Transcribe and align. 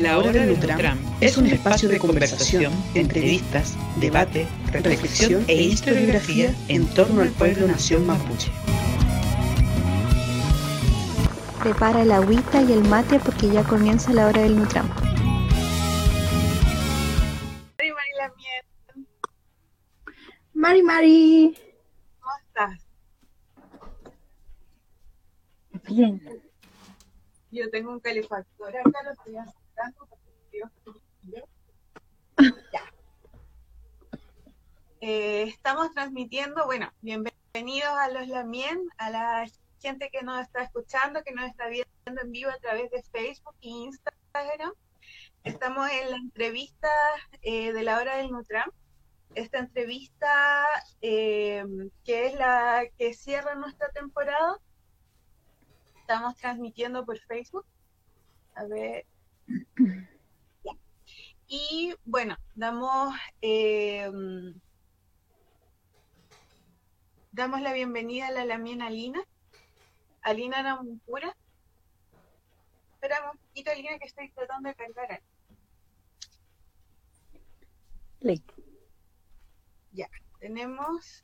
La 0.00 0.16
Hora 0.16 0.32
del 0.32 0.58
Nutram 0.58 0.98
es 1.20 1.36
un 1.36 1.46
espacio 1.46 1.86
de 1.86 1.98
conversación, 1.98 2.72
entrevistas, 2.94 3.76
debate, 3.96 4.48
reflexión 4.72 5.44
e 5.46 5.62
historiografía 5.62 6.54
en 6.68 6.86
torno 6.94 7.20
al 7.20 7.28
pueblo 7.28 7.66
nación 7.66 8.06
mapuche. 8.06 8.50
Prepara 11.62 12.00
el 12.00 12.12
agüita 12.12 12.62
y 12.62 12.72
el 12.72 12.82
mate 12.84 13.20
porque 13.20 13.50
ya 13.50 13.62
comienza 13.62 14.14
la 14.14 14.26
Hora 14.26 14.40
del 14.40 14.56
Nutram. 14.56 14.88
Mari, 17.76 17.92
Mari, 17.92 18.10
la 18.16 18.32
miel. 18.38 18.64
Mari, 20.54 20.82
Mari. 20.82 21.58
¿Cómo 22.20 22.32
estás? 22.46 22.86
Bien. 25.86 26.22
Yo 27.50 27.68
tengo 27.68 27.92
un 27.92 28.00
calefactor 28.00 28.74
acá, 28.78 29.02
lo 29.04 29.12
estoy. 29.12 29.59
Eh, 35.02 35.44
estamos 35.44 35.92
transmitiendo, 35.92 36.66
bueno, 36.66 36.92
bienvenidos 37.00 37.88
a 37.88 38.10
los 38.10 38.28
Lamien, 38.28 38.86
a 38.98 39.08
la 39.08 39.46
gente 39.80 40.10
que 40.10 40.22
nos 40.22 40.40
está 40.42 40.62
escuchando, 40.62 41.22
que 41.24 41.32
nos 41.32 41.46
está 41.46 41.68
viendo 41.68 41.88
en 42.04 42.30
vivo 42.30 42.50
a 42.50 42.58
través 42.58 42.90
de 42.90 43.02
Facebook 43.04 43.54
e 43.62 43.68
Instagram. 43.68 44.72
Estamos 45.42 45.88
en 45.90 46.10
la 46.10 46.16
entrevista 46.16 46.90
eh, 47.40 47.72
de 47.72 47.82
la 47.82 47.98
hora 47.98 48.16
del 48.16 48.30
Nutram. 48.30 48.70
Esta 49.34 49.58
entrevista 49.58 50.66
eh, 51.00 51.64
que 52.04 52.26
es 52.26 52.34
la 52.34 52.82
que 52.98 53.14
cierra 53.14 53.54
nuestra 53.54 53.88
temporada 53.88 54.58
estamos 55.96 56.36
transmitiendo 56.36 57.06
por 57.06 57.18
Facebook. 57.20 57.64
A 58.54 58.64
ver. 58.64 59.06
Y 61.52 61.94
bueno, 62.04 62.36
damos 62.54 63.14
eh, 63.42 64.08
damos 67.32 67.60
la 67.60 67.72
bienvenida 67.72 68.28
a 68.28 68.30
la 68.30 68.44
Lamien 68.44 68.82
Alina. 68.82 69.20
Alina 70.22 70.62
Namuncura. 70.62 71.36
Espera 72.92 73.30
un 73.32 73.38
poquito, 73.38 73.70
Alina, 73.70 73.98
que 73.98 74.06
estoy 74.06 74.30
tratando 74.30 74.68
de 74.68 74.74
cargar. 74.74 75.22
Listo. 78.20 78.54
Ya, 79.92 80.08
tenemos. 80.38 81.22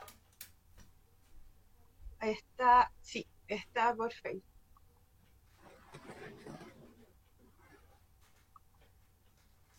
Está, 2.21 2.91
sí, 3.03 3.27
está 3.47 3.95
por 3.95 4.13
Facebook. 4.13 4.56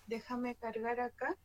Déjame 0.07 0.55
cargar 0.55 0.99
acá. 1.01 1.37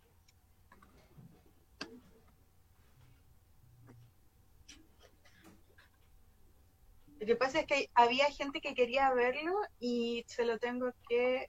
Lo 7.19 7.27
que 7.27 7.36
pasa 7.36 7.60
es 7.60 7.66
que 7.66 7.91
había 7.94 8.27
gente 8.32 8.60
que 8.60 8.74
quería 8.74 9.12
verlo 9.14 9.52
y 9.78 10.24
se 10.27 10.44
lo 10.44 10.58
tengo 10.58 10.92
que... 11.08 11.48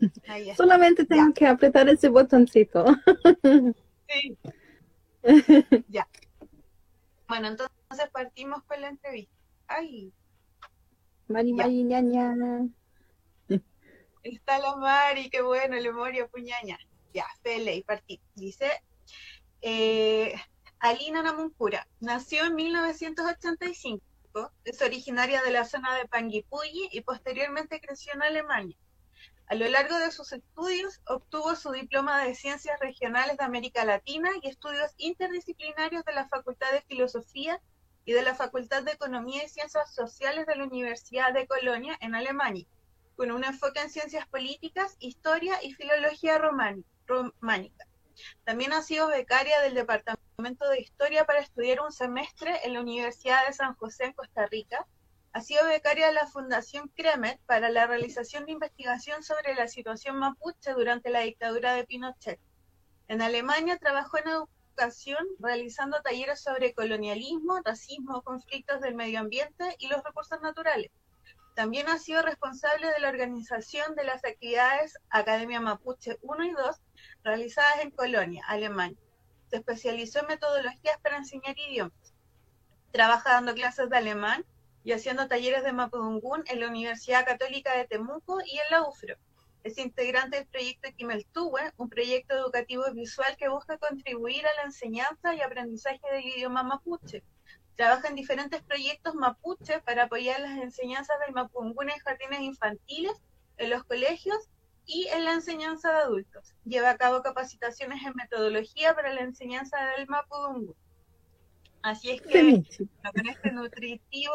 Ahí 0.28 0.50
está. 0.50 0.62
Solamente 0.62 1.04
tengo 1.04 1.32
que 1.32 1.46
apretar 1.46 1.88
ese 1.88 2.08
botoncito. 2.08 2.84
Sí. 4.08 4.38
ya. 5.88 6.08
Bueno, 7.28 7.48
entonces 7.48 8.10
partimos 8.12 8.62
con 8.64 8.80
la 8.80 8.88
entrevista. 8.88 9.34
Ay, 9.66 10.12
Mari, 11.28 11.54
Ya. 11.54 11.64
Mari, 11.64 11.84
ñaña. 11.84 12.34
está 14.22 14.58
la 14.58 14.76
Mari, 14.76 15.30
qué 15.30 15.42
bueno, 15.42 15.76
el 15.76 15.92
Moria 15.92 16.26
Puñaña. 16.28 16.78
Ya, 17.14 17.26
Fele, 17.42 17.76
y 17.76 17.82
partí. 17.82 18.20
Dice, 18.34 18.70
eh, 19.62 20.34
Alina 20.80 21.22
Namuncura 21.22 21.86
nació 22.00 22.44
en 22.46 22.54
1985, 22.54 24.02
es 24.64 24.82
originaria 24.82 25.42
de 25.42 25.50
la 25.50 25.64
zona 25.64 25.96
de 25.96 26.06
Panguipulli 26.06 26.88
y 26.92 27.00
posteriormente 27.00 27.80
creció 27.80 28.12
en 28.14 28.22
Alemania. 28.22 28.76
A 29.46 29.54
lo 29.54 29.66
largo 29.68 29.98
de 29.98 30.12
sus 30.12 30.32
estudios 30.32 31.00
obtuvo 31.06 31.56
su 31.56 31.72
diploma 31.72 32.22
de 32.22 32.34
Ciencias 32.34 32.78
Regionales 32.80 33.38
de 33.38 33.44
América 33.44 33.84
Latina 33.84 34.30
y 34.42 34.48
estudios 34.48 34.92
interdisciplinarios 34.98 36.04
de 36.04 36.12
la 36.12 36.28
Facultad 36.28 36.70
de 36.72 36.82
Filosofía 36.82 37.60
y 38.08 38.14
de 38.14 38.22
la 38.22 38.34
Facultad 38.34 38.84
de 38.84 38.92
Economía 38.92 39.44
y 39.44 39.50
Ciencias 39.50 39.94
Sociales 39.94 40.46
de 40.46 40.56
la 40.56 40.64
Universidad 40.64 41.30
de 41.34 41.46
Colonia 41.46 41.94
en 42.00 42.14
Alemania, 42.14 42.64
con 43.16 43.30
un 43.30 43.44
enfoque 43.44 43.80
en 43.80 43.90
ciencias 43.90 44.26
políticas, 44.26 44.96
historia 44.98 45.62
y 45.62 45.74
filología 45.74 46.38
románica. 46.38 47.84
También 48.44 48.72
ha 48.72 48.80
sido 48.80 49.08
becaria 49.08 49.60
del 49.60 49.74
Departamento 49.74 50.70
de 50.70 50.80
Historia 50.80 51.26
para 51.26 51.40
estudiar 51.40 51.82
un 51.82 51.92
semestre 51.92 52.58
en 52.64 52.72
la 52.72 52.80
Universidad 52.80 53.46
de 53.46 53.52
San 53.52 53.74
José 53.74 54.06
en 54.06 54.14
Costa 54.14 54.46
Rica. 54.46 54.86
Ha 55.34 55.42
sido 55.42 55.66
becaria 55.66 56.06
de 56.06 56.14
la 56.14 56.26
Fundación 56.28 56.90
Kremet 56.96 57.38
para 57.44 57.68
la 57.68 57.86
realización 57.86 58.46
de 58.46 58.52
investigación 58.52 59.22
sobre 59.22 59.54
la 59.54 59.68
situación 59.68 60.16
mapuche 60.16 60.72
durante 60.72 61.10
la 61.10 61.20
dictadura 61.20 61.74
de 61.74 61.84
Pinochet. 61.84 62.40
En 63.08 63.20
Alemania 63.20 63.76
trabajó 63.76 64.16
en 64.16 64.28
educación 64.28 64.57
realizando 65.38 66.00
talleres 66.02 66.40
sobre 66.40 66.72
colonialismo, 66.72 67.60
racismo, 67.64 68.22
conflictos 68.22 68.80
del 68.80 68.94
medio 68.94 69.20
ambiente 69.20 69.76
y 69.78 69.88
los 69.88 70.02
recursos 70.04 70.40
naturales. 70.40 70.90
También 71.54 71.88
ha 71.88 71.98
sido 71.98 72.22
responsable 72.22 72.86
de 72.88 73.00
la 73.00 73.08
organización 73.08 73.96
de 73.96 74.04
las 74.04 74.24
actividades 74.24 74.94
Academia 75.10 75.60
Mapuche 75.60 76.16
1 76.22 76.44
y 76.44 76.52
2 76.52 76.76
realizadas 77.24 77.80
en 77.80 77.90
Colonia, 77.90 78.44
Alemania. 78.46 78.98
Se 79.50 79.56
especializó 79.56 80.20
en 80.20 80.28
metodologías 80.28 80.98
para 81.02 81.16
enseñar 81.16 81.58
idiomas. 81.58 82.14
Trabaja 82.92 83.32
dando 83.32 83.54
clases 83.54 83.90
de 83.90 83.96
alemán 83.96 84.44
y 84.84 84.92
haciendo 84.92 85.26
talleres 85.26 85.64
de 85.64 85.72
Mapudungún 85.72 86.44
en 86.46 86.60
la 86.60 86.68
Universidad 86.68 87.26
Católica 87.26 87.76
de 87.76 87.86
Temuco 87.86 88.38
y 88.44 88.58
en 88.58 88.70
la 88.70 88.82
UFRO. 88.82 89.16
Es 89.64 89.78
integrante 89.78 90.38
del 90.38 90.46
proyecto 90.46 90.88
Kimeltuwe, 90.96 91.72
un 91.76 91.88
proyecto 91.88 92.34
educativo 92.34 92.84
visual 92.92 93.36
que 93.36 93.48
busca 93.48 93.76
contribuir 93.78 94.46
a 94.46 94.54
la 94.54 94.62
enseñanza 94.62 95.34
y 95.34 95.40
aprendizaje 95.40 96.00
del 96.12 96.24
idioma 96.24 96.62
mapuche. 96.62 97.22
Trabaja 97.76 98.08
en 98.08 98.14
diferentes 98.14 98.62
proyectos 98.62 99.14
mapuche 99.14 99.80
para 99.80 100.04
apoyar 100.04 100.40
las 100.40 100.58
enseñanzas 100.58 101.16
del 101.24 101.34
mapudungún 101.34 101.90
en 101.90 101.98
jardines 101.98 102.40
infantiles, 102.40 103.12
en 103.56 103.70
los 103.70 103.84
colegios 103.84 104.48
y 104.86 105.06
en 105.08 105.24
la 105.24 105.34
enseñanza 105.34 105.92
de 105.92 105.98
adultos. 105.98 106.54
Lleva 106.64 106.90
a 106.90 106.96
cabo 106.96 107.22
capacitaciones 107.22 108.02
en 108.04 108.14
metodología 108.14 108.94
para 108.94 109.12
la 109.12 109.20
enseñanza 109.20 109.76
del 109.96 110.06
mapudungún. 110.08 110.74
Así 111.82 112.10
es 112.10 112.22
que 112.22 112.62
con 113.14 113.28
este 113.28 113.52
nutritivo 113.52 114.32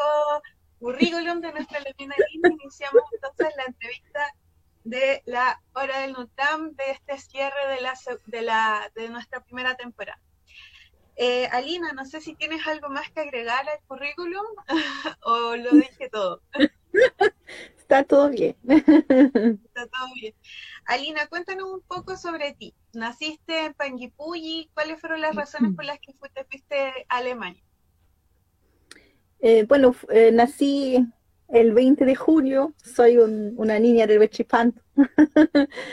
currículum 0.79 1.41
de 1.41 1.51
nuestra 1.51 1.79
Lima, 1.97 2.15
iniciamos 2.31 3.03
entonces 3.13 3.47
la 3.57 3.63
entrevista 3.63 4.35
de 4.83 5.21
la 5.25 5.61
hora 5.73 5.99
del 5.99 6.13
Nutam 6.13 6.75
de 6.75 6.91
este 6.91 7.17
cierre 7.17 7.67
de, 7.69 7.81
la, 7.81 7.93
de, 8.25 8.41
la, 8.41 8.91
de 8.95 9.09
nuestra 9.09 9.41
primera 9.41 9.75
temporada. 9.75 10.19
Eh, 11.15 11.47
Alina, 11.51 11.93
no 11.93 12.05
sé 12.05 12.21
si 12.21 12.33
tienes 12.35 12.65
algo 12.65 12.89
más 12.89 13.09
que 13.11 13.21
agregar 13.21 13.67
al 13.69 13.79
currículum 13.87 14.45
o 15.21 15.55
lo 15.55 15.71
dije 15.71 16.09
todo. 16.09 16.41
Está 17.77 18.03
todo 18.03 18.29
bien. 18.29 18.55
Está 18.67 19.87
todo 19.87 20.07
bien. 20.15 20.33
Alina, 20.85 21.27
cuéntanos 21.27 21.69
un 21.69 21.81
poco 21.81 22.17
sobre 22.17 22.53
ti. 22.53 22.73
Naciste 22.93 23.65
en 23.65 23.73
Panguipulli, 23.73 24.69
¿cuáles 24.73 24.99
fueron 24.99 25.21
las 25.21 25.35
razones 25.35 25.75
por 25.75 25.85
las 25.85 25.99
que 25.99 26.13
fuiste, 26.13 26.45
fuiste 26.45 27.05
a 27.09 27.17
Alemania? 27.17 27.61
Eh, 29.39 29.65
bueno, 29.67 29.93
eh, 30.09 30.31
nací 30.31 31.05
el 31.53 31.71
20 31.73 32.03
de 32.05 32.15
junio. 32.15 32.73
Soy 32.83 33.17
un- 33.17 33.53
una 33.57 33.79
niña 33.79 34.07
del 34.07 34.19
Bechipanto. 34.19 34.81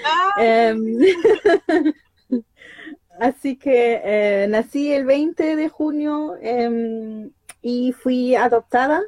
Ah, 0.05 0.31
Em, 0.41 0.99
así 3.21 3.57
que 3.57 4.01
eh, 4.03 4.47
nací 4.49 4.93
el 4.93 5.05
20 5.05 5.57
de 5.57 5.69
junio 5.69 6.37
em, 6.41 7.31
y 7.63 7.93
fui 7.93 8.35
adoptada 8.35 9.03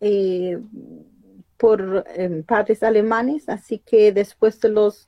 eh, 0.00 0.58
por 1.56 2.04
em, 2.14 2.42
padres 2.44 2.82
alemanes, 2.82 3.48
así 3.48 3.78
que 3.78 4.12
después 4.12 4.60
de 4.60 4.68
los, 4.70 5.06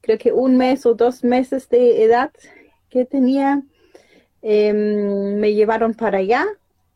creo 0.00 0.18
que 0.18 0.32
un 0.32 0.56
mes 0.56 0.84
o 0.84 0.94
dos 0.94 1.22
meses 1.24 1.68
de 1.68 2.02
edad 2.04 2.30
que 2.90 3.04
tenía, 3.04 3.62
me 4.42 5.54
llevaron 5.54 5.94
para 5.94 6.18
allá 6.18 6.44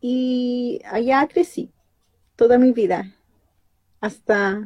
y 0.01 0.81
allá 0.85 1.25
crecí 1.31 1.71
toda 2.37 2.57
mi 2.57 2.71
vida, 2.71 3.13
hasta 3.99 4.65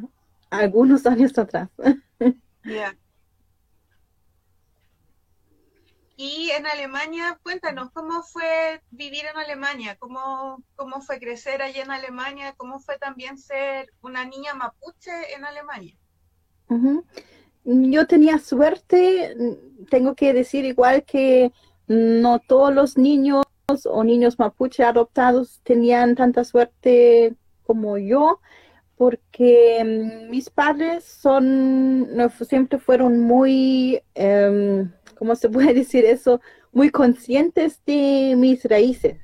algunos 0.50 1.04
años 1.06 1.36
atrás. 1.36 1.68
Y 6.16 6.50
en 6.50 6.66
Alemania, 6.66 7.40
cuéntanos, 7.42 7.90
¿cómo 7.92 8.22
fue 8.22 8.80
vivir 8.92 9.24
en 9.24 9.36
Alemania? 9.36 9.96
¿Cómo, 9.98 10.62
¿Cómo 10.76 11.00
fue 11.00 11.18
crecer 11.18 11.62
allí 11.62 11.80
en 11.80 11.90
Alemania? 11.90 12.54
¿Cómo 12.56 12.78
fue 12.78 12.96
también 12.98 13.38
ser 13.38 13.92
una 14.02 14.24
niña 14.24 14.54
mapuche 14.54 15.34
en 15.34 15.44
Alemania? 15.44 15.96
Yo 17.64 18.06
tenía 18.06 18.38
suerte, 18.38 19.34
tengo 19.90 20.14
que 20.14 20.32
decir 20.32 20.64
igual 20.64 21.04
que 21.04 21.50
no 21.88 22.38
todos 22.38 22.72
los 22.72 22.96
niños 22.96 23.44
o 23.84 24.04
niños 24.04 24.38
mapuche 24.38 24.84
adoptados 24.84 25.60
tenían 25.64 26.14
tanta 26.14 26.44
suerte 26.44 27.34
como 27.72 27.96
yo, 27.96 28.38
porque 28.98 29.82
mm, 29.82 30.30
mis 30.30 30.50
padres 30.50 31.04
son, 31.04 32.06
siempre 32.46 32.78
fueron 32.78 33.20
muy, 33.20 34.02
eh, 34.14 34.84
¿cómo 35.18 35.34
se 35.36 35.48
puede 35.48 35.72
decir 35.82 36.04
eso? 36.04 36.42
Muy 36.70 36.90
conscientes 36.90 37.80
de 37.86 38.34
mis 38.36 38.62
raíces. 38.66 39.16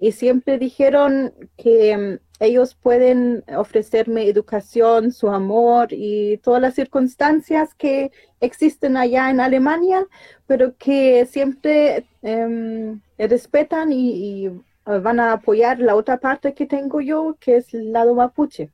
Y 0.00 0.10
siempre 0.12 0.58
dijeron 0.58 1.32
que 1.56 1.96
mm, 1.96 2.44
ellos 2.44 2.74
pueden 2.74 3.44
ofrecerme 3.56 4.28
educación, 4.28 5.12
su 5.12 5.28
amor 5.28 5.88
y 5.92 6.38
todas 6.38 6.60
las 6.60 6.74
circunstancias 6.74 7.72
que 7.74 8.10
existen 8.40 8.96
allá 8.96 9.30
en 9.30 9.38
Alemania, 9.38 10.04
pero 10.48 10.76
que 10.76 11.24
siempre 11.26 12.04
em, 12.22 13.00
respetan 13.16 13.92
y, 13.92 14.50
van 14.86 15.20
a 15.20 15.32
apoyar 15.32 15.80
la 15.80 15.96
otra 15.96 16.18
parte 16.18 16.54
que 16.54 16.66
tengo 16.66 17.00
yo, 17.00 17.36
que 17.40 17.56
es 17.56 17.74
el 17.74 17.92
lado 17.92 18.14
mapuche. 18.14 18.70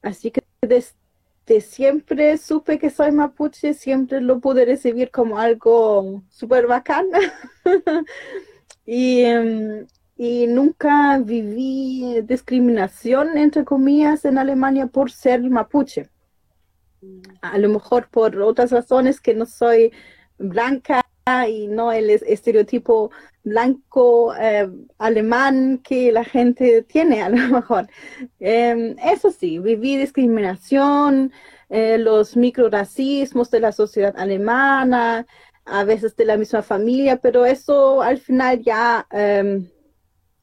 Así 0.00 0.30
que 0.30 0.42
desde 0.60 1.60
siempre 1.60 2.38
supe 2.38 2.78
que 2.78 2.90
soy 2.90 3.12
mapuche, 3.12 3.74
siempre 3.74 4.20
lo 4.20 4.40
pude 4.40 4.64
recibir 4.64 5.10
como 5.10 5.38
algo 5.38 6.22
súper 6.30 6.66
bacán. 6.66 7.06
y, 8.86 9.22
em, 9.22 9.86
y 10.16 10.46
nunca 10.46 11.18
viví 11.18 12.20
discriminación, 12.22 13.36
entre 13.36 13.64
comillas, 13.64 14.24
en 14.24 14.38
Alemania 14.38 14.86
por 14.86 15.10
ser 15.10 15.42
mapuche. 15.42 16.08
A 17.40 17.58
lo 17.58 17.68
mejor 17.68 18.08
por 18.08 18.40
otras 18.40 18.70
razones 18.70 19.20
que 19.20 19.34
no 19.34 19.46
soy 19.46 19.92
blanca 20.38 21.01
y 21.48 21.68
no 21.68 21.92
el 21.92 22.10
estereotipo 22.10 23.10
blanco 23.44 24.34
eh, 24.34 24.68
alemán 24.98 25.78
que 25.78 26.10
la 26.10 26.24
gente 26.24 26.82
tiene 26.82 27.22
a 27.22 27.28
lo 27.28 27.36
mejor. 27.60 27.88
Em, 28.40 28.96
eso 28.98 29.30
sí, 29.30 29.58
viví 29.58 29.96
discriminación, 29.96 31.32
eh, 31.68 31.98
los 31.98 32.36
microracismos 32.36 33.50
de 33.50 33.60
la 33.60 33.72
sociedad 33.72 34.14
alemana, 34.16 35.26
a 35.64 35.84
veces 35.84 36.16
de 36.16 36.24
la 36.24 36.36
misma 36.36 36.62
familia, 36.62 37.18
pero 37.18 37.46
eso 37.46 38.02
al 38.02 38.18
final 38.18 38.60
ya 38.62 39.06
em, 39.12 39.68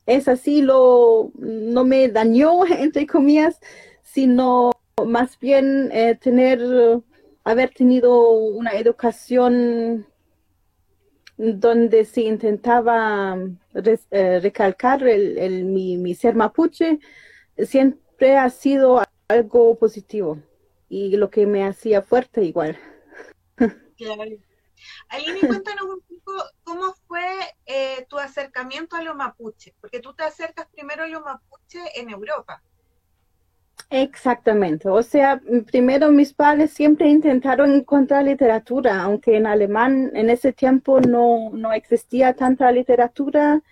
es 0.05 0.27
así, 0.27 0.61
lo, 0.61 1.31
no 1.35 1.83
me 1.83 2.07
dañó, 2.09 2.65
entre 2.65 3.05
comillas, 3.05 3.59
sino 4.01 4.71
más 5.05 5.37
bien 5.39 5.89
eh, 5.93 6.15
tener, 6.15 6.59
haber 7.43 7.69
tenido 7.71 8.29
una 8.31 8.71
educación 8.71 10.05
donde 11.39 12.03
se 12.03 12.21
intentaba 12.21 13.37
eh, 13.73 14.39
recalcar 14.41 15.07
el, 15.07 15.63
mi, 15.63 16.13
ser 16.13 16.35
mapuche, 16.35 16.99
siempre 17.57 18.37
ha 18.37 18.49
sido 18.49 19.01
algo 19.29 19.79
positivo 19.79 20.37
y 20.89 21.15
lo 21.15 21.29
que 21.29 21.45
me 21.45 21.63
hacía 21.63 22.01
fuerte 22.01 22.43
igual. 22.43 22.77
Aline, 25.07 25.39
cuéntanos 25.47 25.85
un 25.85 26.01
poco 26.01 26.43
cómo 26.63 26.93
fue 27.07 27.25
eh, 27.65 28.05
tu 28.09 28.19
acercamiento 28.19 28.97
a 28.97 29.03
los 29.03 29.15
mapuche, 29.15 29.73
porque 29.79 30.01
tú 30.01 30.13
te 30.13 30.23
acercas 30.23 30.67
primero 30.67 31.03
a 31.03 31.07
los 31.07 31.23
mapuche 31.23 31.79
en 31.95 32.09
Europa. 32.09 32.61
Exactamente, 33.91 34.87
o 34.87 35.01
sea, 35.01 35.41
primero 35.71 36.11
mis 36.11 36.31
padres 36.31 36.71
siempre 36.71 37.09
intentaron 37.09 37.73
encontrar 37.73 38.23
literatura, 38.23 39.01
aunque 39.01 39.35
en 39.35 39.47
alemán 39.47 40.11
en 40.13 40.29
ese 40.29 40.53
tiempo 40.53 41.01
no, 41.01 41.49
no 41.53 41.73
existía 41.73 42.35
tanta 42.35 42.71
literatura 42.71 43.63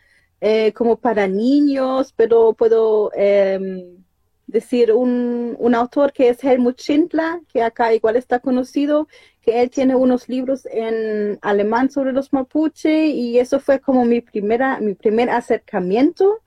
eh, 0.41 0.73
como 0.73 0.97
para 0.97 1.27
niños, 1.27 2.13
pero 2.15 2.53
puedo 2.53 3.11
em, 3.13 4.03
decir 4.47 4.91
un, 4.91 5.55
un, 5.59 5.75
autor 5.75 6.11
que 6.13 6.29
es 6.29 6.43
Helmut 6.43 6.79
Schindler, 6.79 7.41
que 7.53 7.61
acá 7.61 7.93
igual 7.93 8.15
está 8.15 8.39
conocido, 8.39 9.07
que 9.41 9.61
él 9.61 9.69
tiene 9.69 9.95
unos 9.95 10.29
libros 10.29 10.65
en 10.71 11.37
alemán 11.43 11.91
sobre 11.91 12.11
los 12.11 12.33
mapuche 12.33 13.07
y 13.07 13.37
eso 13.37 13.59
fue 13.59 13.79
como 13.79 14.03
mi 14.05 14.21
primera 14.21 14.79
mi 14.79 14.95
primer 14.95 15.29
acercamiento 15.29 16.41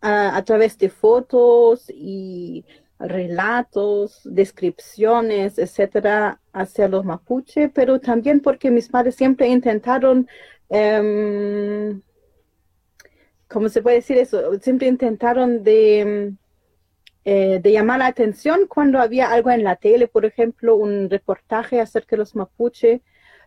a, 0.00 0.42
través 0.44 0.78
de 0.78 0.88
fotos 0.90 1.90
y 1.94 2.64
relatos, 3.00 4.20
descripciones, 4.24 5.58
etcétera, 5.58 6.40
hacia 6.52 6.88
los 6.88 7.04
mapuche, 7.04 7.68
pero 7.68 8.00
también 8.00 8.40
porque 8.40 8.70
mis 8.70 8.88
padres 8.88 9.16
siempre 9.16 9.48
intentaron 9.48 10.28
um, 10.68 12.00
¿cómo 13.48 13.68
se 13.68 13.82
puede 13.82 13.96
decir 13.96 14.18
eso? 14.18 14.58
Siempre 14.60 14.86
intentaron 14.86 15.64
de 15.64 16.34
eh, 17.24 17.60
de 17.62 17.72
llamar 17.72 17.98
la 17.98 18.06
atención 18.06 18.66
cuando 18.66 18.98
había 18.98 19.30
algo 19.30 19.50
en 19.50 19.62
la 19.62 19.76
tele, 19.76 20.08
por 20.08 20.24
ejemplo, 20.24 20.76
un 20.76 21.10
reportaje 21.10 21.78
acerca 21.80 22.16
de 22.16 22.18
los 22.18 22.34
mapuche 22.34 23.02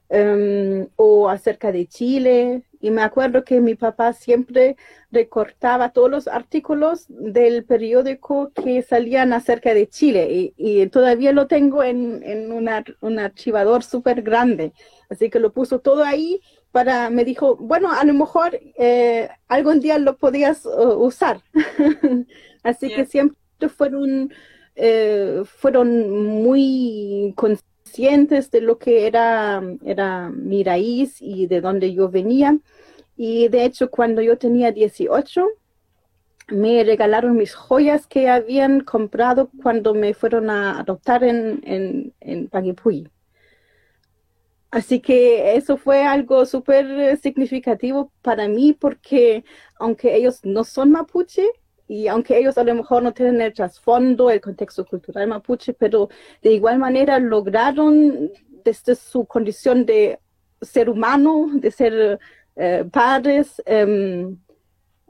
em, 0.10 0.88
o 0.96 1.30
acerca 1.30 1.72
de 1.72 1.88
Chile. 1.88 2.64
Y 2.80 2.92
me 2.92 3.02
acuerdo 3.02 3.44
que 3.44 3.62
mi 3.62 3.76
papá 3.76 4.14
siempre 4.14 4.76
recortaba 5.12 5.94
todos 5.94 6.12
los 6.12 6.28
artículos 6.28 7.06
del 7.08 7.64
periódico 7.64 8.52
que 8.54 8.82
salían 8.82 9.32
acerca 9.32 9.74
de 9.74 9.88
Chile 9.88 10.54
y, 10.58 10.88
todavía 10.88 11.32
lo 11.32 11.48
tengo 11.48 11.84
en, 11.84 12.22
en 12.24 12.52
un 12.52 13.20
archivador 13.20 13.84
súper 13.84 14.22
grande. 14.22 14.74
Así 15.10 15.30
que 15.30 15.40
lo 15.40 15.54
puso 15.54 15.80
todo 15.80 16.04
ahí 16.04 16.42
para, 16.74 17.12
me 17.12 17.24
dijo, 17.24 17.56
bueno, 17.56 17.92
a 17.94 18.04
lo 18.04 18.16
mejor 18.16 18.60
eh, 18.78 19.30
algún 19.48 19.80
día 19.80 20.00
lo 20.00 20.18
podías 20.18 20.66
uh, 20.66 20.96
usar. 20.96 21.42
Así 22.64 22.90
que 22.90 23.06
siempre 23.06 23.70
fueron, 23.70 24.34
eh, 24.76 25.44
fueron 25.46 26.10
muy 26.44 27.32
conscientes 27.38 27.73
de 27.98 28.62
lo 28.62 28.78
que 28.78 29.08
era, 29.08 29.62
era 29.86 30.30
mi 30.30 30.64
raíz 30.64 31.22
y 31.22 31.48
de 31.48 31.62
dónde 31.62 31.94
yo 31.94 32.10
venía. 32.10 32.58
Y 33.16 33.48
de 33.50 33.66
hecho, 33.66 33.90
cuando 33.90 34.22
yo 34.22 34.38
tenía 34.38 34.72
18, 34.72 35.48
me 36.50 36.84
regalaron 36.84 37.38
mis 37.38 37.54
joyas 37.54 38.08
que 38.08 38.30
habían 38.30 38.82
comprado 38.82 39.50
cuando 39.62 39.94
me 39.94 40.14
fueron 40.14 40.50
a 40.50 40.80
adoptar 40.80 41.24
en, 41.24 41.62
en, 41.64 42.14
en 42.20 42.50
Así 44.72 45.00
que 45.00 45.56
eso 45.56 45.78
fue 45.78 46.04
algo 46.04 46.46
súper 46.48 47.18
significativo 47.18 48.12
para 48.24 48.48
mí 48.48 48.74
porque 48.74 49.46
aunque 49.80 50.16
ellos 50.16 50.40
no 50.44 50.64
son 50.64 50.90
mapuche, 50.92 51.48
y 51.94 52.08
aunque 52.08 52.40
ellos 52.40 52.58
a 52.58 52.64
lo 52.64 52.74
mejor 52.74 53.04
no 53.04 53.14
tienen 53.14 53.40
el 53.40 53.54
trasfondo, 53.54 54.32
el 54.32 54.42
contexto 54.42 54.84
cultural 54.84 55.28
mapuche, 55.28 55.74
pero 55.74 56.10
de 56.42 56.54
igual 56.54 56.80
manera 56.80 57.20
lograron 57.20 58.32
desde 58.66 58.96
su 58.96 59.26
condición 59.26 59.86
de 59.86 60.20
ser 60.60 60.90
humano, 60.90 61.52
de 61.54 61.70
ser 61.70 62.20
eh, 62.56 62.84
padres, 62.92 63.62
em, 63.68 64.38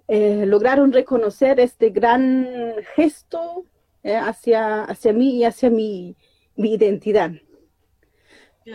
eh, 0.09 0.45
lograron 0.45 0.91
reconocer 0.91 1.57
este 1.61 1.89
gran 1.89 2.49
gesto 2.95 3.63
eh, 4.03 4.17
hacia, 4.17 4.83
hacia 4.83 5.13
mí 5.13 5.37
y 5.37 5.45
hacia 5.45 5.69
mi, 5.69 6.17
mi 6.57 6.73
identidad. 6.73 7.31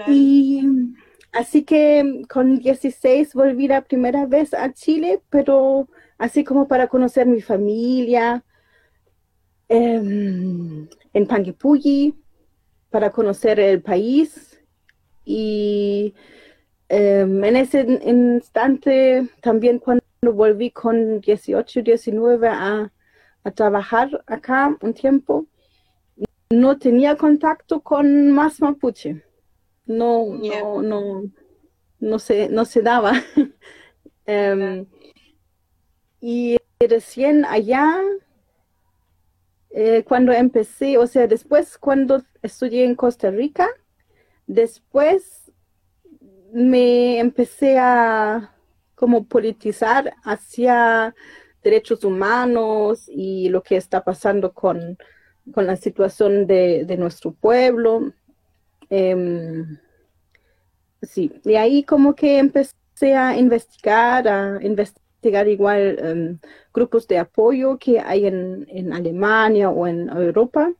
Y 0.07 0.62
así 1.33 1.62
que 1.62 2.23
con 2.27 2.59
16 2.59 3.35
volví 3.35 3.69
la 3.69 3.83
primera 3.83 4.25
vez 4.25 4.55
a 4.55 4.73
Chile, 4.73 5.21
pero 5.29 5.88
así 6.18 6.44
como 6.44 6.68
para 6.68 6.88
conocer 6.88 7.26
mi 7.26 7.40
familia 7.40 8.44
em, 9.68 10.88
en 11.12 11.26
Panguipulli, 11.26 12.14
para 12.90 13.10
conocer 13.10 13.60
el 13.60 13.82
país 13.82 14.60
y 15.25 16.14
em, 16.88 17.44
en 17.44 17.56
ese 17.56 17.80
instante 18.04 19.28
también 19.40 19.78
cuando 19.78 20.02
volví 20.22 20.70
con 20.70 21.20
18, 21.20 21.82
19 21.82 22.48
a, 22.48 22.92
a 23.44 23.50
trabajar 23.52 24.25
acá 24.26 24.76
un 24.80 24.94
tiempo, 24.94 25.46
no 26.50 26.78
tenía 26.78 27.16
contacto 27.16 27.80
con 27.80 28.32
más 28.32 28.60
mapuche. 28.60 29.22
No, 29.87 30.26
no, 30.26 30.82
no, 30.82 31.22
no 32.00 32.18
se, 32.18 32.48
no 32.48 32.64
se 32.64 32.82
daba. 32.82 33.12
um, 34.26 34.87
y 36.20 36.58
recién 36.80 37.44
allá, 37.44 38.00
eh, 39.70 40.04
cuando 40.04 40.32
empecé, 40.32 40.98
o 40.98 41.06
sea, 41.06 41.26
después 41.26 41.78
cuando 41.78 42.22
estudié 42.42 42.84
en 42.84 42.94
Costa 42.94 43.30
Rica, 43.30 43.68
después 44.46 45.52
me 46.52 47.18
empecé 47.18 47.78
a 47.78 48.54
como 48.94 49.25
politizar 49.25 50.14
hacia 50.25 51.14
derechos 51.62 52.04
humanos 52.04 53.04
y 53.08 53.48
lo 53.48 53.62
que 53.62 53.76
está 53.76 54.02
pasando 54.02 54.52
con, 54.52 54.98
la 55.54 55.76
situación 55.76 56.46
de, 56.46 56.96
nuestro 56.98 57.32
pueblo. 57.32 58.12
Em, 58.90 59.78
sí, 61.02 61.40
y 61.44 61.54
ahí 61.54 61.84
como 61.84 62.14
que 62.14 62.38
empecé 62.38 63.14
a 63.14 63.37
investigar, 63.37 64.28
a 64.28 64.58
investigar 64.62 65.08
igual 65.22 65.98
em, 65.98 66.38
grupos 66.72 67.06
de 67.06 67.18
apoyo 67.18 67.78
que 67.78 68.00
hay 68.00 68.26
en, 68.26 68.92
Alemania 68.92 69.70
o 69.70 69.87
en 69.87 70.08
Europa. 70.08 70.72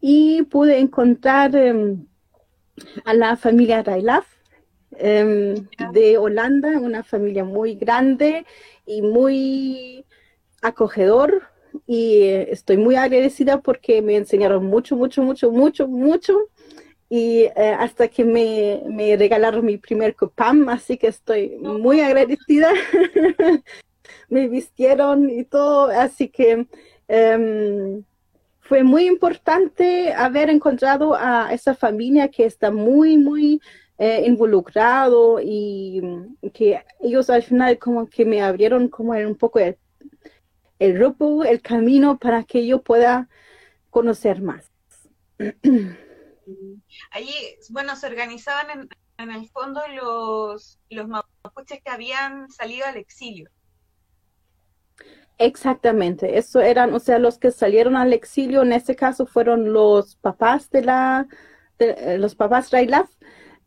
Y 0.00 0.42
pude 0.44 0.78
encontrar 0.78 1.54
em, 1.56 2.06
a 3.04 3.14
la 3.14 3.36
familia 3.36 3.82
Railaf 3.82 4.26
de 4.90 6.18
Holanda, 6.18 6.80
una 6.80 7.04
familia 7.04 7.44
muy 7.44 7.74
grande 7.74 8.44
y 8.86 9.02
muy 9.02 10.04
acogedor. 10.62 11.42
Y 11.86 12.22
eh, 12.22 12.52
estoy 12.52 12.78
muy 12.78 12.96
agradecida 12.96 13.60
porque 13.60 14.02
me 14.02 14.16
enseñaron 14.16 14.66
mucho, 14.66 14.96
mucho, 14.96 15.22
mucho, 15.22 15.50
mucho, 15.50 15.86
mucho 15.86 16.48
y 17.08 17.42
eh, 17.42 17.76
hasta 17.78 18.08
que 18.08 18.24
me, 18.24 18.82
me, 18.86 19.16
regalaron 19.16 19.64
mi 19.64 19.78
primer 19.78 20.14
copam, 20.14 20.68
así 20.68 20.98
que 20.98 21.08
estoy 21.08 21.56
muy 21.58 22.00
agradecida. 22.00 22.70
me 24.28 24.48
vistieron 24.48 25.30
y 25.30 25.44
todo, 25.44 25.86
así 25.90 26.28
que 26.28 26.66
em, 27.08 28.04
fue 28.60 28.82
muy 28.84 29.06
importante 29.06 30.12
haber 30.12 30.50
encontrado 30.50 31.14
a 31.14 31.52
esa 31.52 31.74
familia 31.74 32.28
que 32.28 32.44
está 32.44 32.70
muy, 32.70 33.16
muy 33.16 33.60
eh, 33.98 34.24
involucrado 34.26 35.40
y 35.42 36.02
que 36.52 36.82
ellos 37.00 37.30
al 37.30 37.42
final 37.42 37.78
como 37.78 38.06
que 38.06 38.24
me 38.24 38.42
abrieron 38.42 38.88
como 38.88 39.12
un 39.12 39.34
poco 39.36 39.58
el, 39.58 39.76
el 40.78 40.94
grupo, 40.94 41.44
el 41.44 41.62
camino 41.62 42.18
para 42.18 42.44
que 42.44 42.66
yo 42.66 42.82
pueda 42.82 43.28
conocer 43.90 44.42
más. 44.42 44.70
Allí, 47.10 47.34
bueno, 47.70 47.96
se 47.96 48.06
organizaban 48.06 48.70
en, 48.70 48.88
en 49.18 49.30
el 49.32 49.48
fondo 49.48 49.80
los, 49.88 50.78
los 50.90 51.08
mapuches 51.08 51.82
que 51.82 51.90
habían 51.90 52.50
salido 52.50 52.86
al 52.86 52.96
exilio. 52.96 53.50
Exactamente, 55.38 56.36
eso 56.36 56.60
eran, 56.60 56.92
o 56.94 56.98
sea, 56.98 57.18
los 57.20 57.38
que 57.38 57.52
salieron 57.52 57.96
al 57.96 58.12
exilio, 58.12 58.62
en 58.62 58.72
este 58.72 58.96
caso 58.96 59.24
fueron 59.24 59.72
los 59.72 60.16
papás 60.16 60.68
de 60.70 60.82
la, 60.82 61.28
de, 61.78 61.90
eh, 61.90 62.18
los 62.18 62.34
papás 62.34 62.72
Railaf, 62.72 63.08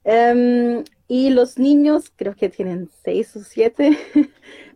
em, 0.03 0.83
y 1.07 1.29
los 1.29 1.57
niños, 1.57 2.11
creo 2.15 2.35
que 2.35 2.49
tienen 2.49 2.89
seis 3.03 3.33
o 3.37 3.43
siete, 3.43 3.97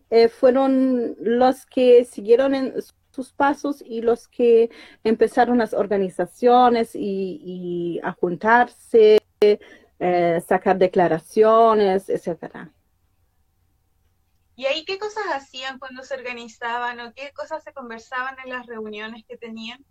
eh, 0.10 0.30
fueron 0.30 1.16
los 1.20 1.66
que 1.66 2.06
siguieron 2.06 2.56
en 2.56 2.74
sus 3.15 3.31
pasos 3.31 3.84
y 3.86 4.01
los 4.01 4.27
que 4.27 4.69
empezaron 5.03 5.57
las 5.57 5.74
organizaciones 5.74 6.91
y, 6.93 8.00
a 8.03 8.12
juntarse, 8.12 9.19
eh, 9.41 10.43
sacar 10.48 10.77
declaraciones, 10.77 12.10
etcétera. 12.10 12.72
¿Y 14.57 14.65
ahí 14.65 14.86
qué 14.86 14.98
cosas 15.00 15.24
hacían 15.34 15.79
cuando 15.79 16.03
se 16.03 16.15
organizaban 16.15 17.00
o 17.00 17.13
qué 17.13 17.31
cosas 17.34 17.63
se 17.63 17.74
conversaban 17.74 18.36
en 18.43 18.51
las 18.51 18.65
reuniones 18.65 19.24
que 19.27 19.38
tenían? 19.38 19.84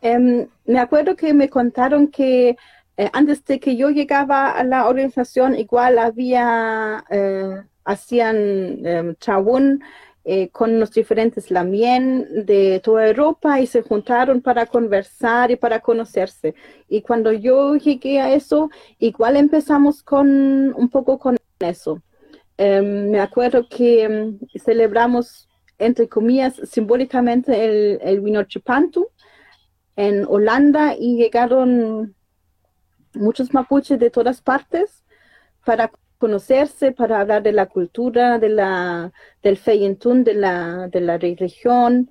Em, 0.00 0.48
me 0.64 0.78
acuerdo 0.78 1.16
que 1.16 1.34
me 1.34 1.48
contaron 1.48 2.08
que 2.08 2.56
eh, 2.96 3.10
antes 3.12 3.44
de 3.44 3.60
que 3.60 3.76
yo 3.76 3.90
llegaba 3.90 4.50
a 4.50 4.64
la 4.64 4.88
organización, 4.88 5.54
igual 5.54 5.98
había, 5.98 7.04
eh, 7.10 7.62
hacían 7.84 8.36
eh, 8.86 9.14
eh, 10.28 10.48
con 10.50 10.80
los 10.80 10.90
diferentes 10.90 11.52
lamien 11.52 12.44
de 12.46 12.80
toda 12.82 13.06
Europa 13.06 13.60
y 13.60 13.66
se 13.68 13.82
juntaron 13.82 14.42
para 14.42 14.66
conversar 14.66 15.52
y 15.52 15.56
para 15.56 15.78
conocerse. 15.78 16.56
Y 16.88 17.02
cuando 17.02 17.30
yo 17.30 17.76
llegué 17.76 18.20
a 18.20 18.34
eso, 18.34 18.68
igual 18.98 19.36
empezamos 19.36 20.02
con 20.02 20.26
un 20.74 20.88
poco 20.90 21.20
con 21.20 21.36
eso. 21.60 22.02
Em, 22.56 23.08
me 23.12 23.20
acuerdo 23.20 23.68
que 23.68 24.02
em, 24.02 24.38
celebramos, 24.64 25.48
entre 25.78 26.08
comillas, 26.08 26.60
simbólicamente 26.64 27.64
el, 27.64 28.00
el 28.02 28.46
en 29.94 30.26
Holanda 30.26 30.96
y 30.98 31.18
llegaron 31.18 32.16
muchos 33.14 33.54
mapuches 33.54 34.00
de 34.00 34.10
todas 34.10 34.40
partes 34.42 35.04
para 35.64 35.92
conocerse, 36.18 36.92
para 36.92 37.20
hablar 37.20 37.42
de 37.42 37.52
la 37.52 37.66
cultura, 37.66 38.38
de 38.38 38.48
la, 38.48 39.12
del 39.42 39.56
Feyentún, 39.56 40.24
de 40.24 40.34
la, 40.34 40.88
de 40.88 41.00
la 41.00 41.18
región, 41.18 42.10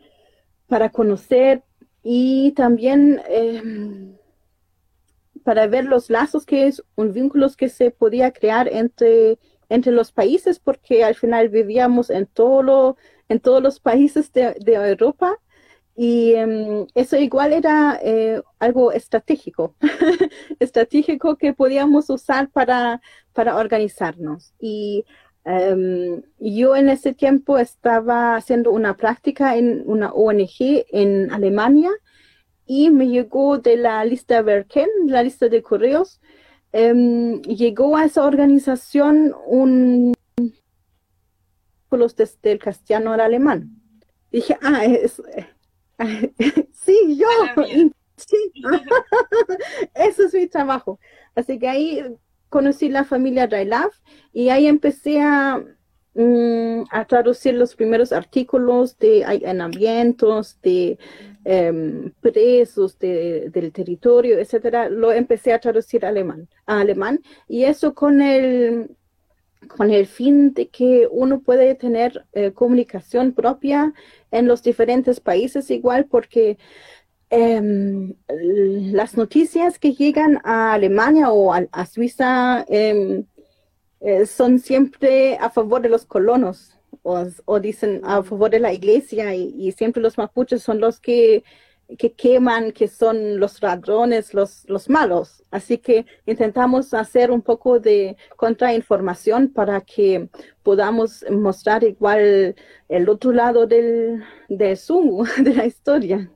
para 0.68 0.90
conocer 0.90 1.64
y 2.04 2.52
también 2.52 3.22
em, 3.28 4.16
para 5.44 5.68
ver 5.68 5.86
los 5.86 6.10
lazos 6.10 6.46
que 6.46 6.68
es 6.68 6.84
un 6.96 7.14
vínculo 7.14 7.50
que 7.58 7.70
se 7.70 7.92
podía 7.92 8.32
crear 8.32 8.68
entre 8.72 9.40
entre 9.70 9.92
los 9.92 10.12
países 10.12 10.60
porque 10.60 11.04
al 11.04 11.16
final 11.16 11.50
vivíamos 11.50 12.10
en, 12.10 12.26
todo 12.28 12.98
en 13.30 13.40
todos 13.40 13.62
los 13.62 13.80
países 13.80 14.32
de, 14.34 14.56
Europa 14.66 15.40
y 15.96 16.34
em, 16.34 16.86
eso 16.94 17.16
igual 17.18 17.54
era 17.54 18.00
eh, 18.04 18.42
algo 18.60 18.92
estratégico, 18.92 19.76
estratégico 20.60 21.38
que 21.38 21.54
podíamos 21.54 22.10
usar 22.10 22.50
para, 22.50 23.02
para 23.34 23.56
organizarnos. 23.56 24.54
Y 24.60 25.06
em, 25.46 26.22
yo 26.40 26.76
en 26.76 26.90
ese 26.90 27.14
tiempo 27.14 27.58
estaba 27.58 28.36
haciendo 28.36 28.72
una 28.72 28.98
práctica 28.98 29.56
en 29.56 29.84
una 29.86 30.12
ONG 30.12 30.86
en 30.92 31.32
Alemania 31.32 31.92
y 32.66 32.90
me 32.90 33.08
llegó 33.08 33.60
de 33.60 33.78
la 33.78 34.04
lista 34.06 34.42
Berken, 34.42 34.90
la 35.08 35.24
lista 35.24 35.48
de 35.50 35.62
correos, 35.62 36.20
Em, 36.78 37.42
llegó 37.44 37.96
a 37.96 38.04
esa 38.04 38.26
organización 38.26 39.34
un 39.48 40.14
los 41.90 42.18
desde 42.18 42.52
el 42.52 42.60
castellano 42.60 43.14
al 43.14 43.22
alemán. 43.22 43.82
Dije, 44.30 44.58
ah, 44.62 44.84
es, 44.84 45.24
sí, 46.74 47.18
yo, 47.18 47.28
sí, 48.18 48.52
eso 49.96 50.24
es 50.24 50.34
mi 50.34 50.48
trabajo. 50.48 51.00
Así 51.36 51.60
que 51.60 51.68
ahí 51.68 52.04
conocí 52.50 52.90
la 52.90 53.04
familia 53.04 53.48
Railaf 53.48 53.96
y 54.32 54.50
ahí 54.50 54.68
empecé 54.68 55.22
a, 55.22 55.64
mm, 56.14 56.84
a 56.92 57.06
traducir 57.06 57.56
los 57.56 57.76
primeros 57.76 58.12
artículos 58.12 58.98
de 58.98 59.26
allanamientos, 59.26 60.60
de 60.62 60.98
Em, 61.48 62.12
presos 62.22 62.98
del 62.98 63.72
territorio, 63.72 64.40
etcétera, 64.40 64.90
lo 64.90 65.12
empecé 65.12 65.54
a 65.54 65.60
traducir 65.60 66.04
alemán, 66.04 66.50
a 66.66 66.80
alemán. 66.80 67.22
Y 67.48 67.66
eso 67.66 67.94
con 67.94 68.20
el 68.20 68.98
con 69.68 69.92
el 69.92 70.08
fin 70.08 70.54
de 70.54 70.68
que 70.70 71.08
uno 71.12 71.42
puede 71.42 71.76
tener 71.76 72.26
eh, 72.34 72.52
comunicación 72.52 73.34
propia 73.34 73.94
en 74.32 74.48
los 74.48 74.64
diferentes 74.64 75.20
países 75.20 75.70
igual 75.72 76.06
porque 76.06 76.58
em, 77.30 78.14
las 78.28 79.18
noticias 79.18 79.80
que 79.80 79.94
llegan 79.94 80.40
a 80.44 80.74
Alemania 80.74 81.32
o 81.32 81.54
a, 81.54 81.86
Suiza 81.86 82.66
em, 82.70 83.26
eh, 84.02 84.26
son 84.26 84.60
siempre 84.60 85.38
a 85.38 85.50
favor 85.50 85.82
de 85.82 85.90
los 85.90 86.06
colonos 86.06 86.76
o, 87.04 87.60
dicen 87.60 88.02
a 88.04 88.24
favor 88.24 88.50
de 88.50 88.60
la 88.60 88.74
iglesia 88.74 89.36
y, 89.36 89.72
siempre 89.74 90.02
los 90.02 90.18
mapuches 90.18 90.62
son 90.64 90.80
los 90.80 91.00
que, 91.00 91.44
que, 91.98 92.14
queman, 92.14 92.72
que 92.72 92.88
son 92.88 93.40
los 93.40 93.62
ladrones, 93.62 94.34
los, 94.34 94.68
los 94.68 94.90
malos. 94.90 95.44
Así 95.52 95.78
que 95.78 96.06
intentamos 96.26 96.94
hacer 96.94 97.32
un 97.32 97.42
poco 97.42 97.80
de 97.80 98.18
contrainformación 98.36 99.54
para 99.54 99.82
que 99.82 100.30
podamos 100.64 101.26
mostrar 101.30 101.84
igual 101.84 102.56
el 102.90 103.10
otro 103.10 103.32
lado 103.32 103.68
del, 103.68 104.24
del 104.50 104.78
sumo 104.78 105.24
de 105.38 105.54
la 105.54 105.66
historia. 105.66 106.32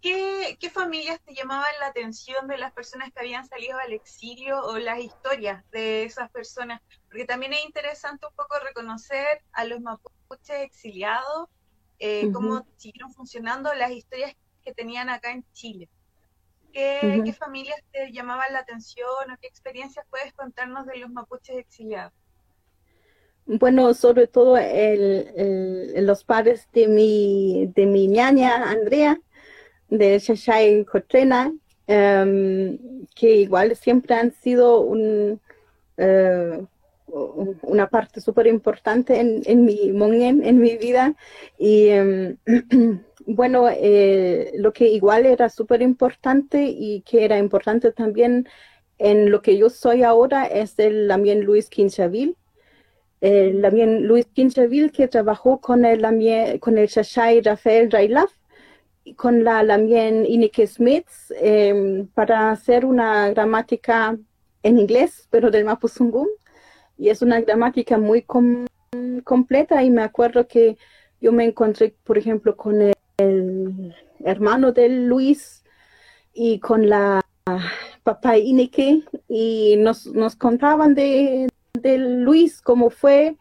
¿Qué, 0.00 0.56
¿Qué, 0.60 0.70
familias 0.70 1.20
te 1.24 1.34
llamaban 1.34 1.72
la 1.80 1.88
atención 1.88 2.46
de 2.46 2.56
las 2.56 2.72
personas 2.72 3.12
que 3.12 3.18
habían 3.18 3.48
salido 3.48 3.76
al 3.78 3.92
exilio 3.92 4.60
o 4.60 4.78
las 4.78 5.00
historias 5.00 5.68
de 5.72 6.04
esas 6.04 6.30
personas? 6.30 6.80
Porque 7.08 7.24
también 7.24 7.52
es 7.52 7.64
interesante 7.64 8.26
un 8.26 8.34
poco 8.34 8.60
reconocer 8.60 9.42
a 9.52 9.64
los 9.64 9.80
mapuches 9.80 10.60
exiliados, 10.60 11.48
eh, 11.98 12.30
cómo 12.32 12.66
siguieron 12.76 13.12
funcionando 13.12 13.72
las 13.74 13.90
historias 13.90 14.34
que 14.64 14.72
tenían 14.72 15.08
acá 15.08 15.32
en 15.32 15.44
Chile. 15.52 15.88
¿Qué, 16.72 17.22
¿Qué, 17.24 17.32
familias 17.32 17.80
te 17.92 18.12
llamaban 18.12 18.52
la 18.52 18.60
atención 18.60 19.08
o 19.32 19.38
qué 19.40 19.48
experiencias 19.48 20.04
puedes 20.10 20.32
contarnos 20.34 20.86
de 20.86 20.98
los 20.98 21.10
mapuches 21.10 21.56
exiliados? 21.56 22.12
Bueno, 23.46 23.94
sobre 23.94 24.26
todo 24.26 24.58
el, 24.58 25.94
los 26.06 26.22
padres 26.22 26.68
de 26.74 26.86
mi, 26.86 27.72
de 27.74 27.86
mi 27.86 28.06
ñaña 28.06 28.70
Andrea, 28.70 29.18
de 29.88 30.18
Shashai 30.18 30.84
Cotrena, 30.84 31.54
em, 31.86 33.06
que 33.14 33.36
igual 33.36 33.74
siempre 33.74 34.14
han 34.16 34.32
sido 34.32 34.80
un, 34.80 35.40
eh, 35.96 36.62
una 37.62 37.88
parte 37.88 38.20
súper 38.20 38.46
importante 38.46 39.18
en, 39.20 39.42
en, 39.46 39.64
mi 39.64 39.88
en 39.88 40.58
mi 40.58 40.76
vida. 40.76 41.14
Y 41.58 41.88
em, 41.88 42.36
bueno, 43.26 43.68
eh, 43.68 44.52
lo 44.56 44.72
que 44.72 44.88
igual 44.88 45.26
era 45.26 45.48
súper 45.48 45.82
importante 45.82 46.64
y 46.64 47.02
que 47.02 47.24
era 47.24 47.38
importante 47.38 47.92
también 47.92 48.48
en 48.98 49.30
lo 49.30 49.42
que 49.42 49.56
yo 49.56 49.70
soy 49.70 50.02
ahora 50.02 50.46
es 50.46 50.78
el 50.78 51.08
también 51.08 51.44
Luis 51.44 51.68
Quinchaville. 51.68 52.34
El 53.20 53.62
también 53.62 54.06
Luis 54.06 54.26
Quinchaville 54.26 54.90
que 54.90 55.08
trabajó 55.08 55.60
con 55.60 55.84
el, 55.84 56.02
con 56.60 56.78
el 56.78 56.86
Shashai 56.86 57.40
Rafael 57.40 57.90
Railaf 57.90 58.30
con 59.16 59.44
la 59.44 59.66
también 59.66 60.26
Inike 60.26 60.66
Smith 60.66 61.06
em, 61.40 62.06
para 62.08 62.50
hacer 62.50 62.84
una 62.84 63.30
gramática 63.30 64.16
en 64.62 64.78
inglés, 64.78 65.26
pero 65.30 65.50
del 65.50 65.64
Mapuzungún. 65.64 66.28
Y 66.98 67.10
es 67.10 67.22
una 67.22 67.40
gramática 67.40 67.96
muy 67.96 68.26
completa 69.24 69.82
y 69.84 69.90
me 69.90 70.02
acuerdo 70.02 70.48
que 70.48 70.76
yo 71.20 71.32
me 71.32 71.44
encontré, 71.44 71.94
por 72.04 72.18
ejemplo, 72.18 72.56
con 72.56 72.82
el, 72.82 72.94
hermano 74.20 74.72
de 74.72 74.88
Luis 74.88 75.62
y 76.34 76.58
con 76.58 76.88
la 76.88 77.20
papá 78.02 78.36
Ineke 78.36 79.02
y 79.28 79.76
nos, 79.78 80.06
nos 80.06 80.34
contaban 80.34 80.94
de, 80.94 81.48
de, 81.80 81.98
Luis, 81.98 82.60
cómo 82.60 82.90
fue 82.90 83.36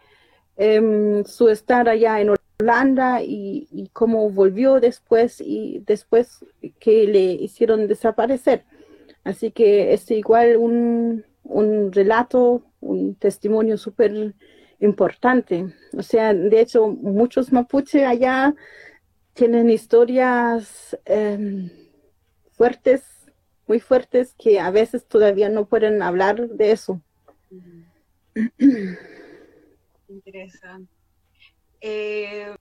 em, 0.56 1.24
su 1.26 1.50
estar 1.50 1.90
allá 1.90 2.22
en 2.22 2.36
Holanda 2.60 3.24
y, 3.24 3.68
y, 3.72 3.90
cómo 3.90 4.30
volvió 4.30 4.80
después 4.80 5.42
y 5.42 5.84
después 5.86 6.46
que 6.80 7.08
le 7.08 7.34
hicieron 7.34 7.88
desaparecer. 7.88 8.64
Así 9.24 9.52
que 9.52 9.94
es 9.94 10.10
igual 10.12 10.58
un, 10.58 11.26
un 11.44 11.92
relato, 11.92 12.64
un 12.80 13.16
testimonio 13.16 13.78
súper 13.78 14.36
importante. 14.80 15.74
O 15.98 16.04
sea, 16.04 16.34
de 16.34 16.60
hecho, 16.60 16.88
muchos 16.88 17.52
mapuche 17.52 18.06
allá 18.06 18.54
tienen 19.34 19.70
historias 19.70 20.98
em, 21.06 21.70
fuertes, 22.52 23.04
muy 23.68 23.80
fuertes, 23.80 24.34
que 24.38 24.60
a 24.60 24.72
veces 24.72 25.06
todavía 25.06 25.48
no 25.50 25.66
pueden 25.66 26.02
hablar 26.02 26.50
de 26.50 26.72
eso. 26.72 27.02
Interesante. 30.10 30.92
Eh, 31.82 32.56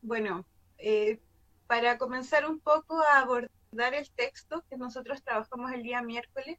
bueno, 0.00 0.44
eh, 0.78 1.20
para 1.68 1.98
comenzar 1.98 2.48
un 2.50 2.58
poco 2.58 3.00
a 3.00 3.20
abordar 3.20 3.94
el 3.94 4.10
texto 4.10 4.64
que 4.68 4.76
nosotros 4.76 5.22
trabajamos 5.22 5.72
el 5.72 5.82
día 5.82 6.02
miércoles, 6.02 6.58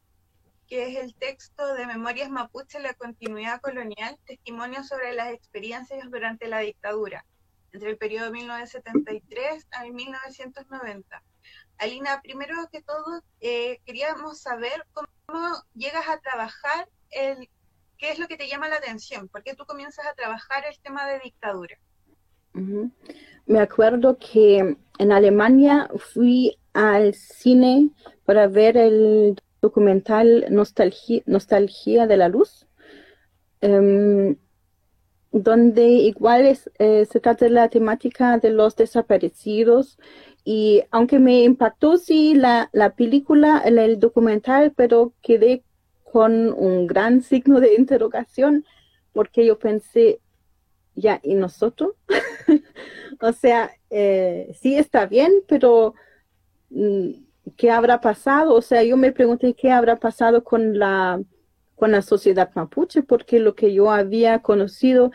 que 0.74 0.88
es 0.88 0.96
el 0.96 1.14
texto 1.14 1.72
de 1.74 1.86
Memorias 1.86 2.28
Mapuche, 2.28 2.80
la 2.80 2.94
continuidad 2.94 3.60
colonial, 3.60 4.18
testimonios 4.26 4.88
sobre 4.88 5.12
las 5.12 5.32
experiencias 5.32 6.10
durante 6.10 6.48
la 6.48 6.58
dictadura, 6.58 7.24
entre 7.70 7.90
el 7.90 7.96
periodo 7.96 8.32
1973 8.32 9.68
al 9.70 9.92
1990. 9.92 11.22
Alina, 11.78 12.20
primero 12.24 12.56
que 12.72 12.82
todo, 12.82 13.22
eh, 13.40 13.78
queríamos 13.86 14.40
saber 14.40 14.84
cómo 14.92 15.08
llegas 15.74 16.08
a 16.08 16.18
trabajar, 16.18 16.88
el, 17.10 17.48
qué 17.96 18.10
es 18.10 18.18
lo 18.18 18.26
que 18.26 18.36
te 18.36 18.48
llama 18.48 18.68
la 18.68 18.78
atención, 18.78 19.28
por 19.28 19.44
qué 19.44 19.54
tú 19.54 19.66
comienzas 19.66 20.04
a 20.08 20.14
trabajar 20.14 20.64
el 20.68 20.76
tema 20.80 21.06
de 21.06 21.20
dictadura. 21.20 21.78
Me 23.46 23.60
acuerdo 23.60 24.18
que 24.18 24.76
en 24.98 25.12
Alemania 25.12 25.88
fui 26.12 26.58
al 26.72 27.14
cine 27.14 27.90
para 28.24 28.48
ver 28.48 28.76
el 28.76 29.40
documental 29.64 30.44
Nostalgia, 30.50 31.22
Nostalgia 31.24 32.06
de 32.06 32.16
la 32.18 32.28
Luz, 32.28 32.66
em, 33.62 34.36
donde 35.32 35.84
igual 36.12 36.42
eh, 36.78 37.06
se 37.10 37.20
trata 37.20 37.46
de 37.46 37.50
la 37.50 37.68
temática 37.68 38.38
de 38.38 38.50
los 38.50 38.76
desaparecidos 38.76 39.98
y 40.44 40.82
aunque 40.90 41.18
me 41.18 41.42
impactó 41.44 41.96
sí 41.96 42.34
la, 42.34 42.68
la 42.72 42.94
película, 42.94 43.62
el, 43.64 43.78
el, 43.78 43.98
documental, 43.98 44.72
pero 44.76 45.14
quedé 45.22 45.64
con 46.12 46.52
un 46.52 46.86
gran 46.86 47.22
signo 47.30 47.58
de 47.60 47.74
interrogación 47.74 48.64
porque 49.14 49.46
yo 49.46 49.58
pensé, 49.58 50.20
ya, 50.94 51.20
¿y 51.22 51.34
nosotros? 51.34 51.92
o 53.20 53.32
sea, 53.32 53.70
eh, 53.88 54.52
sí 54.60 54.76
está 54.76 55.06
bien, 55.06 55.32
pero 55.48 55.94
mm, 56.68 57.23
¿qué 57.56 57.70
habrá 57.70 58.00
pasado? 58.00 58.54
O 58.54 58.62
sea, 58.62 58.82
yo 58.82 58.96
me 58.96 59.12
pregunté 59.12 59.54
qué 59.54 59.70
habrá 59.70 59.96
pasado 59.96 60.44
con 60.44 60.78
la, 60.78 61.20
con 61.76 61.92
la 61.92 62.02
sociedad 62.02 62.50
mapuche, 62.54 63.02
porque 63.02 63.38
lo 63.38 63.54
que 63.54 63.72
yo 63.72 63.90
había 63.90 64.40
conocido 64.40 65.10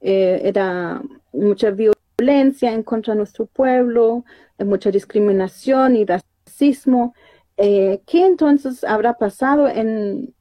eh, 0.00 0.40
era 0.44 1.02
mucha 1.32 1.70
violencia 1.70 2.72
en 2.72 2.82
contra 2.82 3.14
de 3.14 3.18
nuestro 3.18 3.46
pueblo, 3.46 4.24
eh, 4.58 4.64
mucha 4.64 4.90
discriminación 4.90 5.96
y 5.96 6.04
racismo. 6.04 7.14
Eh, 7.56 8.02
¿Qué 8.06 8.24
entonces 8.26 8.84
habrá 8.84 9.14
pasado 9.14 9.68
en, 9.68 10.34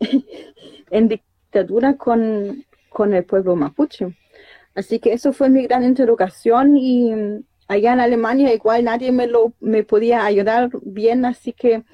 en 0.90 1.08
dictadura 1.08 1.96
con, 1.96 2.64
con 2.90 3.14
el 3.14 3.24
pueblo 3.24 3.56
mapuche? 3.56 4.16
Así 4.74 5.00
que 5.00 5.12
eso 5.12 5.32
fue 5.32 5.50
mi 5.50 5.64
gran 5.64 5.84
interrogación 5.84 6.76
y 6.76 7.12
allá 7.70 7.92
en 7.92 8.00
Alemania 8.00 8.52
igual 8.52 8.82
nadie 8.84 9.12
me 9.12 9.28
lo 9.28 9.52
me 9.60 9.84
podía 9.84 10.24
ayudar 10.24 10.70
bien, 10.82 11.24
así 11.24 11.52
que 11.52 11.84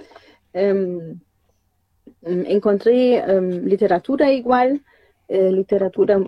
um, 0.55 1.21
encontré 2.23 3.23
um, 3.23 3.51
literatura 3.67 4.33
igual, 4.33 4.81
eh, 5.29 5.53
literatura 5.53 6.19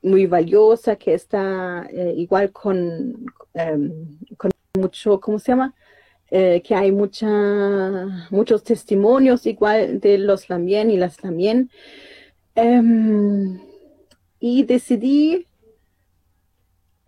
muy 0.00 0.24
valiosa 0.24 0.96
que 0.96 1.12
está 1.12 1.86
eh, 1.92 2.14
igual 2.16 2.50
con, 2.50 3.26
con 4.38 4.50
mucho, 4.74 5.20
¿cómo 5.20 5.38
se 5.38 5.52
llama? 5.52 5.74
Eh, 6.30 6.62
que 6.64 6.74
hay 6.74 6.90
mucha, 6.90 7.28
muchos 8.30 8.62
testimonios 8.62 9.44
igual 9.44 10.00
de 10.00 10.16
los 10.16 10.46
también 10.46 10.90
y 10.90 10.96
las 10.96 11.18
también. 11.18 11.70
y 14.40 14.62
decidí 14.64 15.47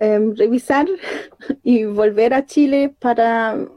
Em, 0.03 0.35
revisar 0.35 0.87
y 1.63 1.85
volver 1.85 2.33
a 2.33 2.47
Chile 2.47 2.97
para, 2.99 3.69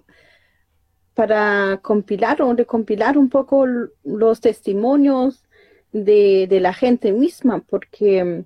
para 1.13 1.81
compilar 1.81 2.41
o 2.41 2.53
recompilar 2.53 3.17
un 3.17 3.27
poco 3.27 3.65
los 4.05 4.39
testimonios 4.39 5.43
de, 5.91 6.47
la 6.61 6.73
gente 6.73 7.11
misma, 7.11 7.59
porque 7.59 8.45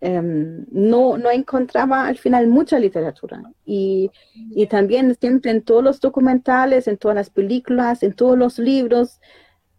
em, 0.00 0.66
no, 0.70 1.18
no 1.18 1.30
encontraba 1.30 2.06
al 2.06 2.16
final 2.16 2.46
mucha 2.48 2.78
literatura. 2.78 3.42
Y, 3.66 4.10
y 4.34 4.66
también 4.66 5.14
siempre 5.20 5.50
en 5.50 5.60
todos 5.62 5.84
los 5.84 6.00
documentales, 6.00 6.88
en 6.88 6.96
todas 6.96 7.14
las 7.14 7.28
películas, 7.28 8.02
en 8.02 8.14
todos 8.14 8.38
los 8.38 8.58
libros, 8.58 9.20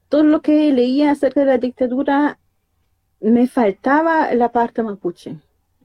todo 0.07 0.21
lo 0.21 0.43
que 0.43 0.71
leía 0.71 1.09
acerca 1.09 1.39
de 1.39 1.47
la 1.47 1.57
dictadura, 1.57 2.37
me 3.19 3.47
faltaba 3.47 4.31
la 4.35 4.51
parte 4.51 4.83
mapuche, 4.83 5.39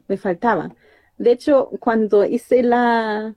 me 0.08 0.18
faltaba. 0.18 0.74
De 1.18 1.32
hecho, 1.32 1.70
cuando 1.80 2.24
hice 2.24 2.62
la, 2.62 3.34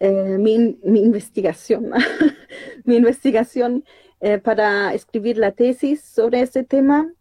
eh, 0.00 0.36
mi, 0.38 0.54
investigación, 0.84 1.90
mi 2.84 2.96
investigación 2.96 3.84
eh, 4.20 4.38
para 4.38 4.92
escribir 4.94 5.38
la 5.38 5.52
tesis 5.52 6.02
sobre 6.02 6.40
ese 6.40 6.64
tema, 6.64 7.12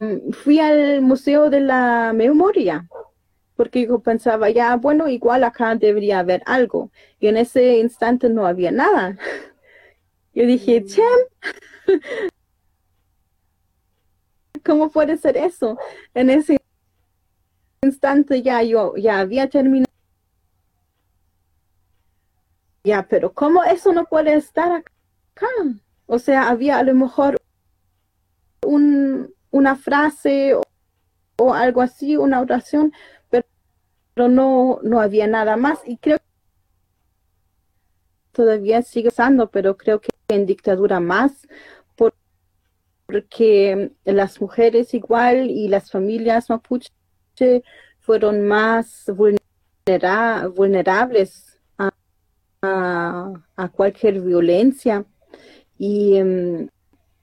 mm, 0.00 0.32
fui 0.32 0.58
al 0.58 1.00
Museo 1.00 1.48
de 1.48 1.60
la 1.60 2.12
Memoria, 2.14 2.88
porque 3.56 3.86
yo 3.86 4.00
pensaba, 4.00 4.50
ya, 4.50 4.76
bueno, 4.76 5.08
igual 5.08 5.44
acá 5.44 5.74
debería 5.76 6.20
haber 6.20 6.42
algo. 6.46 6.90
Y 7.20 7.28
en 7.28 7.36
ese 7.36 7.78
instante 7.78 8.28
no 8.28 8.46
había 8.46 8.70
nada. 8.70 9.16
Yo 10.34 10.46
dije, 10.46 10.80
mm. 10.80 10.86
Chem, 10.86 11.20
¿cómo 14.64 14.90
puede 14.90 15.16
ser 15.16 15.36
eso? 15.36 15.76
En 16.14 16.30
ese 16.30 16.58
instante 17.82 18.42
ya 18.42 18.62
yo 18.62 18.94
ya 18.96 19.20
había 19.20 19.48
terminado. 19.48 19.88
Ya, 22.84 23.06
pero 23.08 23.32
¿cómo 23.32 23.64
eso 23.64 23.92
no 23.92 24.04
puede 24.06 24.34
estar 24.34 24.72
acá? 24.72 25.46
O 26.06 26.18
sea, 26.18 26.48
había 26.48 26.78
a 26.78 26.82
lo 26.82 26.94
mejor 26.94 27.36
un, 28.64 29.34
una 29.50 29.76
frase 29.76 30.54
o, 31.36 31.54
algo 31.54 31.82
así, 31.82 32.16
una 32.16 32.40
oración, 32.40 32.92
pero, 33.30 33.46
pero, 34.14 34.28
no, 34.28 34.80
no 34.82 35.00
había 35.00 35.26
nada 35.26 35.56
más. 35.56 35.80
Y 35.86 35.98
creo 35.98 36.18
que 36.18 36.24
todavía 38.32 38.82
sigue 38.82 39.08
usando, 39.08 39.50
pero 39.50 39.76
creo 39.76 40.00
que 40.00 40.08
en 40.28 40.46
dictadura 40.46 41.00
más, 41.00 41.46
porque 43.08 43.92
las 44.04 44.40
mujeres 44.40 44.92
igual 44.92 45.50
y 45.50 45.68
las 45.68 45.90
familias 45.90 46.50
fueron 47.98 48.46
más 48.46 49.10
vulnerables 50.54 51.58
a, 52.62 53.70
cualquier 53.72 54.20
violencia. 54.20 55.04
Y, 55.78 56.16
em, 56.16 56.68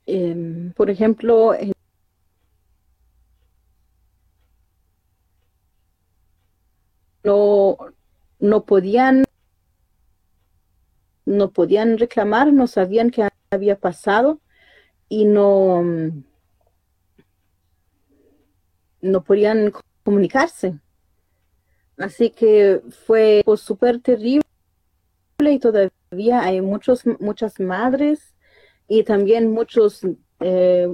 em, 0.06 0.72
por 0.74 0.90
ejemplo, 0.90 1.54
no, 7.24 7.78
no 8.40 8.66
podían 8.66 9.26
no 11.26 11.52
podían 11.52 11.98
reclamar, 11.98 12.54
no 12.54 12.68
sabían 12.68 13.10
qué 13.10 13.28
había 13.50 13.80
pasado 13.80 14.40
y 15.10 15.26
no, 15.26 15.84
no 19.02 19.24
podían 19.24 19.74
comunicarse. 20.06 20.80
Así 21.98 22.30
que 22.30 22.82
fue 23.06 23.44
súper 23.58 24.00
terrible 24.00 24.44
y 25.40 25.60
todavía 25.60 26.42
hay 26.42 26.62
muchos, 26.62 27.04
muchas 27.20 27.60
madres 27.60 28.34
y 28.88 29.04
también 29.04 29.52
muchos 29.52 30.02
eh, 30.40 30.88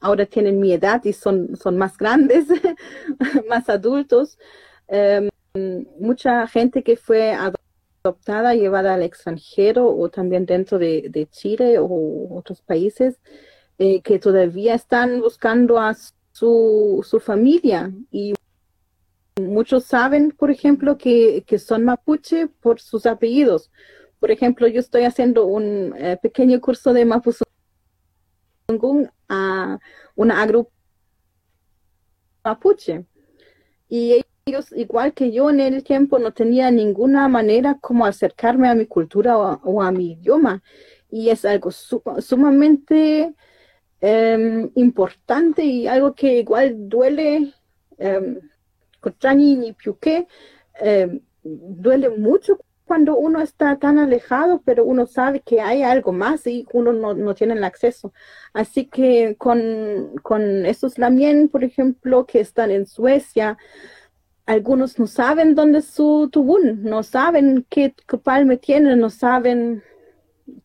ahora 0.00 0.26
tienen 0.26 0.60
mi 0.60 0.72
edad 0.72 1.02
y 1.04 1.12
son, 1.12 1.56
son 1.56 1.78
más 1.78 1.96
grandes, 1.96 2.46
más 3.48 3.68
adultos. 3.68 4.38
Em, 4.88 5.30
mucha 5.98 6.46
gente 6.46 6.82
que 6.82 6.96
fue 6.96 7.32
adoptada, 7.32 8.54
llevada 8.54 8.94
al 8.94 9.02
extranjero 9.02 9.86
o 9.88 10.10
también 10.10 10.46
dentro 10.46 10.78
de, 10.78 11.28
Chile 11.30 11.78
o 11.78 12.36
otros 12.36 12.60
países, 12.60 13.20
eh, 13.78 14.02
que 14.02 14.18
todavía 14.18 14.74
están 14.74 15.20
buscando 15.20 15.78
a 15.78 15.94
su, 16.34 17.06
su 17.08 17.20
familia 17.20 17.92
y 18.10 18.34
muchos 19.40 19.84
saben, 19.84 20.32
por 20.32 20.50
ejemplo, 20.50 20.98
que, 20.98 21.44
son 21.58 21.84
mapuche 21.84 22.48
por 22.60 22.80
sus 22.80 23.06
apellidos. 23.06 23.70
Por 24.18 24.32
ejemplo, 24.32 24.66
yo 24.66 24.80
estoy 24.80 25.04
haciendo 25.04 25.46
un 25.46 25.94
eh, 25.96 26.18
pequeño 26.20 26.60
curso 26.60 26.92
de 26.92 27.04
mapuzungún 27.04 27.46
a 29.28 29.78
una 30.16 30.42
agrupación 30.42 30.74
mapuche. 32.44 33.06
Y 33.88 34.24
ellos, 34.44 34.72
igual 34.72 35.14
que 35.14 35.30
yo 35.30 35.50
en 35.50 35.60
el 35.60 35.84
tiempo, 35.84 36.18
no 36.18 36.32
tenía 36.32 36.70
ninguna 36.72 37.28
manera 37.28 37.78
como 37.80 38.06
acercarme 38.06 38.68
a 38.68 38.74
mi 38.74 38.86
cultura 38.86 39.38
o, 39.38 39.82
a 39.82 39.92
mi 39.92 40.12
idioma. 40.12 40.62
Y 41.10 41.30
es 41.30 41.44
algo 41.44 41.70
sumamente 41.70 43.34
em, 44.04 44.70
importante 44.74 45.62
y 45.64 45.86
algo 45.86 46.14
que 46.14 46.38
igual 46.40 46.88
duele. 46.88 47.52
Um, 47.98 48.38
ni 49.36 49.76
eh, 50.80 51.20
duele 51.42 52.08
mucho 52.08 52.58
cuando 52.86 53.16
uno 53.16 53.40
está 53.40 53.78
tan 53.78 53.98
alejado, 53.98 54.62
pero 54.64 54.84
uno 54.84 55.06
sabe 55.06 55.40
que 55.40 55.60
hay 55.60 55.82
algo 55.82 56.12
más 56.12 56.46
y 56.46 56.66
uno 56.72 56.92
no, 56.92 57.34
tiene 57.34 57.54
el 57.54 57.64
acceso. 57.64 58.12
Así 58.52 58.86
que 58.86 59.36
con, 59.36 60.16
con 60.22 60.66
esos 60.66 60.98
lamien, 60.98 61.48
por 61.48 61.64
ejemplo, 61.64 62.26
que 62.26 62.40
están 62.40 62.70
en 62.70 62.86
Suecia, 62.86 63.56
algunos 64.46 64.98
no 64.98 65.06
saben 65.06 65.54
dónde 65.54 65.80
su 65.80 66.28
tubún, 66.30 66.82
no 66.82 67.02
saben 67.02 67.66
qué, 67.70 67.94
palme 68.22 68.58
tiene, 68.58 68.96
no 68.96 69.08
saben 69.08 69.82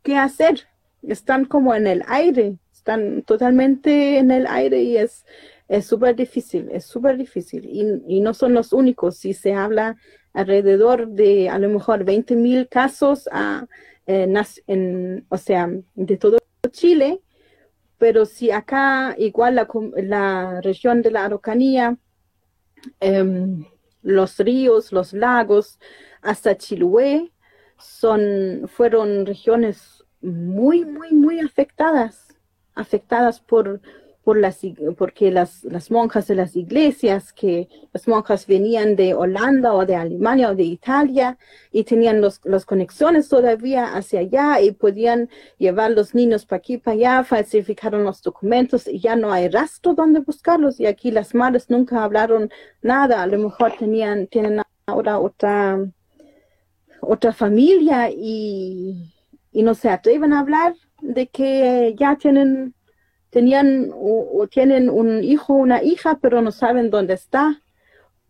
qué 0.03 0.17
hacer. 0.17 0.67
Están 1.01 1.45
como 1.45 1.73
en 1.73 1.87
el 1.87 2.03
aire, 2.07 2.57
están 2.89 3.21
totalmente 3.21 4.17
en 4.17 4.31
el 4.31 4.47
aire 4.47 4.81
y 4.81 4.97
es, 4.97 5.23
es 5.67 5.85
súper 5.85 6.15
difícil, 6.15 6.69
es 6.71 6.85
súper 6.85 7.17
difícil. 7.17 7.65
Y, 8.07 8.19
no 8.21 8.33
son 8.33 8.53
los 8.53 8.73
únicos. 8.73 9.17
Si 9.17 9.33
se 9.33 9.53
habla 9.53 9.95
alrededor 10.33 11.07
de 11.07 11.49
a 11.49 11.59
lo 11.59 11.69
mejor 11.69 12.03
20 12.03 12.35
mil 12.35 12.67
casos, 12.67 13.29
a, 13.31 13.67
en, 14.07 15.25
o 15.29 15.37
sea, 15.37 15.69
de 15.93 16.17
todo 16.17 16.37
Chile, 16.71 17.21
pero 17.99 18.25
si 18.25 18.49
acá 18.49 19.13
igual 19.19 19.55
la, 19.55 19.67
la 19.97 20.61
región 20.61 21.03
de 21.03 21.11
la 21.11 21.25
Araucanía, 21.25 21.97
em, 22.99 23.65
los 24.01 24.37
ríos, 24.39 24.91
los 24.91 25.13
lagos, 25.13 25.77
hasta 26.23 26.57
Chilué, 26.57 27.31
son, 27.77 28.67
fueron 28.67 29.25
regiones 29.27 30.03
muy, 30.21 30.85
muy, 30.85 31.11
muy 31.13 31.39
afectadas, 31.39 32.28
afectadas 32.79 33.39
por, 33.39 33.81
por 34.23 34.37
las, 34.37 34.59
porque 34.97 35.31
las, 35.31 35.63
las 35.63 35.89
monjas 35.89 36.27
de 36.27 36.35
las 36.35 36.55
iglesias, 36.55 37.33
que 37.33 37.67
las 37.93 38.07
monjas 38.07 38.45
venían 38.45 38.95
de 38.95 39.13
Holanda 39.13 39.73
o 39.73 39.85
de 39.85 39.95
Alemania 39.95 40.49
o 40.49 40.55
de 40.55 40.63
Italia 40.63 41.37
y 41.71 41.83
tenían 41.83 42.21
los, 42.21 42.39
las 42.43 42.65
conexiones 42.65 43.29
todavía 43.29 43.95
hacia 43.95 44.19
allá 44.19 44.61
y 44.61 44.71
podían 44.71 45.29
llevar 45.57 45.91
los 45.91 46.13
niños 46.13 46.45
para 46.45 46.59
aquí, 46.59 46.77
para 46.77 46.95
allá, 46.95 47.23
falsificaron 47.23 48.03
los 48.03 48.21
documentos 48.21 48.87
y 48.87 48.99
ya 48.99 49.15
no 49.15 49.31
hay 49.31 49.47
rastro 49.47 49.93
donde 49.93 50.19
buscarlos. 50.19 50.79
Y 50.79 50.85
aquí 50.85 51.11
las 51.11 51.33
madres 51.33 51.69
nunca 51.69 52.03
hablaron 52.03 52.51
nada, 52.81 53.23
a 53.23 53.27
lo 53.27 53.39
mejor 53.39 53.73
tenían, 53.79 54.27
tienen 54.27 54.61
ahora 54.85 55.17
otra, 55.19 55.79
otra 57.01 57.33
familia 57.33 58.11
y, 58.11 59.13
y 59.51 59.63
no 59.63 59.73
se 59.73 59.89
atreven 59.89 60.33
a 60.33 60.41
hablar 60.41 60.75
de 61.01 61.27
que 61.27 61.95
ya 61.97 62.15
tienen 62.17 62.73
tenían 63.29 63.91
o, 63.93 64.47
tienen 64.47 64.89
un 64.89 65.23
hijo 65.23 65.53
o 65.53 65.57
una 65.57 65.83
hija, 65.83 66.19
pero 66.21 66.41
no 66.41 66.51
saben 66.51 66.89
dónde 66.89 67.13
está, 67.13 67.61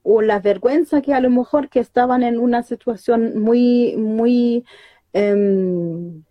o 0.03 0.21
la 0.21 0.39
vergüenza 0.39 1.01
que 1.01 1.13
a 1.13 1.21
lo 1.21 1.29
mejor 1.29 1.69
que 1.69 1.79
estaban 1.79 2.23
en 2.23 2.39
una 2.39 2.63
situación 2.63 3.39
muy, 3.39 3.95
muy, 3.97 4.65
em, 5.13 6.23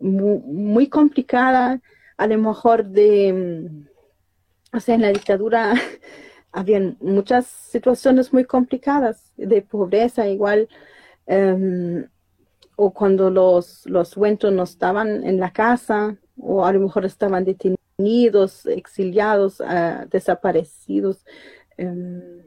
muy, 0.00 0.88
complicada, 0.88 1.80
a 2.16 2.26
lo 2.26 2.38
mejor 2.38 2.84
de, 2.86 3.86
o 4.72 4.80
sea, 4.80 4.94
en 4.96 5.02
la 5.02 5.12
dictadura 5.12 5.74
habían 6.52 6.96
muchas 7.00 7.46
situaciones 7.46 8.32
muy 8.32 8.44
complicadas 8.44 9.32
de 9.36 9.62
pobreza, 9.62 10.28
igual, 10.28 10.68
em, 11.26 12.06
o 12.76 12.92
cuando 12.92 13.30
los, 13.30 13.86
los 13.86 14.16
no 14.16 14.62
estaban 14.62 15.24
en 15.24 15.38
la 15.38 15.52
casa, 15.52 16.16
o 16.38 16.64
a 16.64 16.72
lo 16.72 16.80
mejor 16.80 17.04
estaban 17.04 17.44
detenidos 17.44 18.66
exiliados, 18.66 19.60
ah, 19.60 20.06
desaparecidos, 20.10 21.24
em, 21.76 22.42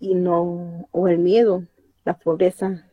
y 0.00 0.14
no, 0.14 0.88
o 0.90 1.08
el 1.08 1.18
miedo, 1.18 1.64
la 2.04 2.18
pobreza. 2.18 2.86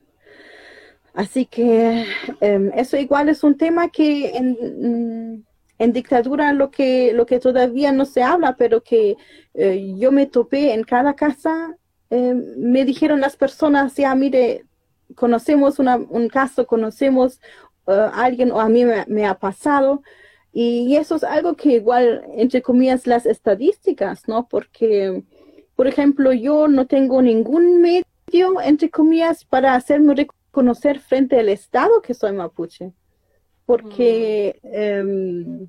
Así 1.14 1.46
que 1.48 2.06
em, 2.42 2.72
eso 2.76 2.98
igual 2.98 3.30
es 3.30 3.44
un 3.44 3.58
tema 3.58 3.90
que 3.90 4.38
en, 4.38 5.46
en, 5.80 5.94
dictadura 5.94 6.54
lo 6.54 6.70
que, 6.70 7.12
lo 7.14 7.26
que 7.26 7.40
todavía 7.40 7.92
no 7.92 8.06
se 8.06 8.22
habla, 8.22 8.56
pero 8.56 8.84
que 8.84 9.16
eh, 9.56 9.96
yo 9.98 10.12
me 10.12 10.28
topé 10.28 10.74
en 10.74 10.84
cada 10.84 11.16
casa, 11.16 11.76
em, 12.12 12.46
me 12.58 12.86
dijeron 12.86 13.20
las 13.20 13.36
personas, 13.36 13.96
ya 13.96 14.14
mire, 14.14 14.67
conocemos 15.16 15.80
un 15.80 16.30
caso, 16.30 16.68
conocemos 16.68 17.40
a 17.86 17.94
eh, 17.94 18.10
alguien 18.14 18.52
o 18.52 18.60
a 18.60 18.70
mí 18.70 18.84
me 19.08 19.26
ha 19.26 19.36
pasado, 19.36 20.02
y 20.60 20.96
eso 20.96 21.18
es 21.18 21.24
algo 21.24 21.56
que 21.56 21.74
igual, 21.74 22.26
entre 22.34 22.64
comillas, 22.64 23.06
las 23.06 23.28
estadísticas, 23.28 24.28
¿no? 24.28 24.48
Porque, 24.48 25.24
por 25.76 25.86
ejemplo, 25.86 26.34
yo 26.34 26.68
no 26.68 26.88
tengo 26.88 27.22
ningún 27.22 27.80
medio, 27.80 28.60
entre 28.64 28.90
comillas, 28.90 29.46
para 29.46 29.76
hacerme 29.76 30.16
reconocer 30.16 31.00
frente 31.00 31.40
al 31.40 31.50
Estado 31.50 32.02
que 32.02 32.16
soy 32.16 32.32
mapuche. 32.32 32.92
Porque 33.68 34.60
mm. 34.64 34.68
em, 34.74 35.68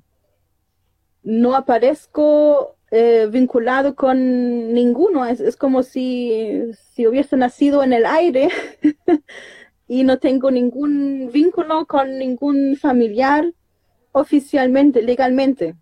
no 1.21 1.55
aparezco 1.55 2.75
eh, 2.91 3.27
vinculado 3.31 3.95
con 3.95 4.73
ninguno. 4.73 5.25
Es, 5.25 5.39
es 5.39 5.55
como 5.55 5.83
si, 5.83 6.61
si 6.93 7.07
hubiese 7.07 7.37
nacido 7.37 7.83
en 7.83 7.93
el 7.93 8.05
aire 8.05 8.49
y 9.87 10.03
no 10.03 10.19
tengo 10.19 10.51
ningún 10.51 11.29
vínculo 11.31 11.85
con 11.85 12.17
ningún 12.17 12.77
familiar 12.77 13.53
oficialmente, 14.11 15.01
legalmente. 15.01 15.75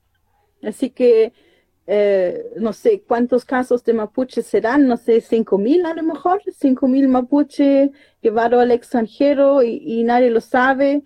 Así 0.64 0.90
que 0.90 1.34
eh, 1.90 2.52
no 2.58 2.74
sé 2.74 3.02
cuántos 3.08 3.46
casos 3.46 3.84
de 3.86 3.94
mapuche 3.94 4.42
serán, 4.42 4.88
no 4.88 4.98
sé, 4.98 5.22
cinco 5.22 5.58
mil 5.58 5.86
a 5.86 5.94
lo 5.94 6.04
mejor, 6.04 6.42
cinco 6.54 6.88
mil 6.90 7.08
mapuche 7.08 7.92
llevados 8.22 8.62
al 8.62 8.72
extranjero 8.72 9.64
y, 9.64 10.04
nadie 10.04 10.30
lo 10.30 10.42
sabe, 10.42 11.04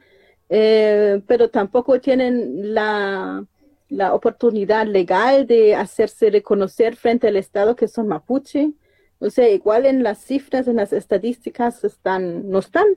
eh, 0.49 1.21
pero 1.27 1.51
tampoco 1.51 1.99
tienen 2.01 2.73
la, 2.73 3.45
la 3.91 4.13
oportunidad 4.13 4.87
legal 4.87 5.45
de 5.45 5.75
hacerse 5.75 6.29
reconocer 6.29 6.95
frente 6.95 7.27
al 7.27 7.35
Estado 7.35 7.75
que 7.75 7.89
son 7.89 8.07
mapuche. 8.07 8.71
O 9.19 9.29
sea, 9.29 9.49
igual 9.49 9.85
en 9.85 10.01
las 10.01 10.23
cifras, 10.23 10.67
en 10.67 10.77
las 10.77 10.93
estadísticas 10.93 11.83
están, 11.83 12.49
no 12.49 12.59
están. 12.59 12.87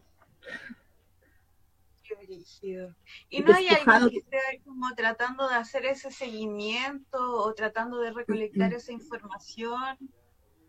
Y 3.29 3.41
no 3.41 3.55
hay 3.55 3.69
alguien 3.69 4.11
que 4.11 4.19
esté 4.19 4.39
como 4.65 4.95
tratando 4.95 5.49
de 5.49 5.57
hacer 5.57 5.85
ese 5.85 6.11
seguimiento 6.11 7.19
o 7.19 7.53
tratando 7.55 7.99
de 7.99 8.13
recolectar 8.13 8.73
esa 8.73 8.93
información 8.93 9.99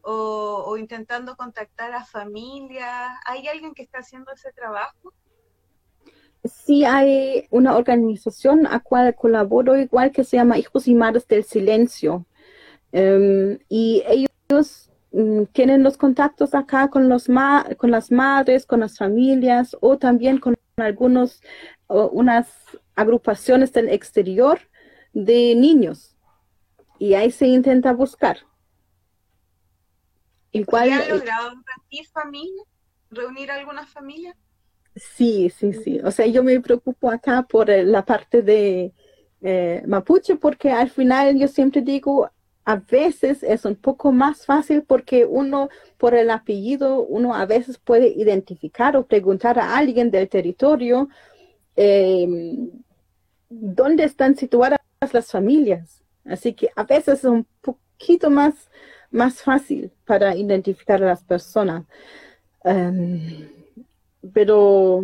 o, 0.02 0.76
intentando 0.78 1.36
contactar 1.36 1.94
a 1.94 2.04
familias? 2.04 3.12
¿Hay 3.26 3.48
alguien 3.48 3.74
que 3.74 3.84
está 3.84 4.00
haciendo 4.00 4.32
ese 4.34 4.52
trabajo? 4.54 5.14
Sí, 6.46 6.86
hay 6.86 7.48
una 7.50 7.76
organización 7.76 8.68
a 8.68 8.72
la 8.72 8.80
cual 8.80 9.16
colaboro 9.16 9.78
igual 9.78 10.12
que 10.12 10.24
se 10.24 10.38
llama 10.38 10.58
Hijos 10.58 10.88
y 10.88 10.94
Madres 10.94 11.28
del 11.28 11.44
Silencio. 11.44 12.26
Em, 12.92 13.58
y 13.68 14.04
ellos 14.08 14.92
mm, 15.12 15.44
tienen 15.54 15.84
los 15.84 15.98
contactos 15.98 16.54
acá 16.54 16.90
con, 16.90 17.10
los 17.10 17.28
con 17.78 17.92
las 17.92 18.12
madres, 18.12 18.66
con 18.66 18.80
las 18.82 18.98
familias 18.98 19.76
o 19.82 19.98
también 19.98 20.40
con 20.40 20.56
algunos, 20.78 21.42
unas 21.88 22.48
agrupaciones 22.96 23.74
del 23.74 23.90
exterior 23.90 24.60
de 25.14 25.56
niños. 25.56 26.16
Y 27.00 27.16
ahí 27.16 27.32
se 27.32 27.48
intenta 27.48 27.92
buscar. 27.94 28.38
Igual, 30.52 30.92
¿Han 30.92 31.10
logrado 31.10 31.50
reunir 31.50 32.08
familias? 32.14 32.68
¿Reunir 33.10 33.52
algunas 33.52 33.90
familias? 33.90 34.38
Sí, 34.96 35.50
sí, 35.50 35.74
sí. 35.74 36.00
O 36.04 36.12
sea, 36.12 36.26
yo 36.26 36.44
me 36.44 36.60
preocupo 36.62 37.10
acá 37.10 37.44
por 37.44 37.70
eh, 37.70 37.84
la 37.84 38.06
parte 38.06 38.42
de 38.42 38.94
eh, 39.42 39.84
mapuche 39.88 40.36
porque 40.38 40.72
al 40.72 40.90
final 40.90 41.38
yo 41.38 41.48
siempre 41.48 41.82
digo, 41.82 42.30
a 42.64 42.78
veces 42.78 43.44
es 43.44 43.66
un 43.66 43.76
poco 43.76 44.12
más 44.12 44.46
fácil 44.46 44.84
porque 44.84 45.26
uno, 45.26 45.70
por 45.98 46.16
el 46.16 46.30
apellido, 46.32 47.02
uno 47.04 47.36
a 47.36 47.46
veces 47.46 47.78
puede 47.78 48.08
identificar 48.08 48.96
o 48.98 49.06
preguntar 49.06 49.60
a 49.60 49.78
alguien 49.78 50.12
del 50.12 50.30
territorio 50.30 51.10
em, 51.76 52.70
dónde 53.50 54.04
están 54.06 54.36
situadas 54.36 54.80
las 55.14 55.32
familias. 55.32 56.02
Así 56.26 56.54
que 56.54 56.70
a 56.76 56.84
veces 56.84 57.20
es 57.20 57.26
un 57.26 57.46
poquito 57.62 58.30
más 58.30 58.70
más 59.12 59.42
fácil 59.42 59.92
para 60.06 60.36
identificar 60.36 61.02
a 61.04 61.08
las 61.08 61.24
personas. 61.24 61.86
Em, 62.64 63.48
pero 64.34 65.04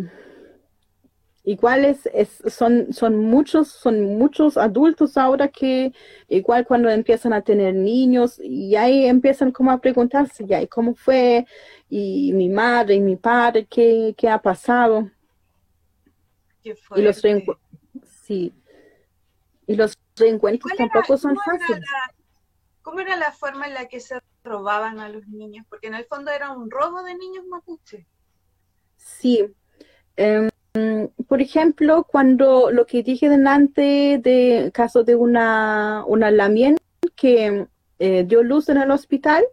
igual 1.44 1.84
es, 1.84 2.08
son, 2.46 2.92
son 2.92 3.18
muchos, 3.18 3.68
son 3.68 4.16
muchos 4.16 4.56
adultos 4.56 5.16
ahora 5.16 5.48
que 5.48 5.92
igual 6.28 6.66
cuando 6.66 6.88
empiezan 6.88 7.32
a 7.32 7.42
tener 7.42 7.74
niños 7.74 8.38
y 8.42 8.76
ahí 8.76 9.06
empiezan 9.06 9.50
como 9.50 9.70
a 9.70 9.80
preguntarse, 9.80 10.46
ya, 10.46 10.62
¿y 10.62 10.68
cómo 10.68 10.94
fue? 10.94 11.46
Y 11.88 12.32
mi 12.32 12.48
madre 12.48 12.94
y 12.94 13.00
mi 13.00 13.16
padre, 13.16 13.66
¿qué, 13.66 14.14
qué 14.16 14.28
ha 14.28 14.40
pasado? 14.40 15.10
y 16.64 17.02
los 17.02 17.20
sí. 18.24 18.54
Y 19.66 19.76
los 19.76 19.96
reencuentros 20.16 20.72
tampoco 20.76 21.16
son 21.16 21.36
fáciles. 21.36 21.84
¿Cómo 22.82 23.00
era 23.00 23.16
la 23.16 23.32
forma 23.32 23.66
en 23.66 23.74
la 23.74 23.86
que 23.86 24.00
se 24.00 24.20
robaban 24.44 25.00
a 25.00 25.08
los 25.08 25.26
niños? 25.28 25.66
Porque 25.68 25.86
en 25.86 25.94
el 25.94 26.04
fondo 26.04 26.30
era 26.30 26.50
un 26.50 26.70
robo 26.70 27.02
de 27.02 27.14
niños 27.14 27.46
mapuche. 27.46 28.06
Sí. 29.04 29.46
Em, 30.16 30.48
por 31.28 31.42
ejemplo, 31.42 32.04
cuando 32.04 32.70
lo 32.70 32.86
que 32.86 33.02
dije 33.02 33.28
delante 33.28 34.18
de 34.22 34.70
caso 34.72 35.04
de 35.04 35.16
una, 35.16 36.04
una 36.06 36.30
lamien 36.30 36.76
que 37.16 37.66
eh, 37.98 38.24
dio 38.24 38.42
luz 38.42 38.68
en 38.68 38.78
el 38.78 38.90
hospital 38.90 39.44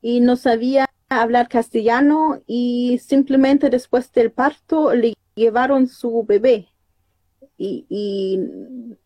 y 0.00 0.20
no 0.20 0.36
sabía 0.36 0.86
hablar 1.08 1.48
castellano 1.48 2.42
y 2.46 2.98
simplemente 3.02 3.70
después 3.70 4.12
del 4.12 4.32
parto 4.32 4.94
le 4.94 5.14
llevaron 5.34 5.88
su 5.88 6.24
bebé 6.24 6.68
y, 7.56 7.86
y 7.88 8.96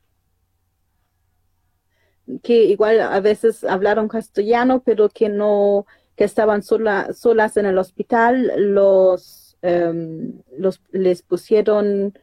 que 2.43 2.65
igual 2.65 3.01
a 3.01 3.21
veces 3.21 3.65
hablaron 3.65 4.09
castellano, 4.09 4.83
pero 4.85 5.09
que 5.09 5.29
no, 5.29 5.87
que 6.17 6.25
estaban 6.25 6.63
sola, 6.63 7.13
solas 7.13 7.57
en 7.57 7.67
el 7.67 7.79
hospital, 7.79 8.53
los, 8.75 9.46
em, 9.63 10.41
les 10.93 11.23
pusieron, 11.23 12.19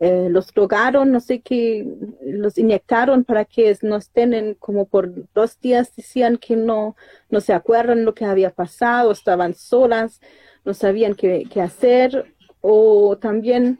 eh, 0.00 0.28
los 0.30 0.52
drogaron, 0.52 1.10
no 1.12 1.20
sé 1.20 1.40
qué, 1.40 1.86
los 2.22 2.58
inyectaron 2.58 3.24
para 3.24 3.44
que 3.44 3.76
no 3.82 3.96
estén 3.96 4.34
en, 4.34 4.54
como 4.54 4.86
por 4.86 5.12
dos 5.32 5.58
días 5.60 5.94
decían 5.94 6.36
que 6.36 6.56
no, 6.56 6.96
no 7.30 7.40
se 7.40 7.52
acuerdan 7.52 8.04
lo 8.04 8.14
que 8.14 8.24
había 8.24 8.50
pasado, 8.50 9.12
estaban 9.12 9.54
solas, 9.54 10.20
no 10.64 10.74
sabían 10.74 11.14
qué, 11.14 11.44
qué 11.50 11.60
hacer, 11.60 12.34
o 12.60 13.16
también 13.18 13.78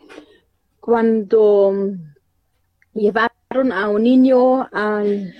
cuando 0.80 1.72
llevaron 2.94 3.72
a 3.72 3.88
un 3.88 4.02
niño 4.02 4.68
al 4.72 5.34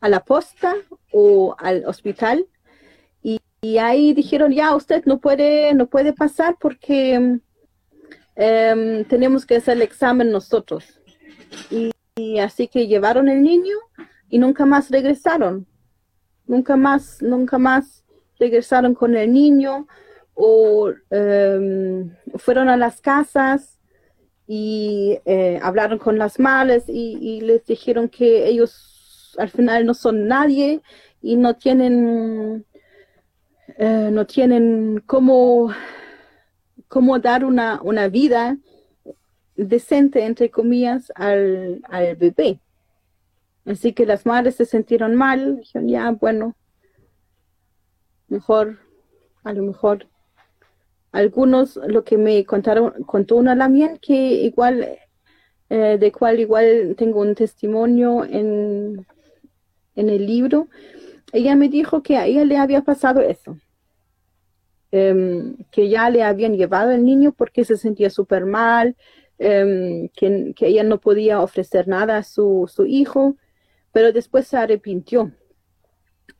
a 0.00 0.08
la 0.08 0.20
posta 0.24 0.74
o 1.12 1.54
al 1.58 1.84
hospital 1.86 2.46
y, 3.62 3.78
ahí 3.78 4.14
dijeron 4.14 4.52
ya 4.52 4.74
usted 4.74 5.04
no 5.04 5.20
puede 5.20 5.74
no 5.74 5.86
puede 5.86 6.12
pasar 6.12 6.56
porque 6.60 7.40
em, 8.36 9.04
tenemos 9.04 9.46
que 9.46 9.56
hacer 9.56 9.76
el 9.76 9.82
examen 9.82 10.30
nosotros 10.30 11.00
y, 11.70 11.92
así 12.38 12.68
que 12.68 12.86
llevaron 12.86 13.28
el 13.28 13.42
niño 13.42 13.76
y 14.28 14.38
nunca 14.38 14.66
más 14.66 14.90
regresaron. 14.90 15.66
Nunca 16.46 16.76
más 16.76 17.22
nunca 17.22 17.58
más 17.58 18.04
regresaron 18.38 18.94
con 18.94 19.16
el 19.16 19.32
niño 19.32 19.86
o 20.34 20.90
em, 21.10 22.14
fueron 22.36 22.68
a 22.68 22.76
las 22.76 23.00
casas 23.00 23.78
y 24.46 25.18
eh, 25.24 25.58
hablaron 25.62 25.98
con 25.98 26.18
las 26.18 26.38
madres 26.38 26.84
y 26.88 27.40
les 27.42 27.64
dijeron 27.66 28.08
que 28.08 28.48
ellos 28.48 28.90
al 29.38 29.48
final 29.50 29.86
no 29.86 29.94
son 29.94 30.26
nadie 30.26 30.82
y 31.22 31.36
no 31.36 31.54
tienen, 31.56 32.64
eh, 33.78 34.10
no 34.12 34.26
tienen 34.26 35.02
cómo, 35.06 35.72
cómo 36.88 37.18
dar 37.18 37.44
una, 37.44 37.80
una 37.82 38.08
vida 38.08 38.58
decente, 39.56 40.24
entre 40.24 40.50
comillas, 40.50 41.12
al, 41.14 41.80
al 41.88 42.16
bebé. 42.16 42.60
Así 43.66 43.92
que 43.92 44.06
las 44.06 44.24
madres 44.24 44.56
se 44.56 44.64
sintieron 44.64 45.14
mal, 45.14 45.58
dijeron, 45.58 45.88
ya, 45.88 46.10
bueno, 46.10 46.56
mejor, 48.28 48.78
a 49.44 49.52
lo 49.52 49.62
mejor. 49.62 50.06
Algunos, 51.12 51.76
lo 51.76 52.04
que 52.04 52.16
me 52.16 52.44
contaron, 52.44 53.02
contó 53.04 53.36
una 53.36 53.54
lamien 53.54 53.98
que 53.98 54.14
igual, 54.14 54.98
eh, 55.68 55.98
de 55.98 56.12
cual 56.12 56.40
igual 56.40 56.94
tengo 56.96 57.20
un 57.20 57.34
testimonio 57.34 58.24
en, 58.24 59.06
en 59.96 60.08
el 60.08 60.24
libro, 60.24 60.68
ella 61.32 61.56
me 61.56 61.68
dijo 61.68 62.02
que 62.02 62.16
a 62.16 62.26
ella 62.26 62.44
le 62.44 62.56
había 62.56 62.82
pasado 62.82 63.20
eso, 63.20 63.56
em, 64.90 65.56
que 65.70 65.88
ya 65.88 66.10
le 66.10 66.22
habían 66.22 66.56
llevado 66.56 66.90
el 66.90 67.04
niño 67.04 67.32
porque 67.32 67.64
se 67.64 67.76
sentía 67.76 68.10
súper 68.10 68.44
mal, 68.46 68.96
em, 69.38 70.08
que, 70.10 70.54
ella 70.60 70.82
no 70.84 71.00
podía 71.00 71.40
ofrecer 71.40 71.88
nada 71.88 72.18
a 72.18 72.22
su, 72.22 72.70
su 72.72 72.86
hijo, 72.86 73.36
pero 73.92 74.12
después 74.12 74.46
se 74.46 74.56
arrepintió. 74.56 75.32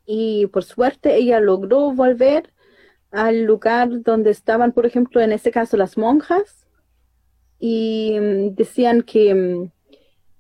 Y 0.07 0.47
por 0.49 0.65
suerte 0.65 1.17
ella 1.17 1.41
logró 1.41 1.93
volver 1.93 2.53
al 3.11 3.45
lugar 3.45 4.03
donde 4.03 4.31
estaban, 4.31 4.73
por 4.73 4.87
ejemplo, 4.87 5.21
en 5.21 5.33
este 5.33 5.51
caso 5.51 5.77
las 5.77 5.97
monjas, 5.99 6.67
y 7.59 8.15
em, 8.15 8.55
decían 8.55 9.03
que 9.03 9.71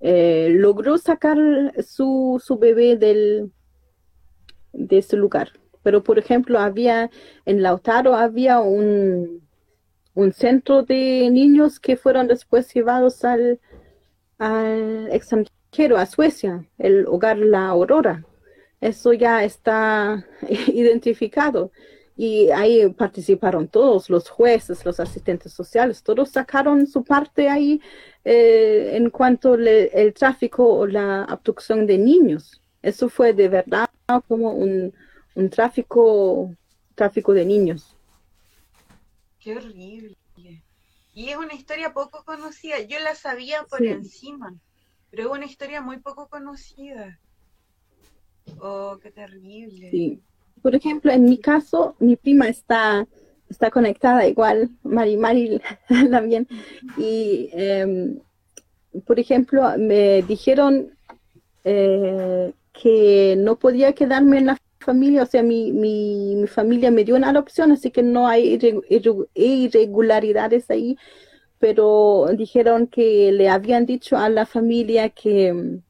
eh, 0.00 0.48
logró 0.50 0.98
sacar 0.98 1.36
su, 1.84 2.42
su 2.44 2.58
bebé 2.58 2.96
del, 2.96 3.52
de 4.72 4.98
ese 4.98 5.16
lugar. 5.16 5.52
Pero, 5.82 6.02
por 6.02 6.18
ejemplo, 6.18 6.58
había 6.58 7.10
en 7.46 7.62
Lautaro 7.62 8.14
había 8.14 8.60
un, 8.60 9.42
un 10.14 10.32
centro 10.32 10.82
de 10.82 11.28
niños 11.30 11.80
que 11.80 11.96
fueron 11.96 12.26
después 12.28 12.72
llevados 12.72 13.24
al, 13.24 13.60
al 14.38 15.08
extranjero, 15.12 15.96
a 15.96 16.06
Suecia, 16.06 16.66
el 16.78 17.06
hogar 17.06 17.38
La 17.38 17.68
Aurora. 17.68 18.24
Eso 18.80 19.12
ya 19.12 19.44
está 19.44 20.26
identificado. 20.68 21.72
Y 22.16 22.50
ahí 22.50 22.86
participaron 22.90 23.68
todos, 23.68 24.10
los 24.10 24.28
jueces, 24.28 24.84
los 24.84 25.00
asistentes 25.00 25.54
sociales, 25.54 26.02
todos 26.02 26.28
sacaron 26.28 26.86
su 26.86 27.02
parte 27.02 27.48
ahí 27.48 27.80
eh, 28.26 28.90
en 28.92 29.08
cuanto 29.08 29.54
al 29.54 30.12
tráfico 30.12 30.68
o 30.68 30.86
la 30.86 31.24
abducción 31.24 31.86
de 31.86 31.96
niños. 31.96 32.60
Eso 32.82 33.08
fue 33.08 33.32
de 33.32 33.48
verdad 33.48 33.88
como 34.20 34.52
un, 34.52 34.92
tráfico, 35.50 36.54
tráfico 36.94 37.32
de 37.32 37.44
niños. 37.44 37.94
Qué 39.38 39.56
horrible. 39.56 40.16
Y 41.14 41.28
es 41.28 41.36
una 41.36 41.54
historia 41.54 41.92
poco 41.92 42.24
conocida. 42.24 42.80
Yo 42.80 42.98
la 42.98 43.14
sabía 43.14 43.64
por 43.64 43.84
encima, 43.84 44.54
pero 45.10 45.24
es 45.24 45.30
una 45.30 45.46
historia 45.46 45.80
muy 45.80 45.98
poco 45.98 46.28
conocida. 46.28 47.18
Oh, 48.60 48.98
qué 49.02 49.10
terrible. 49.10 49.90
Sí. 49.90 50.20
Por 50.62 50.74
ejemplo, 50.74 51.12
en 51.12 51.24
mi 51.24 51.38
caso, 51.38 51.96
mi 52.00 52.16
prima 52.16 52.48
está 52.48 53.06
está 53.50 53.70
conectada 53.70 54.26
igual, 54.26 54.70
Mari 54.82 55.16
Mari 55.16 55.60
también. 56.10 56.48
Y, 56.96 57.50
em, 57.52 58.20
por 59.04 59.18
ejemplo, 59.18 59.62
me 59.76 60.22
dijeron 60.22 60.96
eh, 61.64 62.52
que 62.72 63.36
no 63.38 63.58
podía 63.58 63.92
quedarme 63.94 64.38
en 64.38 64.46
la 64.46 64.58
familia, 64.78 65.22
o 65.22 65.26
sea, 65.26 65.42
mi, 65.42 65.72
mi, 65.72 66.36
mi 66.36 66.46
familia 66.46 66.90
me 66.90 67.04
dio 67.04 67.16
una 67.16 67.30
adopción, 67.30 67.72
así 67.72 67.90
que 67.90 68.02
no 68.02 68.26
hay 68.28 68.58
irregularidades 69.34 70.70
ahí, 70.70 70.96
pero 71.58 72.26
dijeron 72.36 72.86
que 72.86 73.32
le 73.32 73.48
habían 73.48 73.86
dicho 73.86 74.16
a 74.16 74.28
la 74.30 74.46
familia 74.46 75.10
que 75.10 75.80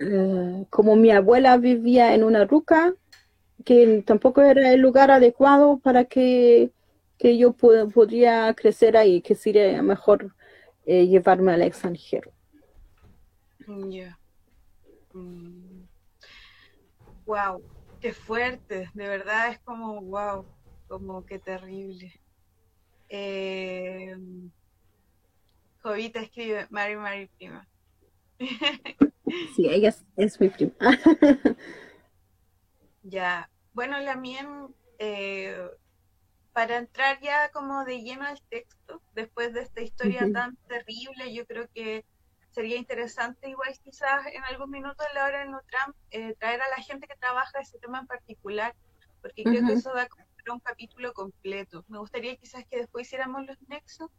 eh, 0.00 0.66
como 0.70 0.96
mi 0.96 1.10
abuela 1.10 1.58
vivía 1.58 2.14
en 2.14 2.24
una 2.24 2.46
ruca, 2.46 2.94
que 3.64 4.02
tampoco 4.06 4.40
era 4.40 4.72
el 4.72 4.80
lugar 4.80 5.10
adecuado 5.10 5.78
para 5.78 6.04
que, 6.04 6.72
yo 7.18 7.52
podría 7.52 8.54
crecer 8.54 8.96
ahí, 8.96 9.20
que 9.20 9.34
sería 9.34 9.82
mejor 9.82 10.34
eh, 10.86 11.06
llevarme 11.06 11.52
al 11.52 11.62
extranjero. 11.62 12.32
Ya. 13.88 14.18
Wow, 17.30 17.62
qué 18.00 18.12
fuerte, 18.12 18.90
de 18.92 19.08
verdad 19.08 19.52
es 19.52 19.60
como 19.60 20.02
wow, 20.02 20.44
como 20.88 21.24
qué 21.24 21.38
terrible. 21.38 22.12
Eh, 23.08 24.16
Jovita 25.80 26.22
escribe 26.22 26.66
Mari 26.70 26.96
Mari 26.96 27.28
Prima. 27.38 27.68
Sí, 29.54 29.68
ella 29.68 29.94
es, 30.16 30.40
mi 30.40 30.48
prima. 30.48 30.72
ya, 33.04 33.48
bueno, 33.74 34.00
la 34.00 34.16
mía, 34.16 34.44
eh, 34.98 35.70
para 36.52 36.78
entrar 36.78 37.20
ya 37.20 37.48
como 37.52 37.84
de 37.84 38.02
lleno 38.02 38.24
al 38.24 38.42
texto, 38.48 39.00
después 39.14 39.54
de 39.54 39.60
esta 39.60 39.82
historia 39.82 40.28
tan 40.32 40.56
terrible, 40.66 41.32
yo 41.32 41.46
creo 41.46 41.68
que 41.72 42.04
sería 42.50 42.76
interesante 42.76 43.48
igual 43.48 43.72
quizás 43.82 44.26
en 44.26 44.42
algún 44.44 44.70
minuto 44.70 45.02
de 45.04 45.14
la 45.14 45.24
hora 45.24 45.38
del 45.40 45.50
Nutram 45.50 45.94
eh, 46.10 46.34
traer 46.38 46.60
a 46.60 46.68
la 46.68 46.82
gente 46.82 47.06
que 47.06 47.16
trabaja 47.16 47.60
ese 47.60 47.78
tema 47.78 48.00
en 48.00 48.06
particular, 48.06 48.74
porque 49.22 49.44
creo 49.44 49.66
que 49.66 49.72
eso 49.74 49.92
da 49.94 50.06
como 50.08 50.24
un 50.52 50.60
capítulo 50.60 51.12
completo. 51.12 51.84
Me 51.88 51.98
gustaría 51.98 52.36
quizás 52.36 52.64
que 52.66 52.78
después 52.78 53.06
hiciéramos 53.06 53.46
los 53.46 53.56
nexos 53.68 54.10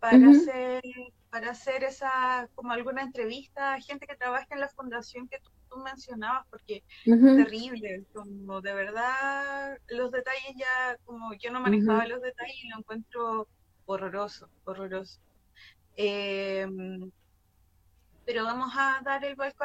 para 0.00 0.30
hacer 0.30 0.82
para 1.30 1.50
hacer 1.50 1.82
esa 1.82 2.48
como 2.54 2.72
alguna 2.72 3.02
entrevista 3.02 3.74
a 3.74 3.80
gente 3.80 4.06
que 4.06 4.16
trabaja 4.16 4.46
en 4.50 4.60
la 4.60 4.68
fundación 4.68 5.28
que 5.28 5.38
tú, 5.40 5.50
mencionabas 5.82 6.46
porque 6.50 6.84
es 7.04 7.20
terrible 7.20 8.04
como 8.12 8.60
de 8.60 8.72
verdad 8.72 9.76
los 9.88 10.12
detalles 10.12 10.54
ya 10.56 10.96
como 11.04 11.34
yo 11.34 11.50
no 11.50 11.60
manejaba 11.60 12.06
los 12.06 12.22
detalles 12.22 12.54
y 12.62 12.68
lo 12.68 12.78
encuentro 12.78 13.48
horroroso 13.84 14.48
horroroso. 14.64 15.18
Em, 15.96 17.10
pero 18.24 18.44
vamos 18.44 18.72
a 18.76 19.00
dar 19.04 19.24
el 19.24 19.36
vuelco 19.36 19.64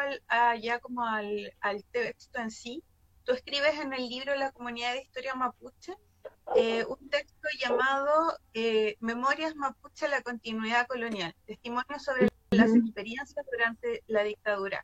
ya 0.62 0.80
como 0.80 1.06
al, 1.06 1.54
al 1.62 1.84
texto 1.86 2.40
en 2.40 2.52
sí 2.52 2.84
tú 3.24 3.34
escribes 3.34 3.80
en 3.80 3.94
el 3.94 4.08
libro 4.08 4.36
La 4.36 4.52
comunidad 4.52 4.94
de 4.94 5.02
historia 5.02 5.36
mapuche 5.36 5.96
eh, 6.56 6.84
un 6.86 7.10
texto 7.10 7.48
llamado 7.60 8.38
eh, 8.54 8.98
Memorias 9.02 9.56
Mapuche, 9.56 10.08
la 10.08 10.22
continuidad 10.22 10.88
colonial, 10.88 11.36
testimonios 11.46 12.04
sobre 12.04 12.28
las 12.50 12.74
experiencias 12.74 13.46
durante 13.52 14.04
la 14.08 14.24
dictadura. 14.24 14.84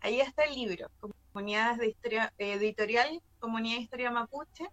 Ahí 0.00 0.20
está 0.20 0.44
el 0.44 0.54
libro, 0.54 0.90
Comunidades 1.32 1.78
de 1.78 1.88
Historia 1.88 2.32
Editorial, 2.38 3.20
Comunidad 3.38 3.76
de 3.76 3.82
Historia 3.82 4.10
Mapuche. 4.10 4.68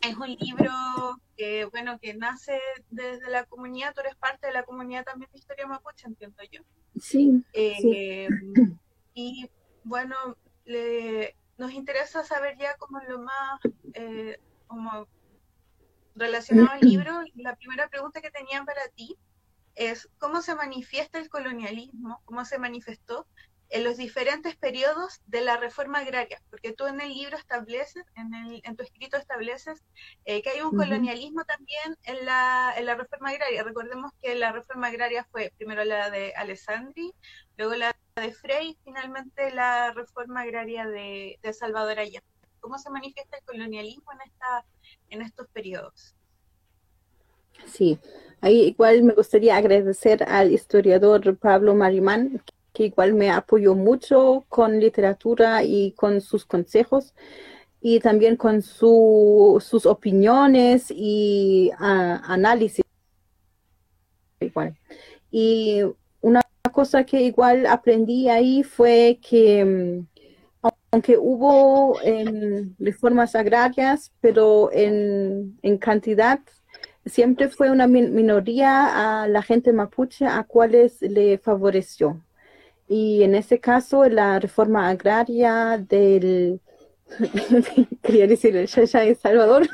Es 0.00 0.16
un 0.16 0.34
libro 0.34 0.72
que, 1.36 1.66
bueno, 1.66 1.98
que 1.98 2.14
nace 2.14 2.58
desde 2.90 3.28
la 3.30 3.44
comunidad, 3.44 3.94
tú 3.94 4.00
eres 4.00 4.16
parte 4.16 4.46
de 4.46 4.52
la 4.52 4.62
comunidad 4.62 5.04
también 5.04 5.30
de 5.32 5.38
Historia 5.38 5.66
Mapuche, 5.66 6.06
entiendo 6.06 6.42
yo. 6.50 6.62
Sí. 6.98 7.44
Em, 7.52 8.78
y 9.14 9.50
bueno, 9.84 10.16
le, 10.64 11.36
nos 11.58 11.72
interesa 11.72 12.24
saber 12.24 12.56
ya 12.58 12.76
como 12.76 13.00
lo 13.00 13.20
más 13.20 13.60
eh, 13.94 14.38
como 14.66 15.06
relacionado 16.14 16.70
al 16.70 16.80
libro. 16.80 17.22
La 17.34 17.56
primera 17.56 17.88
pregunta 17.88 18.20
que 18.20 18.30
tenían 18.30 18.64
para 18.64 18.88
ti 18.94 19.16
es 19.74 20.08
cómo 20.18 20.42
se 20.42 20.54
manifiesta 20.54 21.18
el 21.18 21.28
colonialismo, 21.28 22.20
cómo 22.24 22.44
se 22.44 22.58
manifestó 22.58 23.26
en 23.70 23.84
los 23.84 23.96
diferentes 23.96 24.56
periodos 24.56 25.20
de 25.26 25.42
la 25.42 25.56
reforma 25.56 26.00
agraria, 26.00 26.42
porque 26.50 26.72
tú 26.72 26.86
en 26.86 27.00
el 27.00 27.14
libro 27.14 27.36
estableces, 27.36 28.04
en, 28.16 28.34
el, 28.34 28.60
en 28.64 28.76
tu 28.76 28.82
escrito 28.82 29.16
estableces 29.16 29.80
eh, 30.24 30.42
que 30.42 30.50
hay 30.50 30.60
un 30.60 30.76
colonialismo 30.76 31.44
también 31.44 31.96
en 32.02 32.26
la, 32.26 32.74
en 32.76 32.86
la 32.86 32.96
reforma 32.96 33.30
agraria. 33.30 33.62
Recordemos 33.62 34.12
que 34.20 34.34
la 34.34 34.50
reforma 34.50 34.88
agraria 34.88 35.24
fue 35.30 35.52
primero 35.56 35.84
la 35.84 36.10
de 36.10 36.32
Alessandri, 36.34 37.12
luego 37.56 37.76
la 37.76 37.96
de 38.16 38.32
Frey, 38.32 38.76
finalmente 38.84 39.52
la 39.54 39.92
reforma 39.92 40.40
agraria 40.40 40.86
de, 40.86 41.38
Salvador 41.52 42.00
Allende. 42.00 42.26
¿Cómo 42.58 42.76
se 42.76 42.90
manifiesta 42.90 43.38
el 43.38 43.44
colonialismo 43.44 44.12
en, 44.12 44.18
esta, 44.28 44.64
en 45.10 45.22
estos 45.22 45.46
periodos? 45.48 46.14
Sí, 47.66 47.98
ahí 48.40 48.62
igual 48.62 49.04
me 49.04 49.14
gustaría 49.14 49.56
agradecer 49.56 50.24
al 50.24 50.52
historiador 50.52 51.36
Pablo 51.38 51.74
Marimán, 51.74 52.42
que 52.80 52.86
igual 52.86 53.12
me 53.12 53.30
apoyó 53.30 53.74
mucho 53.74 54.46
con 54.48 54.80
literatura 54.80 55.62
y 55.62 55.92
con 55.92 56.22
sus 56.22 56.46
consejos 56.46 57.12
y 57.78 58.00
también 58.00 58.36
con 58.36 58.62
su, 58.62 59.62
sus 59.62 59.84
opiniones 59.84 60.86
y 60.88 61.70
ah, 61.78 62.22
análisis. 62.24 62.82
Igual. 64.40 64.78
Y 65.30 65.82
una 66.22 66.40
cosa 66.72 67.04
que 67.04 67.20
igual 67.20 67.66
aprendí 67.66 68.30
ahí 68.30 68.62
fue 68.62 69.18
que 69.20 70.06
mm, 70.62 70.70
aunque 70.90 71.18
hubo 71.18 72.00
em, 72.02 72.74
reformas 72.78 73.34
agrarias, 73.34 74.10
pero 74.22 74.72
en, 74.72 75.58
en, 75.60 75.76
cantidad 75.76 76.40
siempre 77.04 77.50
fue 77.50 77.70
una 77.70 77.86
minoría 77.86 79.22
a 79.22 79.28
la 79.28 79.42
gente 79.42 79.70
mapuche 79.74 80.26
a 80.26 80.42
cuales 80.44 81.02
le 81.02 81.36
favoreció. 81.36 82.22
Y 82.90 83.22
en 83.22 83.36
ese 83.36 83.60
caso, 83.60 84.08
la 84.08 84.40
reforma 84.40 84.88
agraria 84.88 85.78
del, 85.78 86.60
quería 88.02 88.26
decir 88.26 88.56
el 88.56 88.66
de 88.66 89.14
Salvador, 89.14 89.68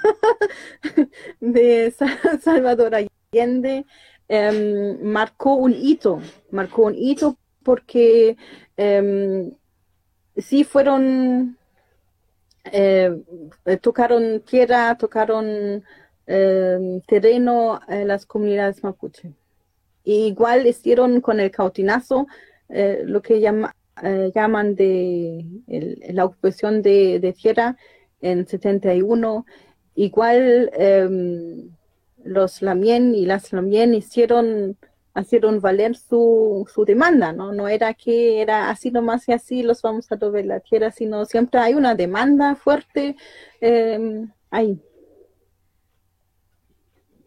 de 1.40 1.94
Salvador 2.42 2.92
Allende, 2.94 3.86
em, 4.28 5.02
marcó 5.02 5.54
un 5.54 5.72
hito, 5.72 6.20
marcó 6.50 6.82
un 6.82 6.94
hito 6.94 7.38
porque 7.62 8.36
um, 8.76 9.50
sí 10.36 10.64
fueron, 10.64 11.56
eh, 12.64 13.18
tocaron 13.80 14.42
tierra, 14.42 14.94
tocaron 14.98 15.82
em, 16.26 17.00
terreno 17.08 17.80
en 17.88 18.08
las 18.08 18.26
comunidades 18.26 18.84
mapuche. 18.84 19.32
igual 20.04 20.66
hicieron 20.66 21.22
con 21.22 21.40
el 21.40 21.50
cautinazo, 21.50 22.26
eh, 22.68 23.02
lo 23.04 23.22
que 23.22 23.36
eh, 23.36 24.32
llaman 24.34 24.74
de 24.74 25.44
la 26.10 26.24
ocupación 26.24 26.82
de, 26.82 27.34
tierra 27.36 27.76
en 28.20 28.46
71. 28.46 29.46
Igual 29.94 30.70
em, 30.74 31.70
los 32.24 32.62
Lamien 32.62 33.14
y 33.14 33.24
las 33.24 33.52
Lamien 33.52 33.94
hicieron, 33.94 34.76
hicieron 35.18 35.60
valer 35.60 35.96
su, 35.96 36.68
su 36.72 36.84
demanda, 36.84 37.32
¿no? 37.32 37.52
No 37.52 37.68
era 37.68 37.94
que 37.94 38.42
era 38.42 38.70
así 38.70 38.90
nomás 38.90 39.28
y 39.28 39.32
así 39.32 39.62
los 39.62 39.80
vamos 39.82 40.10
a 40.12 40.16
dober 40.16 40.44
la 40.46 40.60
tierra, 40.60 40.90
sino 40.90 41.24
siempre 41.24 41.60
hay 41.60 41.74
una 41.74 41.94
demanda 41.94 42.56
fuerte 42.56 43.16
em, 43.60 44.30
ahí. 44.50 44.80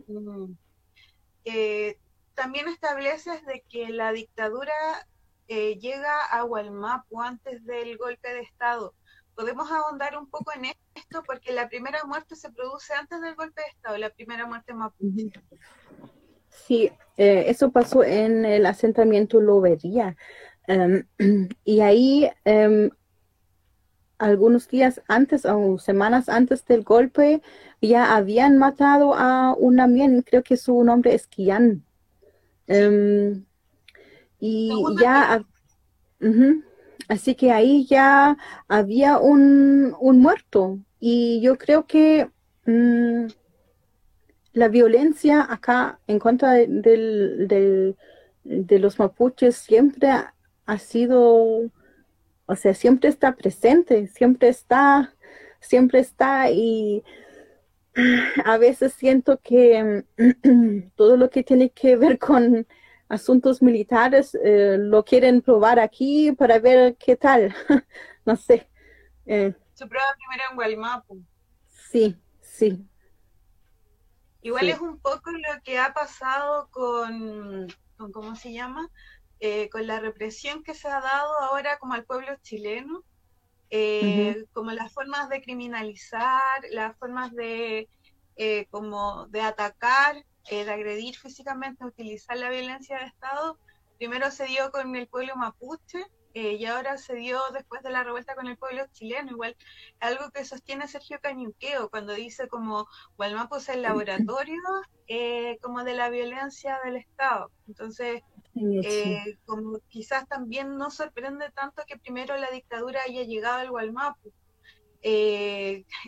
Mm. 0.07 0.53
Eh, 1.45 1.97
también 2.35 2.67
estableces 2.67 3.45
de 3.45 3.63
que 3.69 3.89
la 3.89 4.11
dictadura 4.11 4.73
eh, 5.49 5.79
llega 5.79 6.25
a 6.31 6.43
Hualmapu 6.43 7.21
antes 7.21 7.65
del 7.65 7.97
golpe 7.97 8.31
de 8.31 8.41
Estado. 8.41 8.93
¿Podemos 9.33 9.71
ahondar 9.71 10.15
un 10.15 10.29
poco 10.29 10.51
en 10.53 10.65
esto? 10.93 11.23
Porque 11.25 11.51
la 11.51 11.67
primera 11.67 12.03
muerte 12.05 12.35
se 12.35 12.51
produce 12.51 12.93
antes 12.93 13.19
del 13.19 13.35
golpe 13.35 13.61
de 13.61 13.67
Estado, 13.69 13.97
la 13.97 14.11
primera 14.11 14.45
muerte 14.45 14.75
mapuche. 14.75 15.31
Sí, 16.49 16.91
eh, 17.17 17.45
eso 17.47 17.71
pasó 17.71 18.03
en 18.03 18.45
el 18.45 18.65
asentamiento 18.67 19.41
Lobería. 19.41 20.15
Em, 20.67 21.07
y 21.63 21.79
ahí, 21.81 22.29
em, 22.45 22.91
algunos 24.19 24.67
días 24.67 25.01
antes 25.07 25.45
o 25.45 25.79
semanas 25.79 26.29
antes 26.29 26.63
del 26.65 26.83
golpe, 26.83 27.41
ya 27.81 28.15
habían 28.15 28.59
matado 28.59 29.15
a 29.15 29.55
una 29.57 29.87
mien, 29.87 30.21
creo 30.21 30.43
que 30.43 30.57
su 30.57 30.83
nombre 30.83 31.15
es 31.15 31.25
Kian. 31.25 31.83
Em, 32.67 33.45
y 34.39 34.71
ya, 34.99 35.43
así 37.07 37.35
que 37.35 37.51
ahí 37.51 37.85
ya 37.85 38.37
había 38.67 39.17
un, 39.17 39.95
un 39.99 40.19
muerto. 40.19 40.79
Y 40.99 41.41
yo 41.41 41.57
creo 41.57 41.85
que 41.85 42.29
mm, 42.65 43.27
la 44.53 44.67
violencia 44.67 45.45
acá 45.49 45.99
en 46.07 46.19
contra 46.19 46.53
del, 46.53 47.95
de 48.43 48.79
los 48.79 48.99
mapuches 48.99 49.55
siempre 49.55 50.09
ha, 50.65 50.77
sido 50.77 51.71
o 52.45 52.55
sea, 52.55 52.73
siempre 52.73 53.09
está 53.09 53.35
presente, 53.35 54.07
siempre 54.07 54.49
está, 54.49 55.13
siempre 55.59 55.99
está 55.99 56.49
y 56.51 57.03
a 58.45 58.57
veces 58.57 58.93
siento 58.93 59.39
que 59.41 60.03
todo 60.95 61.17
lo 61.17 61.29
que 61.29 61.43
tiene 61.43 61.69
que 61.69 61.95
ver 61.95 62.17
con 62.17 62.65
asuntos 63.09 63.61
militares 63.61 64.35
eh, 64.43 64.77
lo 64.79 65.03
quieren 65.03 65.41
probar 65.41 65.79
aquí 65.79 66.31
para 66.31 66.59
ver 66.59 66.95
qué 66.97 67.15
tal, 67.15 67.53
no 68.25 68.35
sé. 68.35 68.69
Eh, 69.25 69.53
Su 69.73 69.89
prueba 69.89 70.07
primero 70.17 70.43
en 70.49 70.55
Gualmapu. 70.55 71.21
Sí, 71.67 72.15
sí. 72.41 72.85
Igual 74.41 74.69
es 74.69 74.79
un 74.79 74.99
poco 74.99 75.31
lo 75.31 75.61
que 75.63 75.79
ha 75.79 75.93
pasado 75.93 76.69
con, 76.71 77.67
con 77.97 78.11
¿cómo 78.11 78.35
se 78.35 78.53
llama? 78.53 78.89
Eh, 79.41 79.69
con 79.69 79.87
la 79.87 79.99
represión 79.99 80.63
que 80.63 80.73
se 80.73 80.87
ha 80.87 81.01
dado 81.01 81.37
ahora 81.39 81.77
como 81.79 81.93
al 81.93 82.05
pueblo 82.05 82.35
chileno, 82.41 83.03
eh, 83.69 84.45
como 84.53 84.71
las 84.71 84.93
formas 84.93 85.29
de 85.29 85.41
criminalizar, 85.41 86.61
las 86.71 86.97
formas 86.97 87.33
de 87.33 87.89
eh, 88.35 88.67
como 88.69 89.27
de 89.27 89.41
atacar, 89.41 90.25
de 90.49 90.71
agredir 90.71 91.15
físicamente, 91.15 91.85
utilizar 91.85 92.37
la 92.37 92.49
violencia 92.49 92.99
de 92.99 93.05
Estado, 93.05 93.57
primero 93.97 94.31
se 94.31 94.45
dio 94.45 94.71
con 94.71 94.95
el 94.95 95.07
pueblo 95.07 95.35
mapuche, 95.35 96.05
eh, 96.35 96.53
y 96.59 96.65
ahora 96.65 96.97
se 96.97 97.15
dio 97.15 97.41
después 97.53 97.81
de 97.81 97.89
la 97.89 98.03
revuelta 98.03 98.35
con 98.35 98.47
el 98.47 98.57
pueblo 98.57 98.85
chileno, 98.91 99.31
igual 99.31 99.57
algo 99.99 100.29
que 100.29 100.45
sostiene 100.45 100.87
Sergio 100.87 101.19
Cañuqueo 101.19 101.89
cuando 101.89 102.13
dice 102.13 102.47
como 102.47 102.87
Gualmapu 103.17 103.55
es 103.55 103.69
el 103.69 103.81
laboratorio 103.81 104.61
eh, 105.07 105.57
como 105.61 105.83
de 105.83 105.95
la 105.95 106.09
violencia 106.09 106.79
del 106.85 106.97
Estado. 106.97 107.51
Entonces, 107.67 108.21
eh, 108.55 109.37
como 109.45 109.79
quizás 109.87 110.27
también 110.27 110.77
no 110.77 110.91
sorprende 110.91 111.49
tanto 111.51 111.83
que 111.87 111.97
primero 111.97 112.37
la 112.37 112.51
dictadura 112.51 113.01
haya 113.07 113.23
llegado 113.23 113.57
al 113.57 113.71
Gualmapu, 113.71 114.31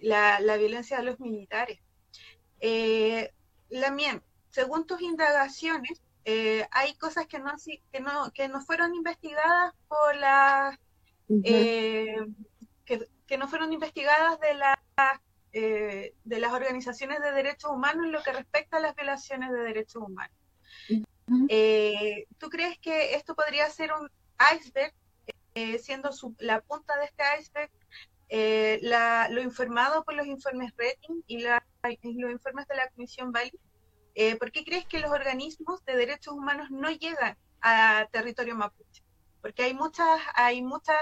la, 0.04 0.40
la, 0.40 0.58
violencia 0.58 0.98
de 0.98 1.04
los 1.04 1.20
militares. 1.20 1.80
Lamien, 3.72 4.22
según 4.50 4.86
tus 4.86 5.02
indagaciones, 5.02 6.02
eh, 6.26 6.68
hay 6.72 6.94
cosas 6.96 7.26
que 7.26 7.40
no, 7.40 7.52
que 7.92 8.00
no, 8.00 8.32
que 8.32 8.48
no 8.48 8.62
fueron 8.62 8.94
investigadas 8.94 9.74
por 9.88 10.16
las 10.16 10.78
eh, 11.44 12.16
que, 12.86 13.38
no 13.38 13.48
fueron 13.48 13.72
investigadas 13.72 14.40
de 14.40 14.54
las 14.54 14.78
eh, 15.54 16.14
de 16.24 16.40
las 16.40 16.54
organizaciones 16.54 17.22
de 17.22 17.32
derechos 17.32 17.72
humanos 17.72 18.06
en 18.06 18.12
lo 18.12 18.22
que 18.24 18.34
respecta 18.34 18.78
a 18.78 18.82
las 18.82 18.96
violaciones 18.96 19.52
de 19.52 19.60
derechos 19.60 20.04
humanos. 20.04 20.36
¿Tú 22.38 22.50
crees 22.50 22.78
que 22.80 23.16
esto 23.16 23.36
podría 23.36 23.70
ser 23.70 23.92
un 23.94 24.10
iceberg, 24.54 24.94
siendo 25.82 26.12
la 26.40 26.62
punta 26.62 26.94
de 26.98 27.06
este 27.06 27.24
iceberg 27.40 29.32
lo 29.32 29.42
informado 29.42 30.04
por 30.04 30.14
los 30.14 30.28
informes 30.28 30.74
Rating 30.78 31.22
y 31.26 31.46
los 31.84 32.32
informes 32.32 32.68
de 32.68 32.76
la 32.76 32.90
Comisión 32.90 33.32
Bali? 33.32 33.52
Eh, 34.14 34.36
¿Por 34.38 34.52
qué 34.52 34.64
crees 34.64 34.86
que 34.86 35.00
los 35.00 35.12
organismos 35.12 35.84
de 35.86 35.96
derechos 35.96 36.34
humanos 36.34 36.70
no 36.70 36.90
llegan 36.92 37.38
a 37.62 38.08
territorio 38.12 38.56
mapuche? 38.56 39.04
Porque 39.42 39.64
hay 39.64 39.74
muchas, 39.74 40.20
hay 40.36 40.62
muchas, 40.62 40.98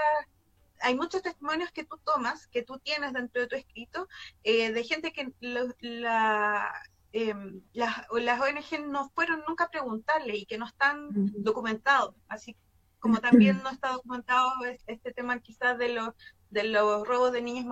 hay 0.80 0.94
muchos 0.94 1.22
testimonios 1.22 1.70
que 1.72 1.84
tú 1.84 1.98
tomas, 2.04 2.46
que 2.48 2.62
tú 2.62 2.78
tienes 2.78 3.12
dentro 3.12 3.42
de 3.42 3.48
tu 3.48 3.56
escrito, 3.56 4.08
eh, 4.44 4.72
de 4.72 4.84
gente 4.84 5.12
que 5.12 5.32
la, 5.80 6.72
em, 7.12 7.60
las, 7.72 8.06
las 8.12 8.40
ONG 8.40 8.86
no 8.88 9.10
fueron 9.10 9.42
nunca 9.46 9.64
a 9.64 9.70
preguntarle 9.70 10.36
y 10.36 10.46
que 10.46 10.58
no 10.58 10.66
están 10.66 11.08
documentados, 11.42 12.14
así 12.28 12.56
como 13.00 13.18
también 13.18 13.62
no 13.62 13.70
está 13.70 13.92
documentado 13.92 14.50
este 14.86 15.12
tema 15.12 15.40
quizás 15.40 15.78
de 15.78 15.88
los 15.88 16.10
de 16.50 16.64
los 16.64 17.06
robos 17.06 17.32
de 17.32 17.40
niños 17.40 17.64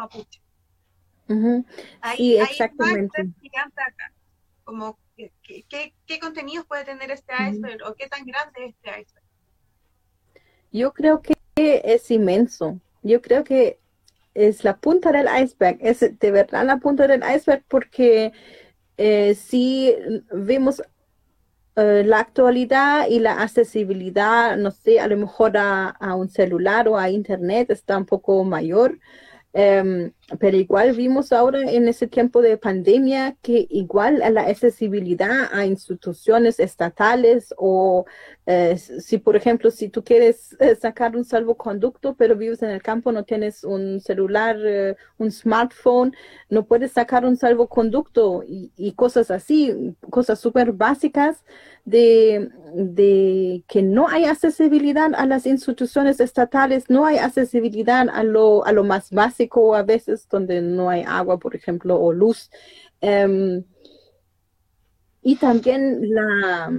mapuche. 1.29 2.17
sí, 2.17 2.37
exactamente. 2.37 3.23
acá, 3.77 4.13
como 4.65 4.99
¿Qué, 5.43 6.21
contenidos 6.21 6.67
puede 6.67 6.85
tener 6.85 7.11
este 7.11 7.33
iceberg 7.51 7.83
o 7.87 7.95
qué 7.95 8.07
tan 8.09 8.25
grande 8.25 8.67
es 8.67 8.75
este 8.75 8.91
iceberg? 8.91 9.25
Yo 10.71 10.93
creo 10.93 11.23
que 11.23 11.35
es 11.57 12.11
inmenso. 12.11 12.81
Yo 13.03 13.21
creo 13.21 13.43
que 13.43 13.81
es 14.35 14.63
la 14.63 14.77
punta 14.77 15.11
del 15.11 15.27
iceberg, 15.43 15.79
es 15.81 16.01
de 16.01 16.31
verdad 16.31 16.65
la 16.65 16.77
punta 16.77 17.09
del 17.09 17.23
iceberg 17.35 17.65
porque 17.67 18.33
eh, 18.97 19.35
si 19.35 19.97
vemos 20.31 20.83
eh, 21.75 22.05
la 22.05 22.21
actualidad 22.21 23.09
y 23.09 23.19
la 23.19 23.43
accesibilidad, 23.43 24.57
no 24.57 24.71
sé, 24.71 25.01
a 25.01 25.09
lo 25.09 25.17
mejor 25.17 25.57
a, 25.57 25.89
a, 25.89 26.15
un 26.15 26.29
celular 26.29 26.87
o 26.87 26.97
a 26.97 27.11
internet 27.11 27.71
está 27.71 27.97
un 27.97 28.07
poco 28.07 28.45
mayor, 28.45 28.99
Em, 29.53 30.13
pero 30.39 30.59
igual 30.59 30.93
vimos 30.93 31.33
ahora 31.33 31.63
en 31.63 31.89
ese 31.89 32.07
tiempo 32.07 32.43
de 32.43 32.59
pandemia 32.59 33.37
que 33.41 33.67
igual 33.71 34.19
la 34.19 34.43
accesibilidad 34.43 35.49
a 35.51 35.65
instituciones 35.65 36.61
estatales 36.61 37.55
o 37.57 38.05
eh, 38.45 38.77
si 38.77 39.17
por 39.17 39.37
ejemplo 39.37 39.71
si 39.71 39.89
tú 39.89 40.05
quieres 40.05 40.55
eh, 40.61 40.75
sacar 40.75 41.17
un 41.17 41.25
salvoconducto 41.25 42.15
pero 42.15 42.37
vives 42.37 42.63
en 42.63 42.71
el 42.71 42.83
campo 42.83 43.11
no 43.11 43.25
tienes 43.25 43.65
un 43.65 44.01
celular 44.01 44.59
eh, 44.67 44.97
un 45.17 45.31
smartphone 45.31 46.15
no 46.51 46.67
puedes 46.67 46.93
sacar 46.93 47.25
un 47.25 47.37
salvoconducto 47.37 48.43
y, 48.47 48.71
y 48.77 48.93
cosas 48.93 49.31
así 49.31 49.95
cosas 50.11 50.39
súper 50.39 50.73
básicas 50.73 51.43
de, 51.89 52.51
de, 52.75 53.65
que 53.67 53.83
no 53.83 54.09
hay 54.09 54.27
accesibilidad 54.27 55.15
a 55.15 55.25
las 55.25 55.47
instituciones 55.47 56.21
estatales, 56.21 56.91
no 56.91 57.07
hay 57.07 57.17
accesibilidad 57.17 58.07
a 58.13 58.23
lo, 58.25 58.65
a 58.67 58.73
lo 58.73 58.85
más 58.85 59.11
básico 59.11 59.75
a 59.75 59.83
veces 59.83 60.18
donde 60.29 60.63
no 60.63 60.89
hay 60.91 61.05
agua, 61.07 61.39
por 61.39 61.55
ejemplo, 61.55 62.01
o 62.01 62.13
luz. 62.13 62.51
Em, 63.01 63.65
y 65.23 65.37
también 65.37 65.99
la, 66.11 66.73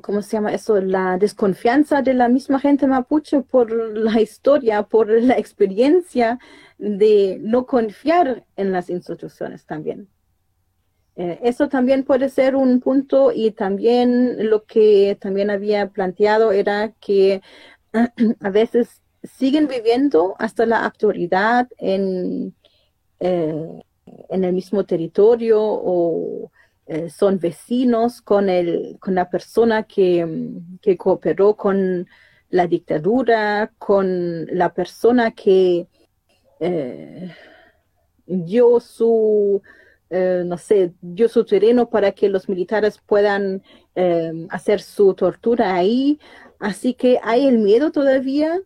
¿cómo 0.00 0.22
se 0.22 0.36
llama 0.36 0.54
eso? 0.54 0.80
La 0.80 1.18
desconfianza 1.18 2.02
de 2.02 2.14
la 2.14 2.28
misma 2.28 2.60
gente 2.60 2.86
mapuche 2.86 3.42
por 3.42 3.70
la 3.72 4.20
historia, 4.20 4.84
por 4.84 5.08
la 5.08 5.36
experiencia 5.36 6.38
de 6.78 7.38
no 7.40 7.66
confiar 7.66 8.44
en 8.56 8.72
las 8.72 8.90
instituciones 8.90 9.66
también. 9.66 10.08
Eh, 11.16 11.38
eso 11.42 11.68
también 11.68 12.04
puede 12.04 12.28
ser 12.28 12.56
un 12.56 12.80
punto 12.80 13.32
y 13.34 13.50
también 13.52 14.50
lo 14.50 14.64
que 14.64 15.16
también 15.18 15.48
había 15.50 15.88
planteado 15.88 16.52
era 16.52 16.92
que 17.00 17.40
a 18.40 18.50
veces 18.50 19.02
siguen 19.26 19.68
viviendo 19.68 20.34
hasta 20.38 20.66
la 20.66 20.84
actualidad 20.84 21.68
en, 21.78 22.54
eh, 23.20 23.82
en 24.28 24.44
el 24.44 24.52
mismo 24.52 24.84
territorio 24.84 25.60
o 25.62 26.50
eh, 26.86 27.10
son 27.10 27.38
vecinos 27.38 28.20
con, 28.22 28.48
el, 28.48 28.96
con 29.00 29.14
la 29.14 29.28
persona 29.28 29.82
que, 29.82 30.50
que, 30.80 30.96
cooperó 30.96 31.56
con 31.56 32.06
la 32.50 32.66
dictadura, 32.66 33.72
con 33.78 34.46
la 34.46 34.72
persona 34.72 35.32
que 35.32 35.88
dio 38.26 38.80
su 38.80 39.62
eh, 40.08 40.44
no 40.46 40.56
sé, 40.56 40.92
dio 41.00 41.28
su 41.28 41.44
terreno 41.44 41.90
para 41.90 42.12
que 42.12 42.28
los 42.28 42.48
militares 42.48 43.00
puedan 43.04 43.62
eh, 43.96 44.46
hacer 44.50 44.80
su 44.80 45.14
tortura 45.14 45.74
ahí. 45.74 46.20
Así 46.60 46.94
que 46.94 47.18
hay 47.22 47.46
el 47.46 47.58
miedo 47.58 47.90
todavía 47.90 48.60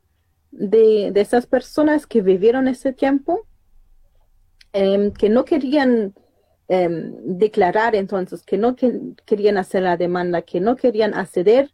de, 0.51 1.12
esas 1.14 1.46
personas 1.46 2.07
que 2.07 2.22
vivieron 2.22 2.68
ese 2.68 2.92
tiempo, 2.92 3.46
em, 4.72 5.12
que 5.12 5.28
no 5.28 5.44
querían 5.44 6.14
em, 6.68 7.14
declarar 7.38 7.94
entonces, 7.94 8.42
que 8.42 8.59
no 8.59 8.76
querían 8.76 9.59
hacer 9.59 9.82
la 9.82 9.96
demanda, 9.96 10.42
que 10.42 10.61
no 10.61 10.76
querían 10.76 11.14
acceder 11.14 11.72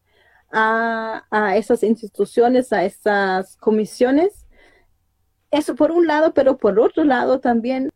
a, 0.53 1.25
a 1.31 1.57
esas 1.57 1.83
instituciones, 1.83 2.73
a 2.73 2.85
esas 2.85 3.57
comisiones. 3.59 4.47
Eso 5.51 5.75
por 5.75 5.91
un 5.91 6.07
lado, 6.07 6.35
pero 6.35 6.57
por 6.59 6.79
otro 6.79 7.05
lado 7.05 7.41
también 7.41 7.91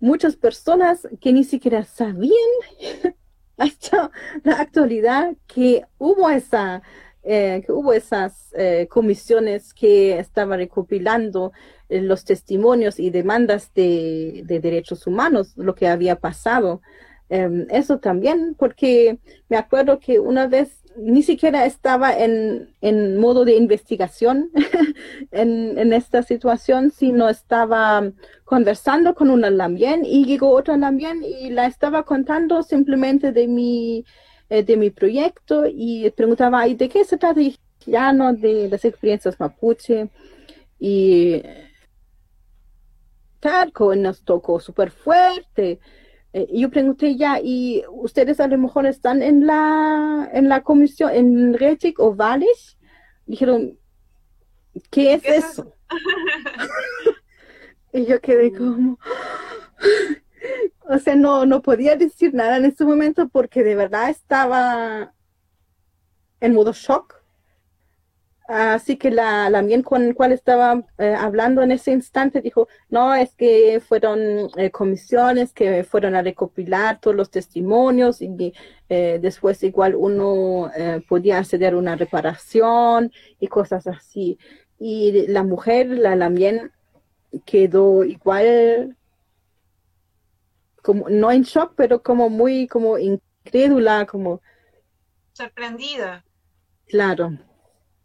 muchas 0.00 0.34
personas 0.36 1.06
que 1.20 1.32
ni 1.32 1.44
siquiera 1.44 1.84
sabían 1.84 2.32
hasta 3.58 4.10
la 4.42 4.54
actualidad 4.54 5.34
que 5.46 5.84
hubo 5.98 6.28
esa 6.30 6.82
eh, 7.22 7.62
que 7.66 7.72
hubo 7.72 7.92
esas 7.92 8.52
eh, 8.56 8.86
comisiones 8.88 9.74
que 9.74 10.18
estaban 10.18 10.58
recopilando 10.58 11.52
eh, 11.88 12.00
los 12.00 12.24
testimonios 12.24 12.98
y 12.98 13.10
demandas 13.10 13.72
de, 13.74 14.42
de, 14.46 14.60
derechos 14.60 15.06
humanos, 15.06 15.52
lo 15.56 15.74
que 15.74 15.86
había 15.86 16.16
pasado. 16.16 16.80
Em, 17.28 17.66
eso 17.70 17.98
también, 17.98 18.54
porque 18.58 19.18
me 19.48 19.56
acuerdo 19.56 20.00
que 20.00 20.18
una 20.18 20.46
vez 20.46 20.80
ni 20.96 21.22
siquiera 21.22 21.66
estaba 21.66 22.12
en, 22.12 22.74
en 22.80 23.18
modo 23.18 23.44
de 23.44 23.54
investigación 23.54 24.50
en, 25.30 25.78
en, 25.78 25.92
esta 25.92 26.22
situación, 26.22 26.90
sino 26.90 27.28
estaba 27.28 28.10
conversando 28.44 29.14
con 29.14 29.30
una 29.30 29.56
también 29.56 30.04
y 30.04 30.24
llegó 30.24 30.50
otra 30.50 30.78
también 30.80 31.22
y 31.22 31.50
la 31.50 31.66
estaba 31.66 32.02
contando 32.02 32.62
simplemente 32.62 33.30
de 33.30 33.46
mi, 33.46 34.04
eh, 34.50 34.64
de 34.64 34.76
mi 34.76 34.90
proyecto 34.90 35.64
y 35.66 36.10
preguntaba, 36.10 36.66
¿y 36.66 36.74
de 36.74 36.88
qué 36.88 37.04
se 37.04 37.16
trata? 37.16 37.40
Y 37.40 37.56
de 37.86 38.68
las 38.68 38.84
experiencias 38.84 39.40
mapuche 39.40 40.10
y 40.78 41.42
Tarco 43.40 43.94
nos 43.94 44.22
tocó 44.22 44.60
súper 44.60 44.90
fuerte. 44.90 45.80
Eh, 46.32 46.46
yo 46.52 46.70
pregunté 46.70 47.16
ya, 47.16 47.40
¿y 47.42 47.82
ustedes 47.90 48.38
a 48.40 48.46
lo 48.46 48.58
mejor 48.58 48.86
están 48.86 49.22
en 49.22 49.46
la, 49.46 50.28
en 50.32 50.48
la 50.48 50.62
comisión, 50.62 51.10
en 51.12 51.54
Retic 51.54 51.98
o 51.98 52.14
Vales? 52.14 52.78
Dijeron, 53.26 53.78
¿qué 54.90 55.14
es 55.14 55.24
eso? 55.24 55.74
y 57.92 58.04
yo 58.04 58.20
quedé 58.20 58.52
como, 58.52 58.98
o 60.90 60.98
sea, 60.98 61.14
no, 61.16 61.46
no 61.46 61.62
podía 61.62 61.96
decir 61.96 62.34
nada 62.34 62.56
en 62.56 62.66
ese 62.66 62.84
momento 62.84 63.28
porque 63.28 63.62
de 63.62 63.76
verdad 63.76 64.10
estaba 64.10 65.14
en 66.40 66.54
modo 66.54 66.72
shock 66.72 67.20
Así 68.52 68.96
que 68.96 69.12
la, 69.12 69.48
la 69.48 69.62
mien 69.62 69.84
con 69.84 70.08
la 70.08 70.14
cual 70.14 70.32
estaba 70.32 70.82
eh, 70.98 71.14
hablando 71.16 71.62
en 71.62 71.70
ese 71.70 71.92
instante 71.92 72.40
dijo, 72.40 72.66
no, 72.88 73.14
es 73.14 73.32
que 73.36 73.80
fueron 73.80 74.18
eh, 74.56 74.72
comisiones 74.72 75.52
que 75.52 75.84
fueron 75.84 76.16
a 76.16 76.22
recopilar 76.22 77.00
todos 77.00 77.16
los 77.16 77.30
testimonios 77.30 78.20
y 78.20 78.52
eh, 78.88 79.20
después 79.22 79.62
igual 79.62 79.94
uno 79.94 80.68
podía 81.08 81.38
acceder 81.38 81.74
a 81.74 81.76
una 81.76 81.94
reparación 81.94 83.12
y 83.38 83.46
cosas 83.46 83.86
así. 83.86 84.36
Y 84.80 85.28
la 85.28 85.44
mujer, 85.44 85.86
la 85.86 86.16
Lamien, 86.16 86.72
quedó 87.46 88.02
igual, 88.02 88.96
como, 90.82 91.08
no 91.08 91.30
en 91.30 91.42
shock, 91.42 91.74
pero 91.76 92.02
como 92.02 92.28
muy 92.28 92.66
como 92.66 92.98
incrédula, 92.98 94.06
como... 94.06 94.40
Sorprendida. 95.32 96.24
Claro. 96.86 97.38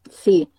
Sí. 0.10 0.50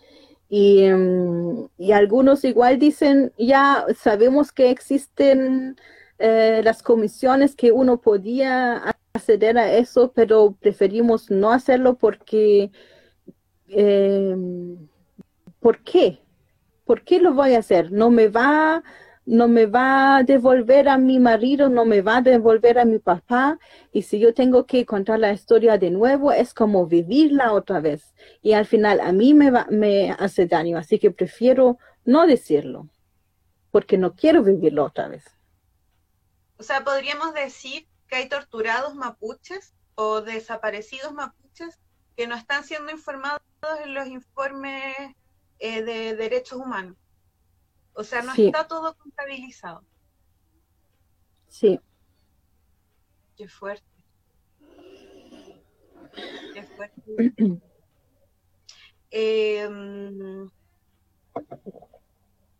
Y, 0.48 0.84
em, 0.84 1.68
y, 1.76 1.92
algunos 1.92 2.44
igual 2.44 2.78
dicen, 2.78 3.32
ya 3.36 3.84
sabemos 3.98 4.52
que 4.52 4.70
existen 4.70 5.76
eh, 6.18 6.60
las 6.64 6.82
comisiones 6.82 7.56
que 7.56 7.72
uno 7.72 8.00
podía 8.00 8.94
acceder 9.14 9.58
a 9.58 9.72
eso, 9.72 10.12
pero 10.14 10.56
preferimos 10.60 11.30
no 11.30 11.50
hacerlo 11.52 11.96
porque, 11.96 12.70
eh, 13.68 14.36
¿por 15.60 15.82
qué? 15.82 16.20
¿Por 16.84 17.02
qué 17.02 17.20
lo 17.20 17.34
voy 17.34 17.54
a 17.54 17.58
hacer? 17.58 17.90
No 17.90 18.10
me 18.10 18.28
va 18.28 18.82
no 19.26 19.48
me 19.48 19.66
va 19.66 20.18
a 20.18 20.22
devolver 20.22 20.88
a 20.88 20.98
mi 20.98 21.18
marido, 21.18 21.68
no 21.68 21.84
me 21.84 22.00
va 22.00 22.18
a 22.18 22.22
devolver 22.22 22.78
a 22.78 22.84
mi 22.84 23.00
papá. 23.00 23.58
Y 23.92 24.02
si 24.02 24.20
yo 24.20 24.32
tengo 24.32 24.66
que 24.66 24.86
contar 24.86 25.18
la 25.18 25.32
historia 25.32 25.76
de 25.78 25.90
nuevo, 25.90 26.32
es 26.32 26.54
como 26.54 26.86
vivirla 26.86 27.52
otra 27.52 27.80
vez. 27.80 28.14
Y 28.40 28.52
al 28.52 28.66
final 28.66 29.00
a 29.00 29.12
mí 29.12 29.34
me, 29.34 29.50
va, 29.50 29.66
me 29.68 30.12
hace 30.12 30.46
daño, 30.46 30.78
así 30.78 31.00
que 31.00 31.10
prefiero 31.10 31.78
no 32.04 32.26
decirlo, 32.26 32.88
porque 33.72 33.98
no 33.98 34.14
quiero 34.14 34.44
vivirlo 34.44 34.84
otra 34.84 35.08
vez. 35.08 35.24
O 36.58 36.62
sea, 36.62 36.84
podríamos 36.84 37.34
decir 37.34 37.86
que 38.06 38.16
hay 38.16 38.28
torturados 38.28 38.94
mapuches 38.94 39.74
o 39.96 40.20
desaparecidos 40.20 41.12
mapuches 41.12 41.80
que 42.16 42.28
no 42.28 42.36
están 42.36 42.62
siendo 42.62 42.92
informados 42.92 43.42
en 43.84 43.92
los 43.92 44.06
informes 44.06 44.94
eh, 45.58 45.82
de 45.82 46.14
derechos 46.14 46.60
humanos. 46.60 46.96
O 47.98 48.04
sea, 48.04 48.20
no 48.20 48.34
está 48.34 48.66
todo 48.68 48.94
contabilizado. 48.98 49.82
Sí. 51.48 51.80
Qué 53.34 53.48
fuerte. 53.48 53.86
Qué 56.52 56.62
fuerte. 56.76 57.02
Em, 59.18 60.50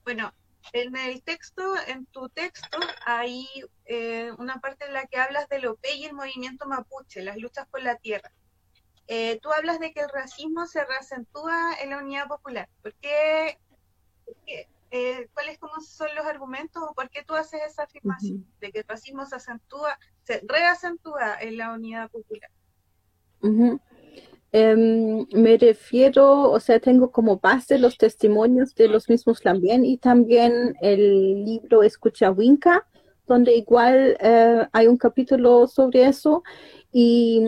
bueno, 0.04 0.32
en 0.72 0.96
el 0.96 1.22
texto, 1.22 1.74
en 1.86 2.06
tu 2.06 2.30
texto, 2.30 2.78
hay 3.04 3.46
eh, 3.84 4.30
una 4.38 4.58
parte 4.60 4.86
en 4.86 4.94
la 4.94 5.06
que 5.06 5.18
hablas 5.18 5.48
del 5.48 5.66
OPE 5.66 5.96
y 5.96 6.04
el 6.06 6.14
movimiento 6.14 6.66
mapuche, 6.66 7.22
las 7.22 7.36
luchas 7.36 7.66
por 7.68 7.82
la 7.82 7.96
tierra. 7.96 8.32
Eh, 9.08 9.38
tú 9.42 9.52
hablas 9.52 9.80
de 9.80 9.92
que 9.92 10.00
el 10.00 10.08
racismo 10.08 10.66
se 10.66 10.82
reacentúa 10.84 11.74
en 11.82 11.90
la 11.90 11.98
unidad 11.98 12.26
popular. 12.28 12.70
¿Por 12.80 12.94
qué, 12.94 13.58
por 14.24 14.34
qué 14.46 14.68
eh, 14.90 15.28
cuáles 15.34 15.58
son 15.86 16.08
los 16.14 16.26
argumentos 16.26 16.82
o 16.82 16.94
por 16.94 17.10
qué 17.10 17.22
tú 17.24 17.34
haces 17.34 17.60
esa 17.66 17.84
afirmación 17.84 18.46
de 18.60 18.72
que 18.72 18.80
el 18.80 18.84
racismo 18.86 19.26
se 19.26 19.36
acentúa, 19.36 19.98
se 20.22 20.42
reacentúa 20.46 21.36
en 21.40 21.56
la 21.56 21.72
unidad 21.72 22.10
popular. 22.10 22.50
Em, 24.52 25.26
me 25.32 25.58
refiero, 25.58 26.50
o 26.50 26.60
sea, 26.60 26.80
tengo 26.80 27.10
como 27.10 27.38
base 27.38 27.78
los 27.78 27.98
testimonios 27.98 28.74
de 28.74 28.88
los 28.88 29.08
mismos 29.08 29.40
también 29.40 29.84
y 29.84 29.98
también 29.98 30.74
el 30.80 31.44
libro 31.44 31.82
Escucha 31.82 32.30
Winca, 32.30 32.86
donde 33.26 33.56
igual 33.56 34.16
eh, 34.20 34.66
hay 34.72 34.86
un 34.86 34.96
capítulo 34.96 35.66
sobre 35.66 36.06
eso 36.06 36.42
y 36.92 37.42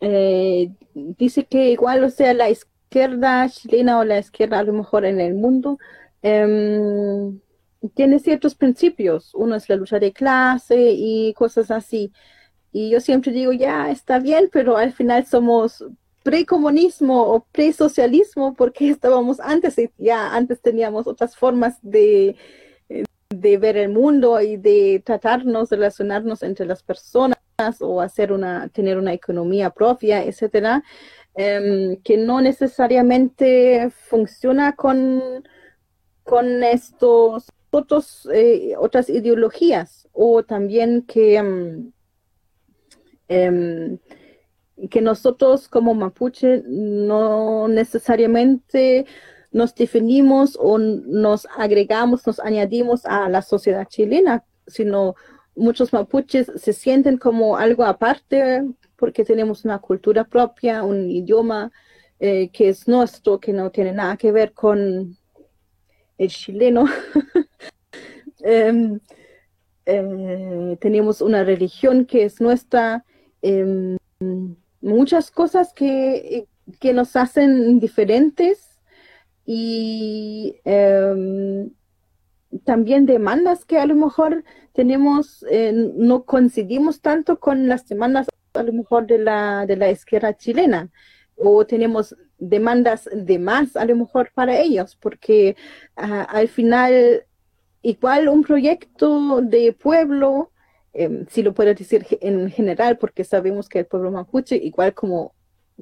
eh, 0.00 0.70
dice 0.94 1.46
que 1.46 1.70
igual, 1.70 2.04
o 2.04 2.10
sea, 2.10 2.34
la 2.34 2.50
izquierda 2.50 3.48
chilena 3.48 3.98
o 3.98 4.04
la 4.04 4.18
izquierda 4.18 4.58
a 4.58 4.64
lo 4.64 4.74
mejor 4.74 5.04
en 5.04 5.20
el 5.20 5.34
mundo 5.34 5.78
Em, 6.22 7.40
tiene 7.94 8.18
ciertos 8.20 8.54
principios. 8.54 9.34
Uno 9.34 9.56
es 9.56 9.68
la 9.68 9.76
lucha 9.76 9.98
de 9.98 10.12
clase 10.12 10.92
y 10.96 11.34
cosas 11.34 11.70
así. 11.70 12.12
Y 12.72 12.90
yo 12.90 13.00
siempre 13.00 13.32
digo, 13.32 13.52
ya 13.52 13.90
está 13.90 14.18
bien, 14.18 14.48
pero 14.52 14.76
al 14.76 14.92
final 14.92 15.26
somos 15.26 15.84
precomunismo 16.22 17.22
o 17.22 17.44
presocialismo 17.52 18.54
porque 18.54 18.88
estábamos 18.90 19.40
antes, 19.40 19.78
y 19.78 19.90
ya 19.98 20.34
antes 20.34 20.60
teníamos 20.60 21.06
otras 21.06 21.36
formas 21.36 21.78
de, 21.82 22.36
de 23.30 23.58
ver 23.58 23.76
el 23.76 23.88
mundo 23.90 24.40
y 24.40 24.56
de 24.56 25.02
tratarnos, 25.04 25.70
relacionarnos 25.70 26.42
entre 26.42 26.66
las 26.66 26.82
personas 26.82 27.38
o 27.80 28.00
hacer 28.00 28.32
una, 28.32 28.68
tener 28.68 28.98
una 28.98 29.12
economía 29.12 29.70
propia, 29.70 30.24
etcétera, 30.24 30.82
em, 31.34 31.96
que 32.02 32.16
no 32.16 32.40
necesariamente 32.40 33.90
funciona 33.90 34.74
con 34.74 35.44
con 36.24 36.62
estos 36.62 37.50
otros, 37.70 38.28
eh, 38.32 38.74
otras 38.78 39.08
ideologías 39.08 40.08
o 40.12 40.42
también 40.42 41.02
que, 41.02 41.42
mm, 41.42 41.92
em, 43.28 43.98
que 44.90 45.00
nosotros 45.00 45.68
como 45.68 45.94
mapuche 45.94 46.62
no 46.66 47.68
necesariamente 47.68 49.06
nos 49.52 49.74
definimos 49.74 50.56
o 50.60 50.78
nos 50.78 51.46
agregamos, 51.56 52.26
nos 52.26 52.40
añadimos 52.40 53.04
a 53.06 53.28
la 53.28 53.42
sociedad 53.42 53.86
chilena, 53.88 54.44
sino 54.66 55.14
muchos 55.54 55.92
mapuches 55.92 56.50
se 56.56 56.72
sienten 56.72 57.18
como 57.18 57.56
algo 57.56 57.84
aparte 57.84 58.64
porque 58.96 59.24
tenemos 59.24 59.64
una 59.64 59.78
cultura 59.78 60.24
propia, 60.24 60.82
un 60.84 61.10
idioma 61.10 61.70
eh, 62.20 62.50
que 62.50 62.68
es 62.68 62.86
nuestro, 62.88 63.40
que 63.40 63.52
no 63.52 63.70
tiene 63.70 63.92
nada 63.92 64.16
que 64.16 64.32
ver 64.32 64.52
con 64.52 65.16
el 66.18 66.28
chileno, 66.28 66.84
em, 68.40 69.00
eh, 69.86 70.76
tenemos 70.80 71.20
una 71.20 71.44
religión 71.44 72.06
que 72.06 72.24
es 72.24 72.40
nuestra, 72.40 73.04
em, 73.42 73.96
muchas 74.80 75.30
cosas 75.30 75.72
que, 75.72 76.46
que, 76.80 76.92
nos 76.92 77.16
hacen 77.16 77.80
diferentes 77.80 78.80
y 79.44 80.56
em, 80.64 81.70
también 82.64 83.06
demandas 83.06 83.64
que 83.64 83.78
a 83.78 83.86
lo 83.86 83.94
mejor 83.94 84.44
tenemos, 84.72 85.44
eh, 85.50 85.72
no 85.72 86.24
coincidimos 86.24 87.00
tanto 87.00 87.40
con 87.40 87.68
las 87.68 87.88
demandas 87.88 88.28
a 88.54 88.62
lo 88.62 88.72
mejor 88.72 89.06
de 89.06 89.18
la, 89.18 89.66
de 89.66 89.76
la 89.76 89.90
izquierda 89.90 90.36
chilena 90.36 90.90
o 91.42 91.64
tenemos 91.66 92.16
demandas 92.38 93.08
de 93.12 93.38
más 93.38 93.76
a 93.76 93.84
lo 93.84 93.96
mejor 93.96 94.30
para 94.34 94.58
ellos, 94.58 94.96
porque 94.96 95.56
ah, 95.96 96.22
al 96.22 96.48
final 96.48 97.24
igual 97.82 98.28
un 98.28 98.42
proyecto 98.42 99.40
de 99.42 99.72
pueblo, 99.72 100.50
em, 100.92 101.26
si 101.28 101.42
lo 101.42 101.52
puedo 101.52 101.74
decir 101.74 102.06
en 102.20 102.50
general, 102.50 102.98
porque 102.98 103.24
sabemos 103.24 103.68
que 103.68 103.80
el 103.80 103.86
pueblo 103.86 104.10
mapuche, 104.10 104.56
igual 104.56 104.94
como 104.94 105.34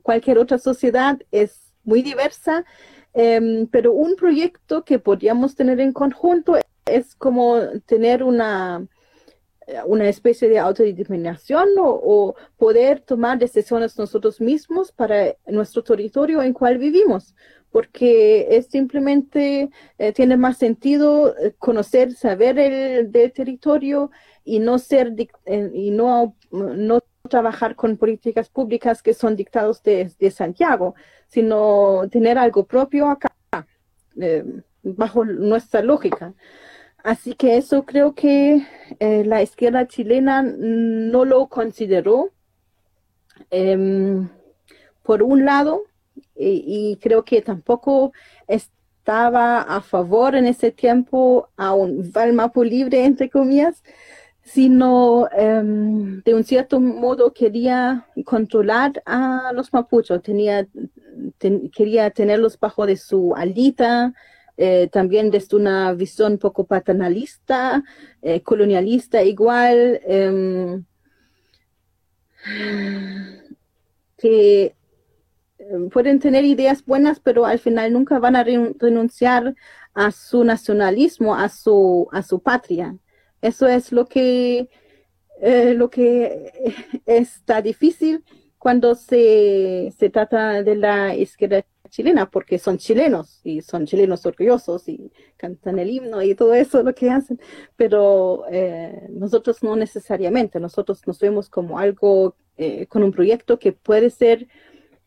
cualquier 0.02 0.38
otra 0.38 0.58
sociedad, 0.58 1.18
es 1.30 1.72
muy 1.84 2.02
diversa, 2.02 2.64
em, 3.12 3.66
pero 3.66 3.92
un 3.92 4.16
proyecto 4.16 4.84
que 4.84 4.98
podríamos 4.98 5.54
tener 5.54 5.80
en 5.80 5.92
conjunto 5.92 6.56
es 6.86 7.14
como 7.16 7.58
tener 7.86 8.22
una 8.22 8.86
una 9.86 10.08
especie 10.08 10.48
de 10.48 10.58
autodeterminación 10.58 11.68
o, 11.78 12.34
poder 12.56 13.00
tomar 13.00 13.38
decisiones 13.38 13.98
nosotros 13.98 14.40
mismos 14.40 14.92
para 14.92 15.34
nuestro 15.46 15.82
territorio 15.82 16.42
en 16.42 16.52
cual 16.52 16.78
vivimos, 16.78 17.34
porque 17.70 18.48
es 18.50 18.66
simplemente, 18.66 19.70
eh, 19.98 20.12
tiene 20.12 20.36
más 20.36 20.58
sentido 20.58 21.36
eh, 21.36 21.54
conocer, 21.58 22.12
saber 22.12 22.58
el 22.58 23.12
del 23.12 23.32
territorio 23.32 24.10
y 24.44 24.58
no 24.58 24.78
ser, 24.78 25.14
eh, 25.46 25.70
y 25.72 25.90
no, 25.90 26.34
no 26.50 27.00
trabajar 27.28 27.74
con 27.76 27.96
políticas 27.96 28.50
públicas 28.50 29.02
que 29.02 29.14
son 29.14 29.36
dictados 29.36 29.82
de, 29.82 30.30
Santiago, 30.30 30.94
sino 31.28 32.02
tener 32.10 32.36
algo 32.36 32.64
propio 32.66 33.08
acá, 33.08 33.30
eh, 34.20 34.44
bajo 34.82 35.24
nuestra 35.24 35.82
lógica. 35.82 36.34
Así 37.02 37.34
que 37.34 37.56
eso 37.56 37.84
creo 37.84 38.14
que 38.14 38.66
eh, 38.98 39.24
la 39.24 39.42
izquierda 39.42 39.86
chilena 39.86 40.42
no 40.42 41.24
lo 41.24 41.48
consideró. 41.48 42.30
Em, 43.50 44.28
por 45.02 45.22
un 45.22 45.44
lado, 45.44 45.82
y, 46.36 46.98
creo 47.00 47.24
que 47.24 47.42
tampoco 47.42 48.12
estaba 48.46 49.62
a 49.62 49.80
favor 49.80 50.34
en 50.34 50.46
ese 50.46 50.70
tiempo 50.72 51.48
a 51.56 51.74
un 51.74 52.12
Valmapo 52.12 52.64
libre, 52.64 53.04
entre 53.04 53.30
comillas, 53.30 53.82
sino 54.42 55.28
em, 55.32 56.22
de 56.22 56.34
un 56.34 56.44
cierto 56.44 56.80
modo 56.80 57.32
quería 57.32 58.06
controlar 58.24 59.02
a 59.06 59.52
los 59.54 59.72
mapuchos, 59.72 60.22
tenía, 60.22 60.66
quería 61.72 62.10
tenerlos 62.10 62.58
bajo 62.58 62.86
de 62.86 62.96
su 62.96 63.34
alita, 63.36 64.14
eh, 64.62 64.88
también 64.92 65.30
desde 65.30 65.56
una 65.56 65.90
visión 65.94 66.36
poco 66.36 66.66
paternalista, 66.66 67.82
eh, 68.20 68.42
colonialista 68.42 69.22
igual, 69.22 70.02
em, 70.04 70.84
que 74.18 74.74
em, 75.58 75.88
pueden 75.88 76.18
tener 76.18 76.44
ideas 76.44 76.84
buenas, 76.84 77.20
pero 77.20 77.46
al 77.46 77.58
final 77.58 77.90
nunca 77.94 78.18
van 78.18 78.36
a 78.36 78.44
renunciar 78.44 79.54
a 79.94 80.10
su 80.10 80.44
nacionalismo, 80.44 81.34
a 81.34 81.48
su, 81.48 82.08
a 82.12 82.22
su 82.22 82.40
patria. 82.40 82.98
Eso 83.40 83.66
es 83.66 83.92
lo 83.92 84.06
que, 84.06 84.68
eh, 85.40 85.74
lo 85.74 85.88
que 85.88 86.52
está 87.06 87.62
difícil 87.62 88.24
cuando 88.58 88.94
se, 88.94 89.90
se 89.98 90.10
trata 90.10 90.62
de 90.62 90.76
la 90.76 91.16
izquierda 91.16 91.64
chilena, 91.90 92.30
porque 92.30 92.58
son 92.58 92.78
chilenos 92.78 93.40
y 93.44 93.60
son 93.62 93.86
chilenos 93.86 94.24
orgullosos 94.24 94.88
y 94.88 95.12
cantan 95.36 95.78
el 95.78 95.90
himno 95.90 96.22
y 96.22 96.34
todo 96.34 96.54
eso 96.54 96.82
lo 96.82 96.94
que 96.94 97.10
hacen, 97.10 97.40
pero 97.76 98.44
eh, 98.50 99.06
nosotros 99.10 99.62
no 99.62 99.76
necesariamente, 99.76 100.58
nosotros 100.60 101.06
nos 101.06 101.18
vemos 101.20 101.50
como 101.50 101.78
algo 101.78 102.36
eh, 102.56 102.86
con 102.86 103.02
un 103.02 103.12
proyecto 103.12 103.58
que 103.58 103.72
puede 103.72 104.10
ser 104.10 104.48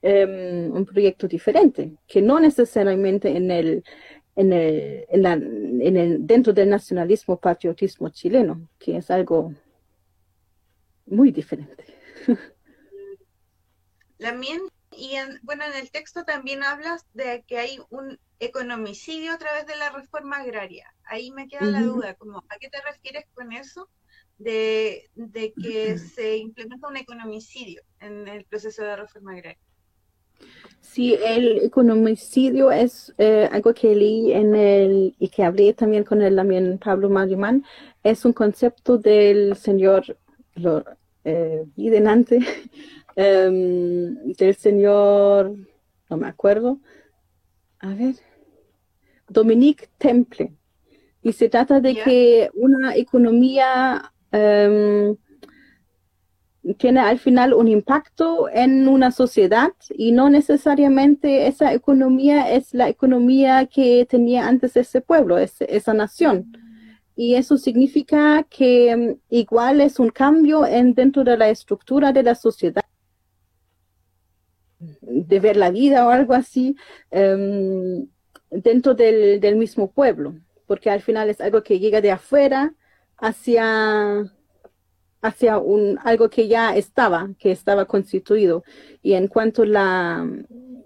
em, 0.01 0.71
un 0.71 0.85
proyecto 0.85 1.27
diferente, 1.27 1.91
que 2.07 2.21
no 2.21 2.39
necesariamente 2.39 3.35
en 3.35 3.51
el, 3.51 3.83
en 4.35 4.53
el, 4.53 5.05
en 5.09 5.21
la, 5.21 5.33
en 5.33 5.97
el, 5.97 6.27
dentro 6.27 6.53
del 6.53 6.69
nacionalismo, 6.69 7.39
patriotismo 7.39 8.09
chileno, 8.09 8.67
que 8.79 8.97
es 8.97 9.09
algo 9.11 9.53
muy 11.05 11.31
diferente. 11.31 11.85
También, 14.17 14.61
y 14.97 15.15
en, 15.15 15.39
bueno, 15.43 15.63
en 15.65 15.73
el 15.73 15.91
texto 15.91 16.23
también 16.23 16.63
hablas 16.63 17.05
de 17.13 17.43
que 17.47 17.57
hay 17.57 17.79
un 17.89 18.19
economicidio 18.39 19.33
a 19.33 19.37
través 19.37 19.65
de 19.65 19.75
la 19.75 19.89
reforma 19.89 20.37
agraria. 20.37 20.93
Ahí 21.05 21.31
me 21.31 21.47
queda 21.47 21.65
la 21.65 21.81
duda, 21.81 22.15
como, 22.15 22.39
¿a 22.49 22.57
qué 22.59 22.69
te 22.69 22.81
refieres 22.81 23.25
con 23.33 23.51
eso? 23.51 23.89
De, 24.37 25.09
de 25.15 25.53
que 25.53 25.97
se 25.97 26.37
implementa 26.37 26.87
un 26.87 26.97
economicidio 26.97 27.81
en 27.99 28.27
el 28.27 28.45
proceso 28.45 28.83
de 28.83 28.95
reforma 28.95 29.33
agraria. 29.33 29.59
Sí, 30.81 31.15
el 31.25 31.63
economicidio 31.63 32.71
es 32.71 33.13
eh, 33.17 33.47
algo 33.51 33.73
que 33.73 33.95
leí 33.95 34.33
en 34.33 34.53
el, 34.55 35.15
y 35.17 35.29
que 35.29 35.43
hablé 35.43 35.73
también 35.73 36.03
con 36.03 36.21
el 36.21 36.35
también 36.35 36.77
Pablo 36.77 37.09
Marimán, 37.09 37.63
es 38.03 38.25
un 38.25 38.33
concepto 38.33 38.97
del 38.97 39.55
señor 39.55 40.17
lo, 40.55 40.83
eh, 41.23 41.63
delante, 41.75 42.39
em, 43.15 44.33
del 44.33 44.55
señor, 44.55 45.55
no 46.09 46.17
me 46.17 46.27
acuerdo, 46.27 46.79
a 47.79 47.93
ver, 47.93 48.15
Dominique 49.27 49.89
Temple. 49.97 50.53
Y 51.21 51.33
se 51.33 51.49
trata 51.49 51.79
de 51.79 51.95
que 51.95 52.49
una 52.53 52.95
economía 52.95 54.11
em, 54.31 55.15
tiene 56.77 57.01
al 57.01 57.19
final 57.19 57.53
un 57.53 57.67
impacto 57.67 58.47
en 58.49 58.87
una 58.87 59.11
sociedad 59.11 59.73
y 59.89 60.13
no 60.13 60.29
necesariamente 60.29 61.47
esa 61.47 61.73
economía 61.73 62.51
es 62.51 62.73
la 62.73 62.87
economía 62.87 63.65
que 63.65 64.05
tenía 64.09 64.47
antes 64.47 64.77
ese 64.77 65.01
pueblo, 65.01 65.37
esa 65.37 65.93
nación. 65.93 66.57
Y 67.15 67.35
eso 67.35 67.57
significa 67.57 68.43
que 68.49 68.95
mm, 68.95 69.35
igual 69.35 69.81
es 69.81 69.99
un 69.99 70.09
cambio 70.09 70.65
en, 70.65 70.93
dentro 70.93 71.23
de 71.23 71.37
la 71.37 71.49
estructura 71.49 72.11
de 72.11 72.23
la 72.23 72.35
sociedad, 72.35 72.83
de 75.01 75.39
ver 75.39 75.57
la 75.57 75.71
vida 75.71 76.07
o 76.07 76.09
algo 76.09 76.33
así, 76.33 76.75
em, 77.11 78.07
dentro 78.51 78.93
del, 78.93 79.39
del 79.39 79.55
mismo 79.55 79.91
pueblo, 79.91 80.35
porque 80.67 80.89
al 80.89 81.01
final 81.01 81.29
es 81.29 81.41
algo 81.41 81.63
que 81.63 81.79
llega 81.79 82.01
de 82.01 82.11
afuera 82.11 82.73
hacia 83.17 84.31
hacia 85.23 85.57
un, 85.57 85.97
algo 86.03 86.29
que 86.29 86.47
ya 86.49 86.75
estaba, 86.75 87.29
que 87.39 87.51
estaba 87.51 87.85
constituido. 87.85 88.63
Y 89.01 89.13
en 89.13 89.27
cuanto 89.29 89.63
a 89.63 89.65
la, 89.65 90.29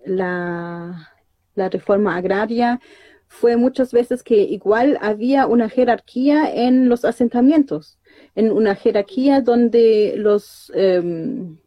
la, 0.06 1.14
la 1.56 1.70
reforma 1.70 2.16
agraria, 2.16 2.80
fue 3.28 3.58
muchas 3.58 3.92
veces 3.92 4.24
que 4.24 4.36
igual 4.36 4.98
había 5.02 5.48
una 5.48 5.70
jerarquía 5.70 6.50
en 6.54 6.88
los 6.88 7.04
asentamientos, 7.04 8.00
en 8.36 8.52
una 8.52 8.76
jerarquía 8.76 9.42
donde 9.42 10.14
los, 10.18 10.72
em, 10.76 11.58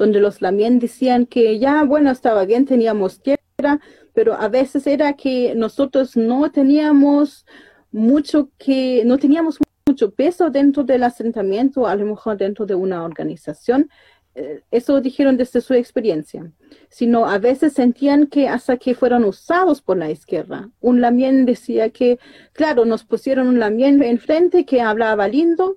donde 0.00 0.18
los 0.18 0.40
lamien 0.40 0.78
decían 0.78 1.26
que 1.26 1.58
ya, 1.58 1.84
bueno, 1.84 2.10
estaba 2.10 2.46
bien, 2.46 2.64
teníamos 2.64 3.20
tierra, 3.20 3.80
pero 4.14 4.32
a 4.32 4.48
veces 4.48 4.86
era 4.86 5.12
que 5.12 5.54
nosotros 5.54 6.16
no 6.16 6.50
teníamos 6.50 7.44
mucho 7.92 8.48
que, 8.56 9.02
no 9.04 9.18
teníamos 9.18 9.58
mucho 9.86 10.10
peso 10.10 10.48
dentro 10.48 10.84
del 10.84 11.02
asentamiento, 11.02 11.86
a 11.86 11.94
lo 11.96 12.06
mejor 12.06 12.38
dentro 12.38 12.64
de 12.64 12.74
una 12.74 13.04
organización. 13.04 13.90
Eh, 14.34 14.62
eso 14.70 15.02
dijeron 15.02 15.36
desde 15.36 15.60
su 15.60 15.74
experiencia, 15.74 16.50
sino 16.88 17.26
a 17.26 17.36
veces 17.36 17.74
sentían 17.74 18.26
que 18.26 18.48
hasta 18.48 18.78
que 18.78 18.94
fueron 18.94 19.24
usados 19.24 19.82
por 19.82 19.98
la 19.98 20.10
izquierda. 20.10 20.70
Un 20.80 21.02
lamien 21.02 21.44
decía 21.44 21.90
que, 21.90 22.18
claro, 22.54 22.86
nos 22.86 23.04
pusieron 23.04 23.48
un 23.48 23.58
lamien 23.60 24.02
enfrente 24.02 24.64
que 24.64 24.80
hablaba 24.80 25.28
lindo, 25.28 25.76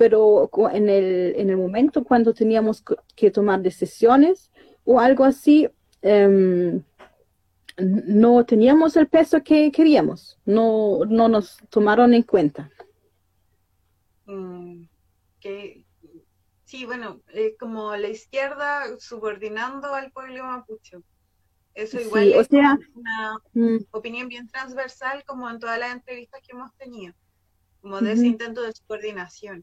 pero 0.00 0.48
en 0.72 0.88
el, 0.88 1.34
en 1.36 1.50
el 1.50 1.58
momento 1.58 2.04
cuando 2.04 2.32
teníamos 2.32 2.82
que 3.14 3.30
tomar 3.30 3.60
decisiones 3.60 4.50
o 4.82 4.98
algo 4.98 5.24
así, 5.24 5.68
em, 6.00 6.82
no 7.76 8.46
teníamos 8.46 8.96
el 8.96 9.08
peso 9.08 9.44
que 9.44 9.70
queríamos, 9.70 10.38
no, 10.46 11.00
no 11.06 11.28
nos 11.28 11.58
tomaron 11.68 12.14
en 12.14 12.22
cuenta. 12.22 12.70
Mm, 14.24 14.84
que 15.38 15.84
sí, 16.64 16.86
bueno, 16.86 17.20
eh, 17.34 17.54
como 17.60 17.94
la 17.94 18.08
izquierda 18.08 18.84
subordinando 18.98 19.92
al 19.92 20.12
pueblo 20.12 20.44
mapuche. 20.44 20.96
Eso 21.74 22.00
igual 22.00 22.32
es 22.32 22.48
una 22.50 23.38
mm. 23.52 23.84
opinión 23.90 24.28
bien 24.28 24.48
transversal 24.48 25.24
como 25.26 25.50
en 25.50 25.58
todas 25.58 25.78
las 25.78 25.92
entrevistas 25.92 26.40
que 26.40 26.56
hemos 26.56 26.74
tenido, 26.76 27.12
como 27.82 28.00
de 28.00 28.12
ese 28.12 28.26
intento 28.26 28.62
de 28.62 28.72
subordinación. 28.72 29.62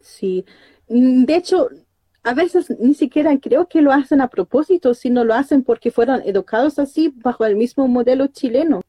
Sí, 0.00 0.44
mm, 0.88 1.24
de 1.24 1.36
hecho, 1.36 1.68
a 2.22 2.34
veces 2.34 2.70
ni 2.78 2.94
siquiera 2.94 3.36
creo 3.38 3.68
que 3.68 3.80
lo 3.80 3.92
hacen 3.92 4.20
a 4.20 4.28
propósito, 4.28 4.94
sino 4.94 5.24
lo 5.24 5.34
hacen 5.34 5.62
porque 5.62 5.90
fueron 5.90 6.22
educados 6.24 6.78
así 6.78 7.12
bajo 7.16 7.44
el 7.44 7.56
mismo 7.56 7.88
modelo 7.88 8.26
chileno. 8.28 8.82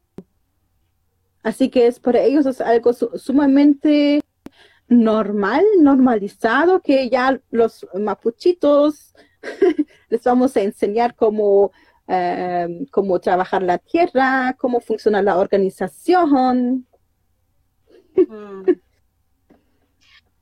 Así 1.43 1.70
que 1.70 1.88
es 1.88 1.99
para 1.99 2.22
ellos 2.22 2.45
es 2.45 2.60
algo 2.62 2.91
sumamente 2.93 4.22
normal, 4.89 5.64
normalizado, 5.80 6.82
que 6.82 7.10
ya 7.10 7.39
los 7.51 7.88
mapuchitos 7.93 9.14
les 10.10 10.24
vamos 10.24 10.57
a 10.57 10.62
enseñar 10.62 11.16
cómo, 11.16 11.72
em, 12.07 12.86
cómo 12.88 13.20
trabajar 13.20 13.62
la 13.64 13.78
tierra, 13.78 14.55
cómo 14.60 14.82
funciona 14.82 15.22
la 15.22 15.38
organización. 15.38 16.88
Mm. 18.16 18.64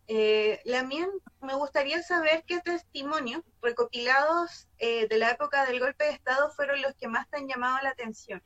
Eh, 0.08 0.62
la 0.64 0.84
mía, 0.84 1.08
me 1.42 1.56
gustaría 1.56 2.02
saber 2.02 2.44
qué 2.48 2.60
testimonios 2.62 3.44
recopilados 3.62 4.68
eh, 4.78 5.08
de 5.08 5.18
la 5.18 5.32
época 5.32 5.66
del 5.66 5.80
golpe 5.80 6.06
de 6.06 6.12
Estado 6.12 6.50
fueron 6.52 6.82
los 6.82 6.96
que 6.96 7.08
más 7.08 7.30
te 7.30 7.38
han 7.38 7.48
llamado 7.48 7.78
la 7.84 7.90
atención. 7.90 8.42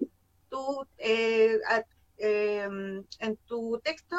Tú, 0.49 0.88
eh, 0.97 1.59
em, 2.18 3.05
en 3.20 3.38
tu 3.45 3.80
texto, 3.84 4.18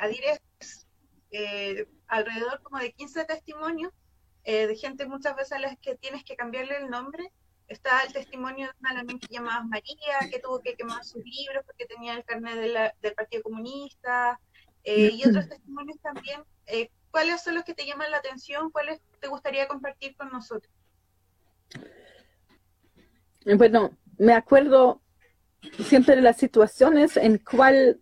adhieres 0.00 0.40
eh, 1.30 1.86
alrededor 2.06 2.62
como 2.62 2.78
de 2.78 2.92
15 2.92 3.24
testimonios 3.24 3.92
eh, 4.44 4.66
de 4.66 4.76
gente 4.76 5.06
muchas 5.06 5.36
veces 5.36 5.52
a 5.52 5.58
las 5.58 5.78
que 5.78 5.96
tienes 5.96 6.24
que 6.24 6.36
cambiarle 6.36 6.78
el 6.78 6.88
nombre. 6.88 7.30
Está 7.66 8.02
el 8.02 8.14
testimonio 8.14 8.66
de 8.66 8.72
una 8.80 8.90
alemán 8.90 9.18
que 9.18 9.26
llamaba 9.28 9.62
María, 9.62 10.18
que 10.30 10.38
tuvo 10.38 10.60
que 10.60 10.74
quemar 10.74 11.04
sus 11.04 11.22
libros 11.22 11.64
porque 11.66 11.84
tenía 11.84 12.14
el 12.14 12.24
carnet 12.24 12.94
del 13.02 13.14
Partido 13.14 13.42
Comunista, 13.42 14.40
eh, 14.84 15.10
y 15.12 15.28
otros 15.28 15.48
testimonios 15.48 15.98
también 16.00 16.42
¿cuáles 17.10 17.42
son 17.42 17.54
los 17.54 17.64
que 17.64 17.74
te 17.74 17.86
llaman 17.86 18.10
la 18.10 18.18
atención? 18.18 18.70
¿Cuáles 18.70 19.00
te 19.20 19.28
gustaría 19.28 19.66
compartir 19.66 20.16
con 20.16 20.30
nosotros? 20.30 20.72
Bueno, 23.56 23.96
me 24.18 24.34
acuerdo 24.34 25.02
siempre 25.84 26.16
de 26.16 26.22
las 26.22 26.36
situaciones 26.36 27.16
en 27.16 27.38
cual 27.38 28.00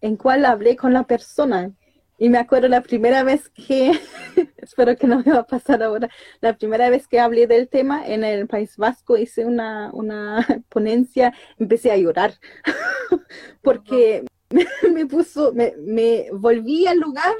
en 0.00 0.16
cual 0.16 0.46
hablé 0.46 0.76
con 0.76 0.92
la 0.92 1.04
persona. 1.04 1.72
Y 2.18 2.28
me 2.28 2.38
acuerdo 2.38 2.68
la 2.68 2.82
primera 2.82 3.22
vez 3.22 3.48
que, 3.50 3.92
espero 4.58 4.96
que 4.96 5.06
no 5.06 5.22
me 5.24 5.32
va 5.32 5.40
a 5.40 5.46
pasar 5.46 5.82
ahora, 5.82 6.08
la 6.40 6.56
primera 6.56 6.90
vez 6.90 7.06
que 7.06 7.20
hablé 7.20 7.46
del 7.46 7.68
tema 7.68 8.06
en 8.06 8.24
el 8.24 8.46
País 8.46 8.76
Vasco, 8.76 9.16
hice 9.16 9.44
una, 9.44 9.90
una 9.92 10.46
ponencia, 10.68 11.32
empecé 11.58 11.90
a 11.90 11.96
llorar, 11.96 12.34
porque 13.62 14.24
me, 14.92 15.06
puso, 15.06 15.52
me, 15.52 15.74
me, 15.78 16.26
volví 16.32 16.86
al 16.86 16.98
lugar, 16.98 17.34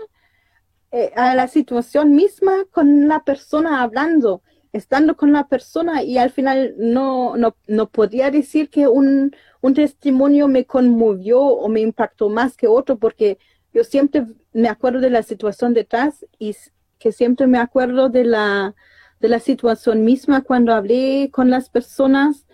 eh, 0.92 1.12
a 1.16 1.34
la 1.34 1.48
situación 1.48 2.14
misma 2.14 2.64
con 2.70 3.08
la 3.08 3.24
persona 3.24 3.82
hablando, 3.82 4.42
estando 4.72 5.16
con 5.16 5.32
la 5.32 5.48
persona 5.48 6.02
y 6.02 6.18
al 6.18 6.30
final 6.30 6.74
no, 6.78 7.36
no, 7.36 7.56
no 7.66 7.88
podía 7.88 8.30
decir 8.30 8.70
que 8.70 8.88
un, 8.88 9.34
un 9.60 9.74
testimonio 9.74 10.48
me 10.48 10.64
conmovió 10.64 11.40
o 11.40 11.68
me 11.68 11.80
impactó 11.80 12.28
más 12.28 12.56
que 12.56 12.68
otro 12.68 12.98
porque 12.98 13.38
yo 13.72 13.84
siempre 13.84 14.26
me 14.52 14.68
acuerdo 14.68 15.00
de 15.00 15.10
la 15.10 15.22
situación 15.22 15.74
detrás 15.74 16.26
y 16.38 16.56
que 16.98 17.12
siempre 17.12 17.46
me 17.46 17.58
acuerdo 17.58 18.08
de 18.08 18.24
la, 18.24 18.74
de 19.20 19.28
la 19.28 19.38
situación 19.38 20.04
misma 20.04 20.42
cuando 20.42 20.72
hablé 20.74 21.30
con 21.32 21.50
las 21.50 21.70
personas 21.70 22.46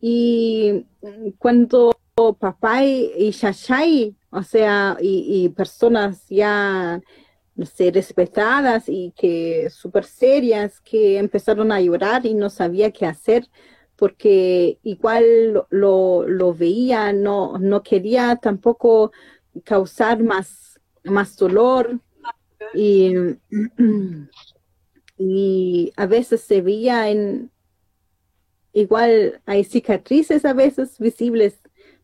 y 0.00 0.86
cuando 1.38 1.99
papá 2.38 2.84
y, 2.84 3.12
y 3.16 4.16
o 4.30 4.42
sea, 4.42 4.96
y, 5.00 5.48
personas 5.50 6.26
ya, 6.28 7.00
no 7.54 7.66
sé, 7.66 7.90
respetadas 7.90 8.88
y 8.88 9.12
que 9.16 9.68
súper 9.70 10.04
serias, 10.04 10.80
que 10.80 11.18
empezaron 11.18 11.72
a 11.72 11.80
llorar 11.80 12.26
y 12.26 12.34
no 12.34 12.48
sabía 12.48 12.90
qué 12.90 13.06
hacer 13.06 13.48
porque 13.96 14.78
igual 14.82 15.66
lo, 15.68 16.26
lo 16.26 16.54
veía, 16.54 17.12
no, 17.12 17.58
no 17.58 17.82
quería 17.82 18.36
tampoco 18.36 19.12
causar 19.62 20.22
más, 20.22 20.80
más 21.04 21.36
dolor. 21.36 22.00
Y, 22.72 23.12
y 25.18 25.92
a 25.96 26.06
veces 26.06 26.40
se 26.40 26.62
veía 26.62 27.10
en, 27.10 27.50
igual 28.72 29.42
hay 29.44 29.64
cicatrices 29.64 30.46
a 30.46 30.54
veces 30.54 30.98
visibles 30.98 31.58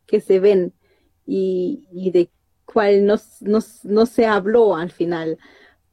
que 0.06 0.20
se 0.20 0.40
ven 0.40 0.72
y, 1.26 1.86
y 1.92 2.10
de 2.10 2.30
cual 2.64 3.06
no, 3.06 3.16
no, 3.40 3.58
no, 3.84 4.06
se 4.06 4.26
habló 4.26 4.76
al 4.76 4.90
final, 4.90 5.38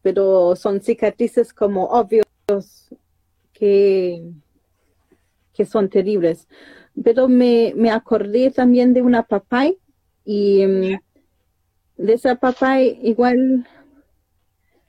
pero 0.02 0.56
son 0.56 0.82
cicatrices 0.82 1.54
como 1.54 1.86
obvios 1.86 2.26
que 3.54 4.24
que 5.54 5.66
son 5.66 5.90
terribles. 5.90 6.48
Pero 7.02 7.28
me, 7.28 7.74
me 7.76 7.92
acordé 7.92 8.52
también 8.52 8.94
de 8.94 9.02
una 9.02 9.24
papay 9.24 9.78
y 10.26 10.66
mm, 10.66 11.00
de 11.98 12.14
esa 12.14 12.36
papay 12.36 13.00
igual, 13.04 13.68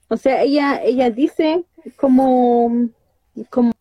o 0.08 0.16
sea, 0.16 0.42
ella, 0.42 0.82
ella 0.82 1.10
dice 1.10 1.64
como, 1.96 2.88
como 3.50 3.72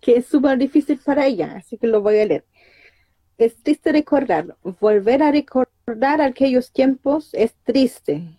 que 0.00 0.16
es 0.16 0.26
súper 0.26 0.58
difícil 0.58 0.98
para 1.04 1.26
ella, 1.26 1.54
así 1.56 1.76
que 1.76 1.86
lo 1.86 2.00
voy 2.00 2.18
a 2.18 2.26
leer. 2.26 2.44
Es 3.38 3.56
triste 3.62 3.92
recordar, 3.92 4.56
volver 4.80 5.22
a 5.22 5.32
recordar 5.32 6.20
aquellos 6.20 6.72
tiempos 6.72 7.30
es 7.32 7.54
triste. 7.64 8.38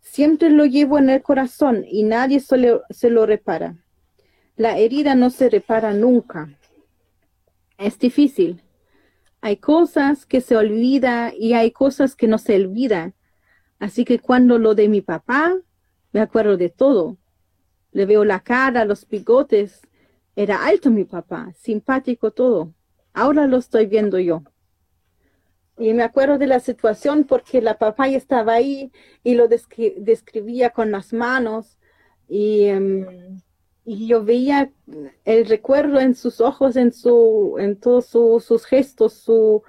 Siempre 0.00 0.50
lo 0.50 0.64
llevo 0.64 0.98
en 0.98 1.10
el 1.10 1.22
corazón 1.22 1.84
y 1.88 2.04
nadie 2.04 2.40
se 2.40 3.10
lo 3.10 3.26
repara. 3.26 3.76
La 4.56 4.78
herida 4.78 5.14
no 5.14 5.30
se 5.30 5.50
repara 5.50 5.92
nunca 5.92 6.58
es 7.78 7.98
difícil. 7.98 8.62
Hay 9.40 9.56
cosas 9.56 10.26
que 10.26 10.40
se 10.40 10.56
olvida 10.56 11.32
y 11.34 11.52
hay 11.54 11.70
cosas 11.70 12.16
que 12.16 12.26
no 12.26 12.38
se 12.38 12.56
olvidan. 12.56 13.14
Así 13.78 14.04
que 14.04 14.18
cuando 14.18 14.58
lo 14.58 14.74
de 14.74 14.88
mi 14.88 15.00
papá, 15.00 15.56
me 16.12 16.20
acuerdo 16.20 16.56
de 16.56 16.68
todo. 16.68 17.16
Le 17.92 18.04
veo 18.04 18.24
la 18.24 18.40
cara, 18.40 18.84
los 18.84 19.08
bigotes. 19.08 19.80
Era 20.34 20.66
alto 20.66 20.90
mi 20.90 21.04
papá, 21.04 21.52
simpático 21.56 22.32
todo. 22.32 22.74
Ahora 23.18 23.46
lo 23.46 23.56
estoy 23.58 23.86
viendo 23.86 24.18
yo. 24.18 24.42
Y 25.78 25.92
me 25.92 26.02
acuerdo 26.02 26.38
de 26.38 26.46
la 26.46 26.60
situación 26.60 27.24
porque 27.24 27.60
la 27.62 27.78
papá 27.78 28.08
estaba 28.08 28.54
ahí 28.54 28.90
y 29.22 29.34
lo 29.34 29.48
describía 29.48 30.70
con 30.70 30.90
las 30.90 31.12
manos. 31.12 31.78
Y 32.28 32.64
em, 32.64 33.40
y 33.88 34.06
yo 34.06 34.22
veía 34.22 34.70
el 35.24 35.46
recuerdo 35.46 35.98
en 35.98 36.14
sus 36.14 36.42
ojos, 36.42 36.76
en 36.76 36.92
su, 36.92 37.56
en 37.58 37.76
todos 37.76 38.04
sus 38.04 38.66
gestos, 38.66 39.14
su 39.14 39.62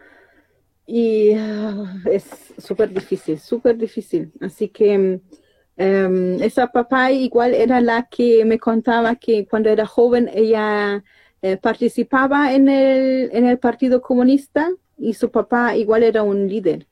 y 0.85 1.31
ah, 1.37 2.01
es 2.11 2.25
súper 2.57 2.93
difícil, 2.93 3.39
súper 3.39 3.77
difícil. 3.77 4.33
Así 4.41 4.67
que 4.67 5.21
em, 5.77 6.43
esa 6.43 6.67
papá 6.67 7.13
igual 7.13 7.53
era 7.53 7.79
la 7.79 8.09
que 8.11 8.43
me 8.43 8.59
contaba 8.59 9.15
que 9.15 9.47
cuando 9.47 9.69
era 9.69 9.85
joven 9.85 10.29
ella 10.33 11.01
eh, 11.41 11.55
participaba 11.57 12.53
en 12.53 12.67
el, 12.67 13.29
en 13.31 13.45
el 13.45 13.59
Partido 13.59 14.01
Comunista 14.01 14.69
y 14.97 15.13
su 15.13 15.31
papá 15.31 15.77
igual 15.77 16.03
era 16.03 16.21
un 16.23 16.49
líder. 16.49 16.87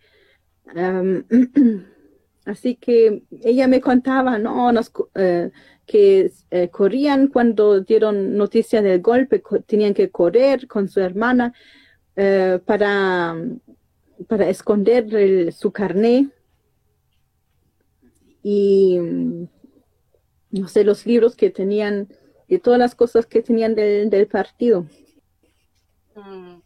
Así 2.45 2.75
que 2.75 3.23
ella 3.43 3.67
me 3.67 3.81
contaba, 3.81 4.37
no, 4.37 4.71
nos, 4.71 4.93
eh, 5.15 5.51
que 5.85 6.31
eh, 6.49 6.69
corrían 6.69 7.27
cuando 7.27 7.81
dieron 7.81 8.37
noticia 8.37 8.81
del 8.81 9.01
golpe, 9.01 9.43
tenían 9.65 9.93
que 9.93 10.09
correr 10.11 10.65
con 10.67 10.87
su 10.87 11.01
hermana 11.01 11.53
para, 12.65 13.35
para 14.27 14.49
esconder 14.49 15.53
su 15.53 15.71
carné. 15.71 16.29
Y 18.41 18.97
no 20.51 20.67
sé, 20.67 20.83
los 20.83 21.05
libros 21.05 21.35
que 21.35 21.51
tenían 21.51 22.07
y 22.47 22.59
todas 22.59 22.79
las 22.79 22.95
cosas 22.95 23.25
que 23.25 23.41
tenían 23.41 23.75
del, 23.75 24.27
partido. 24.27 24.85
Mm, 26.15 26.59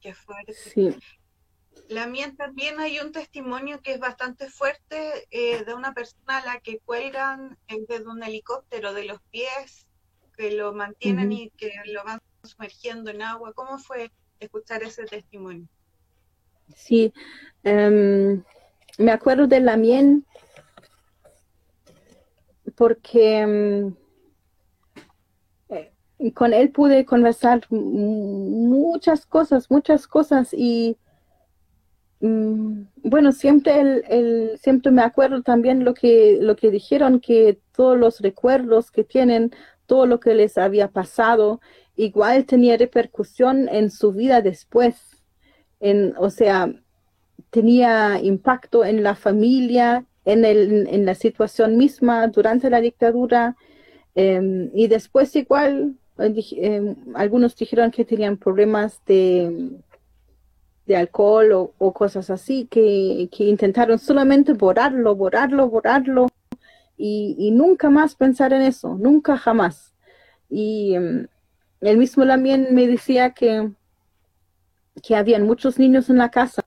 qué 0.00 0.14
fuerte. 0.14 0.52
Sí. 0.52 0.96
La 1.88 2.06
mía 2.06 2.32
también 2.36 2.80
hay 2.80 2.98
un 2.98 3.12
testimonio 3.12 3.80
que 3.80 3.92
es 3.92 4.00
bastante 4.00 4.48
fuerte 4.48 5.26
eh, 5.30 5.64
de 5.64 5.74
una 5.74 5.92
persona 5.92 6.38
a 6.38 6.44
la 6.44 6.60
que 6.60 6.78
cuelgan 6.78 7.58
desde 7.88 8.08
un 8.08 8.22
helicóptero 8.22 8.94
de 8.94 9.04
los 9.04 9.20
pies, 9.30 9.86
que 10.36 10.50
lo 10.50 10.72
mantienen 10.72 11.30
y 11.32 11.50
que 11.50 11.72
lo 11.86 12.02
van 12.04 12.20
sumergiendo 12.42 13.10
en 13.10 13.22
agua. 13.22 13.52
¿Cómo 13.52 13.78
fue 13.78 14.10
escuchar 14.40 14.82
ese 14.82 15.04
testimonio? 15.04 15.68
Sí, 16.74 17.12
em, 17.62 18.42
me 18.98 19.12
acuerdo 19.12 19.46
de 19.46 19.60
la 19.60 19.76
mien 19.76 20.24
porque 22.74 23.38
em, 23.38 23.94
con 26.32 26.52
él 26.54 26.70
pude 26.70 27.04
conversar 27.04 27.62
muchas 27.70 29.26
cosas, 29.26 29.70
muchas 29.70 30.06
cosas 30.06 30.52
y 30.52 30.96
Mm, 32.24 32.86
bueno, 33.02 33.32
siempre 33.32 33.80
el, 34.08 34.58
siempre 34.58 34.90
me 34.90 35.02
acuerdo 35.02 35.42
también 35.42 35.84
lo 35.84 35.92
que 35.92 36.38
lo 36.40 36.56
que 36.56 36.70
dijeron 36.70 37.20
que 37.20 37.60
todos 37.76 37.98
los 37.98 38.20
recuerdos 38.20 38.90
que 38.90 39.04
tienen, 39.04 39.50
todo 39.86 40.06
lo 40.06 40.20
que 40.20 40.34
les 40.34 40.56
había 40.56 40.88
pasado, 40.88 41.60
igual 41.96 42.46
tenía 42.46 42.78
repercusión 42.78 43.68
en 43.68 43.90
su 43.90 44.12
vida 44.12 44.40
después. 44.40 45.22
En, 45.80 46.14
o 46.16 46.30
sea, 46.30 46.72
tenía 47.50 48.18
impacto 48.22 48.84
en 48.86 49.02
la 49.02 49.16
familia, 49.16 50.06
en, 50.24 50.44
el, 50.46 50.88
en 50.88 51.04
la 51.06 51.14
situación 51.14 51.76
misma 51.76 52.28
durante 52.28 52.70
la 52.70 52.80
dictadura 52.80 53.56
em, 54.14 54.70
y 54.74 54.88
después 54.88 55.36
igual 55.36 55.96
eh, 56.18 56.44
em, 56.56 56.96
algunos 57.14 57.56
dijeron 57.56 57.90
que 57.90 58.04
tenían 58.04 58.36
problemas 58.36 59.00
de 59.06 59.80
de 60.86 60.96
alcohol 60.96 61.72
o, 61.78 61.92
cosas 61.92 62.30
así, 62.30 62.66
que, 62.66 63.28
intentaron 63.38 63.98
solamente 63.98 64.52
borrarlo, 64.52 65.14
borrarlo, 65.14 65.68
borrarlo 65.68 66.26
y, 66.96 67.50
nunca 67.52 67.90
más 67.90 68.14
pensar 68.14 68.52
en 68.52 68.62
eso, 68.62 68.94
nunca 68.94 69.36
jamás. 69.36 69.94
Y 70.50 70.96
um, 70.96 71.26
él 71.80 71.96
mismo 71.98 72.26
también 72.26 72.68
me 72.72 72.86
decía 72.86 73.30
que, 73.30 73.70
que 75.02 75.16
habían 75.16 75.46
muchos 75.46 75.78
niños 75.78 76.10
en 76.10 76.18
la 76.18 76.30
casa 76.30 76.62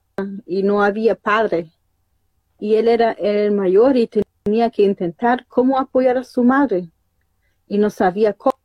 y 0.46 0.62
no 0.62 0.82
había 0.82 1.14
padre. 1.14 1.70
Y 2.58 2.74
él 2.74 2.88
era 2.88 3.12
el 3.12 3.52
mayor 3.52 3.96
y 3.96 4.08
tenía 4.44 4.70
que 4.70 4.82
intentar 4.82 5.46
cómo 5.46 5.78
apoyar 5.78 6.18
a 6.18 6.24
su 6.24 6.42
madre. 6.42 6.90
Y 7.68 7.78
no 7.78 7.88
sabía 7.90 8.32
cómo. 8.32 8.57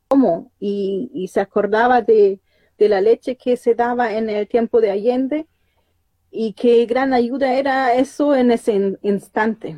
Y 0.60 1.28
se 1.32 1.40
acordaba 1.40 2.02
de, 2.02 2.40
la 2.78 3.00
leche 3.00 3.38
que 3.38 3.56
se 3.56 3.76
daba 3.76 4.14
en 4.14 4.30
el 4.30 4.46
tiempo 4.48 4.82
de 4.82 4.92
Allende 4.92 5.48
y 6.30 6.52
qué 6.52 6.86
gran 6.86 7.14
ayuda 7.14 7.54
era 7.54 7.94
eso 7.94 8.36
en 8.36 8.52
ese 8.52 8.98
instante. 9.02 9.78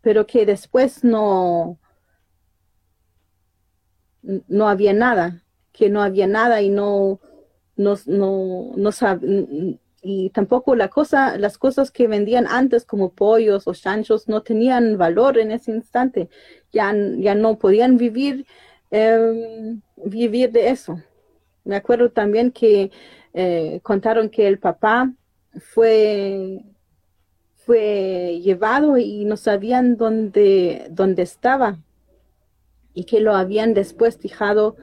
pero 0.00 0.26
que 0.26 0.46
después 0.46 1.04
no, 1.04 1.78
no 4.22 4.68
había 4.68 4.92
nada, 4.92 5.42
que 5.72 5.90
no 5.90 6.00
había 6.00 6.26
nada 6.26 6.62
y 6.62 6.70
no, 6.70 7.20
no, 7.76 7.96
no, 8.06 8.72
no 8.76 8.92
y 10.08 10.30
tampoco 10.30 10.76
la 10.76 10.88
cosa, 10.88 11.36
las 11.36 11.58
cosas 11.58 11.90
que 11.90 12.06
vendían 12.06 12.46
antes 12.48 12.84
como 12.84 13.12
pollos 13.12 13.66
o 13.66 13.74
chanchos 13.74 14.28
no 14.28 14.42
tenían 14.42 14.96
valor 14.98 15.36
en 15.36 15.50
ese 15.50 15.72
instante, 15.72 16.28
ya, 16.72 16.94
ya 17.18 17.34
no 17.34 17.58
podían 17.58 17.96
vivir, 17.96 18.46
em, 18.90 19.80
vivir 19.96 20.50
de 20.52 20.68
eso. 20.70 21.00
Me 21.64 21.76
acuerdo 21.76 22.10
también 22.10 22.52
que 22.52 22.90
eh, 23.34 23.80
contaron 23.82 24.30
que 24.30 24.46
el 24.46 24.58
papá 24.58 25.12
fue, 25.58 26.64
fue 27.54 28.40
llevado 28.42 28.96
y 28.98 29.24
no 29.24 29.36
sabían 29.36 29.96
dónde, 29.96 30.86
dónde 30.90 31.22
estaba 31.22 31.78
y 32.94 33.04
que 33.04 33.20
lo 33.20 33.34
habían 33.34 33.74
después 33.74 34.18
dejado 34.20 34.76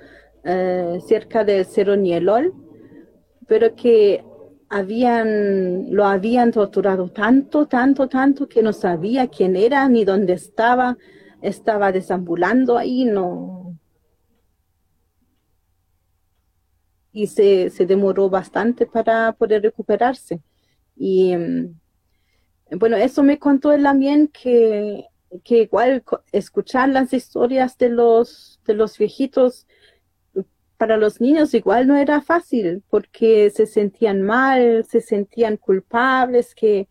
eh, 0.43 0.99
cerca 1.07 1.43
del 1.43 1.65
Cerro 1.65 1.95
Nielol, 1.95 2.53
pero 3.47 3.75
que 3.75 4.23
habían, 4.69 5.93
lo 5.93 6.05
habían 6.05 6.51
torturado 6.51 7.09
tanto, 7.09 7.67
tanto, 7.67 8.07
tanto 8.07 8.47
que 8.47 8.61
no 8.61 8.73
sabía 8.73 9.27
quién 9.27 9.55
era 9.55 9.87
ni 9.87 10.03
dónde 10.03 10.33
estaba, 10.33 10.97
estaba 11.41 11.91
desambulando 11.91 12.77
ahí, 12.77 13.05
no. 13.05 13.62
Y 17.13 17.27
se, 17.27 17.69
se 17.69 17.85
demoró 17.85 18.29
bastante 18.29 18.85
para 18.85 19.31
poder 19.33 19.61
recuperarse. 19.61 20.41
Y 20.97 21.35
mm, 21.35 21.79
bueno, 22.79 22.97
eso 22.97 23.23
me 23.23 23.39
contó 23.39 23.71
él 23.71 23.83
también 23.83 24.27
que, 24.27 25.05
que 25.43 25.59
igual 25.63 26.03
escuchar 26.31 26.89
las 26.89 27.13
historias 27.13 27.77
de 27.77 27.89
los, 27.89 28.59
de 28.65 28.73
los 28.73 28.97
viejitos 28.97 29.67
para 30.83 30.97
los 30.97 31.21
niños 31.21 31.53
igual 31.53 31.87
no 31.87 31.95
era 31.95 32.21
fácil 32.21 32.83
porque 32.89 33.49
se 33.51 33.65
sentían 33.65 34.21
mal, 34.21 34.83
se 34.83 34.99
sentían 34.99 35.55
culpables, 35.55 36.53
que, 36.53 36.87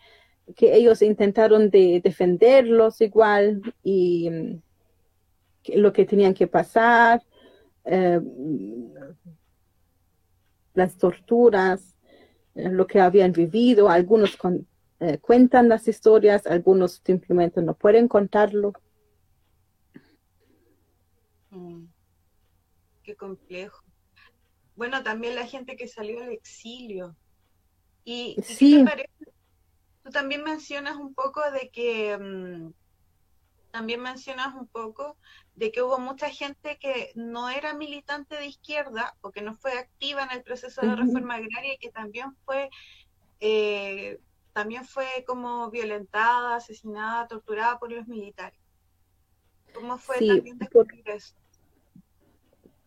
ellos 0.59 1.03
intentaron 1.03 1.70
de 1.70 2.01
defenderlos 2.03 3.01
igual 3.01 3.61
y 3.83 4.31
mm, 4.31 4.62
lo 5.77 5.93
que 5.93 6.05
tenían 6.05 6.35
que 6.35 6.47
pasar, 6.47 7.23
eh, 7.85 8.20
las 10.75 10.97
torturas, 10.97 11.97
eh, 12.55 12.68
lo 12.68 12.87
que 12.87 13.01
habían 13.01 13.33
vivido, 13.33 13.89
algunos 13.89 14.39
eh, 15.01 15.18
cuentan 15.18 15.68
las 15.68 15.89
historias, 15.89 16.47
algunos 16.47 17.01
simplemente 17.05 17.62
no 17.62 17.75
pueden 17.75 18.09
contarlo. 18.09 18.73
Mm. 21.51 21.85
Qué 23.03 23.16
complejo 23.16 23.83
bueno, 24.75 25.03
también 25.03 25.35
la 25.35 25.47
gente 25.47 25.77
que 25.77 25.87
salió 25.87 26.23
al 26.23 26.33
exilio. 26.33 27.16
Y, 28.05 28.37
sí. 28.43 28.85
Tú 30.03 30.11
también 30.11 30.43
mencionas 30.43 30.97
un 30.97 31.14
poco 31.14 31.41
de 31.53 31.70
que 31.70 32.18
mm, 32.18 32.73
también 33.73 34.01
mencionas 34.01 34.55
un 34.55 34.68
poco 34.68 35.16
de 35.57 35.73
que 35.73 35.83
hubo 35.83 35.99
mucha 35.99 36.29
gente 36.29 36.79
que 36.79 37.11
no 37.14 37.49
era 37.49 37.75
militante 37.75 38.37
de 38.37 38.47
izquierda 38.47 39.16
o 39.23 39.33
que 39.33 39.43
no 39.43 39.55
fue 39.55 39.73
activa 39.73 40.23
en 40.23 40.31
el 40.31 40.43
proceso 40.43 40.83
de 40.83 40.95
reforma 40.95 41.35
agraria 41.35 41.75
y 41.75 41.79
que 41.79 41.91
también 41.91 42.37
fue 42.45 42.70
eh, 43.41 44.20
también 44.53 44.85
fue 44.85 45.07
como 45.27 45.70
violentada, 45.70 46.57
asesinada, 46.57 47.27
torturada 47.27 47.79
por 47.79 47.91
los 47.91 48.07
militares. 48.07 48.61
¿Cómo 49.75 49.97
fue 49.97 50.16
también 50.18 50.59
descubrir 50.59 51.09
eso? 51.09 51.35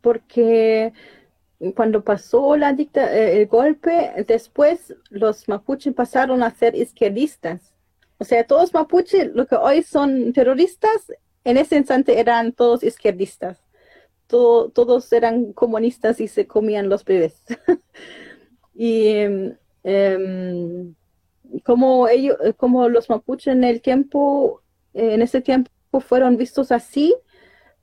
Porque 0.01 0.93
cuando 1.75 2.03
pasó 2.03 2.55
la 2.55 2.73
dicta, 2.73 3.11
eh, 3.11 3.41
el 3.41 3.47
golpe, 3.47 4.13
después 4.27 4.95
los 5.09 5.47
mapuches 5.47 5.95
pasaron 5.95 6.43
a 6.43 6.51
ser 6.51 6.75
izquierdistas. 6.75 7.74
O 8.17 8.23
sea, 8.23 8.45
todos 8.45 8.73
mapuches, 8.73 9.33
lo 9.33 9.45
que 9.45 9.55
hoy 9.55 9.83
son 9.83 10.33
terroristas, 10.33 11.11
en 11.43 11.57
ese 11.57 11.77
instante 11.77 12.19
eran 12.19 12.53
todos 12.53 12.83
izquierdistas. 12.83 13.61
todos 14.27 15.13
eran 15.13 15.53
comunistas 15.53 16.19
y 16.19 16.27
se 16.27 16.47
comían 16.47 16.89
los 16.89 17.05
bebés. 17.05 17.43
y 18.73 19.09
em, 19.83 20.95
como 21.63 22.07
ellos, 22.07 22.37
como 22.57 22.89
los 22.89 23.09
mapuches 23.09 23.47
en 23.53 23.63
el 23.63 23.81
tiempo, 23.81 24.61
en 24.93 25.21
ese 25.21 25.41
tiempo 25.41 25.69
fueron 25.99 26.37
vistos 26.37 26.71
así, 26.71 27.13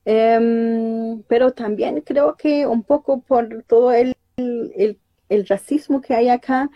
Em, 0.04 1.22
pero 1.28 1.52
también 1.52 2.00
creo 2.00 2.36
que 2.36 2.66
un 2.66 2.82
poco 2.82 3.20
por 3.20 3.62
todo 3.64 3.92
el, 3.92 4.16
el, 4.36 5.46
racismo 5.46 6.00
que 6.00 6.14
hay 6.14 6.28
acá 6.28 6.70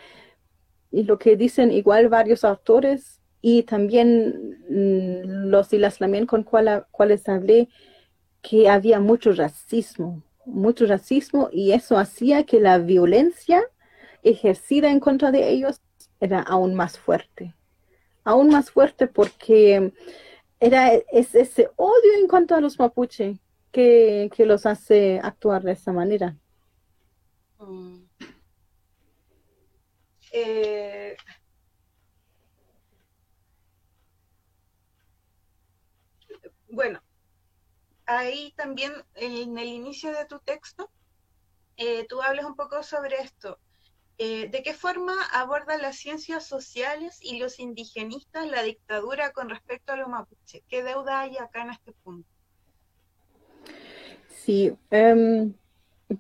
y 0.93 1.03
lo 1.03 1.19
que 1.19 1.37
dicen 1.37 1.73
igual 1.73 2.09
varios 2.09 2.45
autores 2.45 3.16
y 3.41 3.63
también 3.63 4.59
mm, 4.69 5.49
los 5.49 5.73
y 5.73 5.79
las 5.79 5.99
también 5.99 6.27
con 6.27 6.43
cuales 6.43 7.29
hablé 7.29 7.69
que 8.43 8.69
había 8.69 9.01
mucho 9.01 9.33
racismo, 9.33 10.23
mucho 10.45 10.87
racismo 10.87 11.49
y 11.53 11.73
eso 11.73 11.99
hacía 11.99 12.45
que 12.45 12.61
la 12.61 12.79
violencia 12.79 13.63
ejercida 14.23 14.91
en 14.91 15.01
contra 15.01 15.31
de 15.33 15.49
ellos 15.49 15.81
era 16.21 16.41
aún 16.41 16.75
más 16.75 16.99
fuerte, 16.99 17.55
aún 18.25 18.49
más 18.49 18.71
fuerte 18.71 19.07
porque 19.07 19.93
era 20.61 20.95
es 20.95 21.35
ese 21.35 21.71
odio 21.77 22.15
en 22.19 22.29
contra 22.29 22.57
de 22.57 22.63
los 22.63 22.79
mapuche 22.79 23.39
que, 23.73 24.31
los 24.39 24.65
hace 24.65 25.21
actuar 25.23 25.63
de 25.63 25.73
esa 25.73 25.93
manera. 25.93 26.37
Mm. 27.59 28.05
Eh, 30.33 31.17
bueno, 36.77 37.03
ahí 38.07 38.53
también 38.57 38.93
en 39.15 39.59
el 39.59 39.67
inicio 39.67 40.13
de 40.13 40.27
tu 40.27 40.39
texto, 40.39 40.89
eh, 41.77 42.07
tú 42.07 42.23
hablas 42.23 42.45
un 42.45 42.55
poco 42.55 42.83
sobre 42.85 43.17
esto, 43.17 43.59
eh, 44.19 44.49
¿De 44.49 44.63
qué 44.63 44.73
forma 44.73 45.13
abordan 45.35 45.83
las 45.83 45.97
ciencias 45.97 46.47
sociales 46.47 47.19
y 47.21 47.39
los 47.39 47.61
indigenistas 47.61 48.51
la 48.51 48.63
dictadura 48.63 49.31
con 49.33 49.51
respecto 49.51 49.93
a 49.93 49.97
los 49.97 50.09
mapuche? 50.09 50.63
¿Qué 50.69 50.83
deuda 50.83 51.21
hay 51.21 51.37
acá 51.37 51.63
en 51.63 51.71
este 51.71 51.93
punto? 52.03 52.27
Sí, 54.31 54.73
em, 54.91 55.53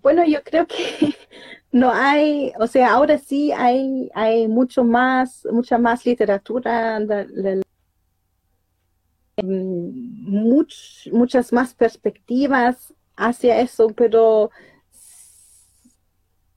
bueno, 0.02 0.26
yo 0.26 0.42
creo 0.42 0.66
que 0.66 0.76
no 1.72 1.90
hay, 1.90 2.52
o 2.60 2.66
sea, 2.66 2.92
ahora 2.92 3.16
sí 3.16 3.50
hay, 3.52 4.10
hay 4.14 4.46
mucho 4.46 4.84
más, 4.84 5.46
mucha 5.50 5.78
más 5.78 6.04
literatura, 6.04 7.00
muchas 10.26 11.52
más 11.52 11.74
perspectivas 11.74 12.94
hacia 13.16 13.60
eso, 13.60 13.88
pero 13.88 14.50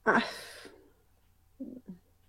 ah, 0.04 0.22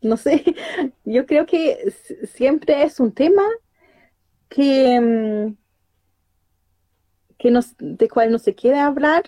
no 0.01 0.17
sé, 0.17 0.43
yo 1.05 1.25
creo 1.25 1.45
que 1.45 1.93
siempre 2.33 2.83
es 2.83 2.99
un 2.99 3.11
tema 3.11 3.43
que, 4.49 4.99
mm, 4.99 5.55
que 7.37 7.51
nos, 7.51 7.75
de 7.77 8.09
cual 8.09 8.31
no 8.31 8.39
se 8.39 8.55
quiere 8.55 8.79
hablar, 8.79 9.23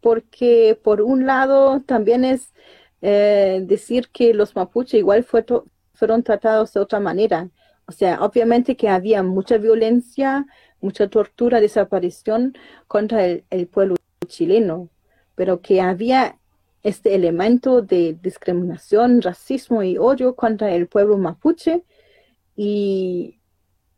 porque 0.00 0.78
por 0.82 1.02
un 1.02 1.26
lado 1.26 1.80
también 1.82 2.24
es 2.24 2.52
eh, 3.00 3.62
decir 3.64 4.08
que 4.10 4.34
los 4.34 4.54
mapuche 4.56 4.98
igual 4.98 5.24
fueron 5.24 6.22
tratados 6.22 6.72
de 6.72 6.80
otra 6.80 7.00
manera. 7.00 7.50
O 7.88 7.92
sea, 7.92 8.22
obviamente 8.22 8.76
que 8.76 8.90
había 8.90 9.22
mucha 9.22 9.56
violencia, 9.56 10.46
mucha 10.82 11.08
tortura, 11.08 11.58
desaparición 11.58 12.52
contra 12.86 13.24
el 13.24 13.66
pueblo 13.66 13.96
chileno, 14.26 14.90
pero 15.34 15.62
que 15.62 15.80
había 15.80 16.38
este 16.82 17.14
elemento 17.14 17.80
de 17.80 18.18
discriminación, 18.22 19.22
racismo 19.22 19.82
y 19.82 19.96
odio 19.96 20.36
contra 20.36 20.70
el 20.74 20.86
pueblo 20.86 21.16
mapuche 21.16 21.82
y 22.54 23.38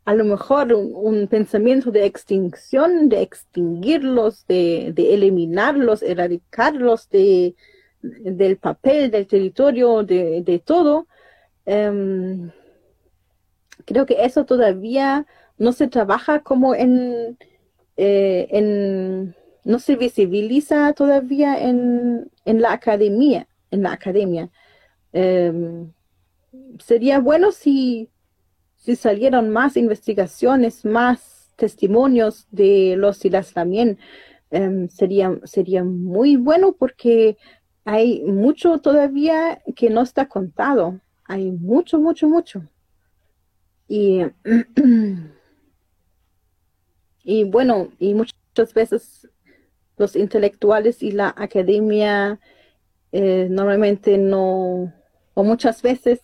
a 0.04 0.14
lo 0.14 0.24
mejor 0.24 0.72
un, 0.72 1.26
pensamiento 1.26 1.90
de 1.90 2.06
extinción, 2.06 3.08
de 3.08 3.22
extinguirlos, 3.22 4.46
de, 4.46 4.94
eliminarlos, 4.96 6.02
erradicarlos 6.02 7.10
de, 7.10 7.56
del 8.02 8.56
papel, 8.56 9.10
del 9.10 9.26
territorio, 9.26 10.04
de, 10.04 10.62
todo. 10.64 11.08
Em, 11.66 12.50
creo 13.84 14.06
que 14.06 14.24
eso 14.24 14.44
todavía 14.44 15.26
no 15.58 15.72
se 15.72 15.88
trabaja 15.88 16.40
como 16.40 16.74
en, 16.74 17.38
eh, 17.96 18.48
en 18.50 19.34
no 19.64 19.78
se 19.78 19.96
visibiliza 19.96 20.92
todavía 20.94 21.60
en, 21.60 22.30
la 22.44 22.72
academia, 22.72 23.46
en 23.70 23.82
la 23.82 23.92
academia. 23.92 24.50
Em, 25.12 25.92
sería 26.78 27.20
bueno 27.20 27.52
si, 27.52 28.10
si 28.76 28.96
salieron 28.96 29.50
más 29.50 29.76
investigaciones, 29.76 30.84
más 30.84 31.52
testimonios 31.56 32.46
de 32.50 32.94
los 32.96 33.24
y 33.24 33.30
las 33.30 33.52
también, 33.52 33.98
em, 34.50 34.88
sería, 34.88 35.38
sería 35.44 35.84
muy 35.84 36.36
bueno 36.36 36.72
porque 36.72 37.36
hay 37.84 38.22
mucho 38.24 38.78
todavía 38.78 39.62
que 39.76 39.90
no 39.90 40.02
está 40.02 40.26
contado. 40.26 41.00
Hay 41.24 41.50
mucho, 41.52 42.00
mucho, 42.00 42.28
mucho. 42.28 42.62
Y, 43.90 44.22
y 47.24 47.42
bueno, 47.42 47.88
y 47.98 48.14
muchas 48.14 48.72
veces 48.72 49.28
los 49.96 50.14
intelectuales 50.14 51.02
y 51.02 51.10
la 51.10 51.34
academia 51.36 52.38
eh, 53.10 53.48
normalmente 53.50 54.16
no, 54.16 54.94
o 55.34 55.42
muchas 55.42 55.82
veces 55.82 56.20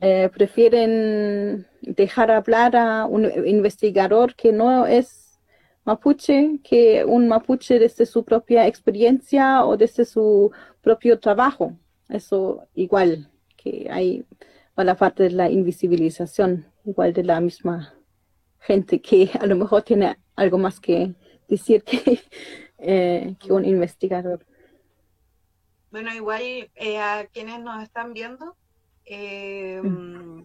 eh, 0.00 0.30
prefieren 0.34 1.68
dejar 1.80 2.32
hablar 2.32 2.74
a 2.74 3.06
un 3.06 3.24
investigador 3.46 4.34
que 4.34 4.50
no 4.50 4.84
es 4.84 5.38
mapuche, 5.84 6.58
que 6.64 7.04
un 7.04 7.28
mapuche 7.28 7.78
desde 7.78 8.04
su 8.04 8.24
propia 8.24 8.66
experiencia 8.66 9.64
o 9.64 9.76
desde 9.76 10.04
su 10.04 10.50
propio 10.80 11.20
trabajo. 11.20 11.78
Eso 12.08 12.66
igual 12.74 13.30
que 13.56 13.86
hay 13.88 14.24
a 14.80 14.84
la 14.84 14.96
parte 14.96 15.24
de 15.24 15.30
la 15.30 15.50
invisibilización, 15.50 16.72
igual 16.84 17.12
de 17.12 17.24
la 17.24 17.40
misma 17.40 17.94
gente 18.60 19.00
que 19.00 19.30
a 19.40 19.46
lo 19.46 19.56
mejor 19.56 19.82
tiene 19.82 20.18
algo 20.36 20.58
más 20.58 20.80
que 20.80 21.14
decir 21.48 21.82
que, 21.82 22.20
eh, 22.78 23.34
que 23.40 23.52
un 23.52 23.64
investigador. 23.64 24.46
Bueno, 25.90 26.14
igual 26.14 26.42
eh, 26.74 26.98
a 26.98 27.26
quienes 27.32 27.60
nos 27.60 27.82
están 27.82 28.12
viendo, 28.12 28.56
eh, 29.04 29.80
mm. 29.82 30.42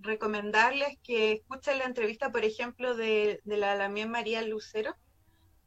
recomendarles 0.00 0.98
que 1.04 1.32
escuchen 1.32 1.78
la 1.78 1.84
entrevista, 1.84 2.32
por 2.32 2.44
ejemplo, 2.44 2.96
de, 2.96 3.40
la 3.44 3.76
Lamien 3.76 4.10
María 4.10 4.42
Lucero, 4.42 4.96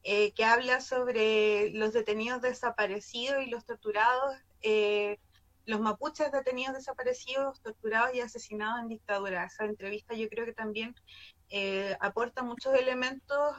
eh, 0.04 0.34
que 0.34 0.44
habla 0.44 0.82
sobre 0.82 1.72
los 1.72 1.94
detenidos 1.94 2.42
desaparecidos 2.42 3.42
y 3.44 3.50
los 3.50 3.66
torturados, 3.66 4.36
eh, 4.62 5.18
los 5.66 5.80
mapuches 5.80 6.32
detenidos 6.32 6.76
desaparecidos, 6.76 7.62
torturados 7.62 8.16
y 8.16 8.22
asesinados 8.22 8.82
en 8.82 8.90
dictadura. 8.90 9.46
Esa 9.46 9.66
entrevista 9.66 10.16
yo 10.16 10.30
creo 10.30 10.46
que 10.46 10.54
también 10.54 10.96
aporta 12.00 12.44
muchos 12.44 12.74
elementos 12.74 13.56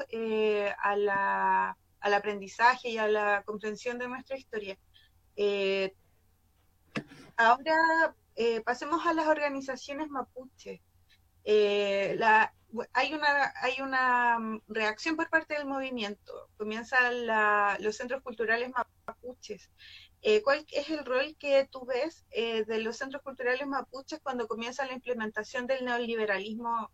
al 0.83 1.09
aprendizaje 2.01 2.91
y 2.91 2.99
a 2.99 3.09
la 3.09 3.43
comprensión 3.45 3.99
de 3.99 4.09
nuestra 4.09 4.37
historia. 4.37 4.79
ahora 7.37 8.15
eh, 8.37 8.61
pasemos 8.61 9.07
a 9.07 9.15
las 9.15 9.27
organizaciones 9.27 10.11
mapuche. 10.11 10.83
Eh, 11.45 12.19
hay, 12.93 13.15
una, 13.15 13.53
hay 13.63 13.81
una 13.81 14.39
mm, 14.39 14.61
reacción 14.69 15.17
por 15.17 15.31
parte 15.31 15.55
del 15.55 15.67
movimiento. 15.67 16.51
Comienzan 16.59 17.27
los 17.83 17.97
centros 17.97 18.23
culturales 18.23 18.71
mapuches. 19.07 19.71
Eh, 20.29 20.43
¿Cuál 20.43 20.67
es 20.73 20.91
el 20.91 21.05
rol 21.05 21.37
que 21.39 21.69
tú 21.71 21.87
ves 21.87 22.27
de 22.33 22.81
los 22.81 22.97
centros 22.97 23.23
culturales 23.23 23.65
mapuches 23.65 24.19
cuando 24.21 24.49
comienza 24.49 24.85
la 24.85 24.95
implementación 24.95 25.69
del 25.69 25.85
neoliberalismo 25.85 26.91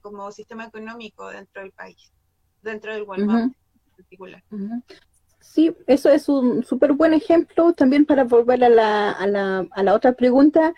como 0.00 0.32
sistema 0.32 0.64
económico 0.64 1.28
dentro 1.28 1.60
del 1.60 1.72
país, 1.72 2.10
dentro 2.62 2.94
del 2.94 3.04
Guatemala 3.04 3.42
en 3.42 3.54
particular? 3.94 4.42
Sí, 5.38 5.76
eso 5.86 6.08
es 6.08 6.30
un 6.30 6.64
súper 6.64 6.94
buen 6.94 7.12
ejemplo 7.12 7.74
también 7.74 8.06
para 8.06 8.24
volver 8.24 8.64
a 8.64 8.70
la, 8.70 9.12
a, 9.12 9.26
la, 9.26 9.66
a 9.70 9.82
la 9.82 9.94
otra 9.94 10.14
pregunta, 10.14 10.72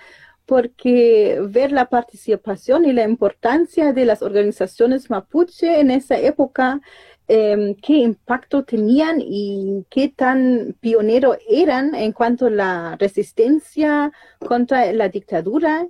porque 0.45 1.41
ver 1.49 1.71
la 1.71 1.89
participación 1.89 2.87
y 2.87 2.93
la 2.93 3.05
importancia 3.05 3.93
de 3.93 4.05
las 4.05 4.23
organizaciones 4.23 5.11
mapuche 5.11 5.79
en 5.79 5.93
esa 5.93 6.19
época, 6.19 6.81
em, 7.29 7.75
qué 7.75 7.99
impacto 7.99 8.65
tenían 8.65 9.21
y 9.21 9.85
qué 9.91 10.09
tan 10.09 10.75
pionero 10.81 11.37
eran 11.49 11.95
en 11.95 12.13
cuanto 12.13 12.47
a 12.47 12.51
la 12.51 12.97
resistencia 12.99 14.13
contra 14.39 14.93
la 14.93 15.09
dictadura, 15.09 15.87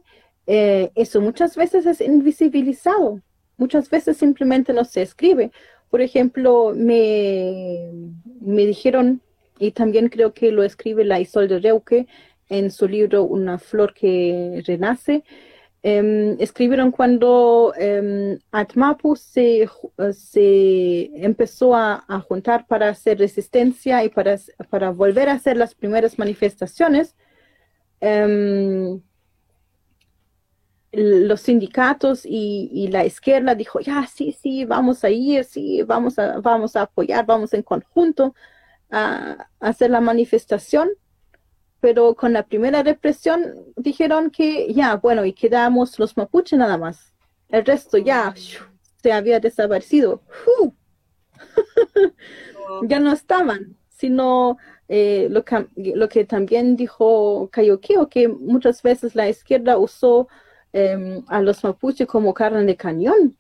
eh, 0.47 0.91
eso 0.95 1.21
muchas 1.21 1.57
veces 1.57 1.87
es 1.87 2.01
invisibilizado, 2.01 3.21
muchas 3.57 3.91
veces 3.91 4.17
simplemente 4.17 4.73
no 4.73 4.85
se 4.85 5.03
escribe. 5.03 5.53
Por 5.91 6.01
ejemplo, 6.01 6.73
me, 6.75 7.91
me 8.41 8.67
dijeron, 8.67 9.21
y 9.59 9.73
también 9.73 10.09
creo 10.09 10.33
que 10.33 10.53
lo 10.53 10.63
escribe 10.63 11.05
la 11.05 11.21
Isolde 11.21 11.59
Reuque 11.61 12.07
en 12.49 12.71
su 12.71 12.89
libro 12.89 13.25
Una 13.25 13.59
flor 13.59 13.95
que 13.95 14.63
renace, 14.67 15.25
em, 15.83 16.37
escribieron 16.41 16.91
cuando 16.91 17.73
eh, 17.79 18.39
Atmapu 18.51 19.17
se, 19.17 19.69
se 20.13 21.11
empezó 21.25 21.75
a, 21.75 22.05
juntar 22.29 22.67
para 22.67 22.89
hacer 22.89 23.19
resistencia 23.19 24.05
y 24.05 24.09
para, 24.09 24.37
para 24.71 24.91
volver 24.91 25.29
a 25.29 25.35
hacer 25.35 25.57
las 25.57 25.75
primeras 25.75 26.19
manifestaciones. 26.19 27.15
Em, 28.01 29.01
los 30.93 31.43
sindicatos 31.43 32.23
y, 32.25 32.89
la 32.91 33.05
izquierda 33.05 33.55
dijo, 33.55 33.81
ya, 33.81 34.07
sí, 34.07 34.33
sí, 34.33 34.65
vamos 34.65 35.05
a 35.05 35.11
ir, 35.11 35.45
sí, 35.45 35.83
vamos 35.83 36.19
a, 36.19 36.41
vamos 36.41 36.77
a 36.77 36.83
apoyar, 36.83 37.27
vamos 37.27 37.53
en 37.53 37.63
conjunto 37.63 38.35
a, 38.91 39.49
hacer 39.61 39.91
la 39.91 40.01
manifestación. 40.01 40.89
Pero 41.81 42.15
con 42.15 42.33
la 42.33 42.45
primera 42.45 42.83
represión 42.83 43.55
dijeron 43.77 44.31
que 44.31 44.73
ya, 44.73 44.97
bueno, 44.97 45.25
y 45.25 45.33
quedamos 45.33 45.99
los 45.99 46.17
mapuche 46.17 46.57
nada 46.57 46.77
más. 46.77 47.13
El 47.49 47.65
resto 47.65 47.99
ya 47.99 48.35
se 49.03 49.13
había 49.13 49.41
desaparecido. 49.41 50.23
ya 52.83 52.99
no 52.99 53.13
estaban, 53.13 53.77
sino 53.89 54.59
eh, 54.89 55.29
lo, 55.31 55.45
que, 55.45 55.67
lo 55.77 56.09
que 56.09 56.25
también 56.25 56.77
dijo 56.77 57.49
Cayoqueo, 57.53 58.09
que 58.09 58.29
muchas 58.29 58.83
veces 58.83 59.15
la 59.15 59.29
izquierda 59.29 59.79
usó 59.79 60.29
Em, 60.73 61.25
a 61.29 61.41
los 61.41 61.65
mapuches 61.65 62.07
como 62.07 62.35
carne 62.35 62.63
de 62.65 62.77
cañón, 62.77 63.37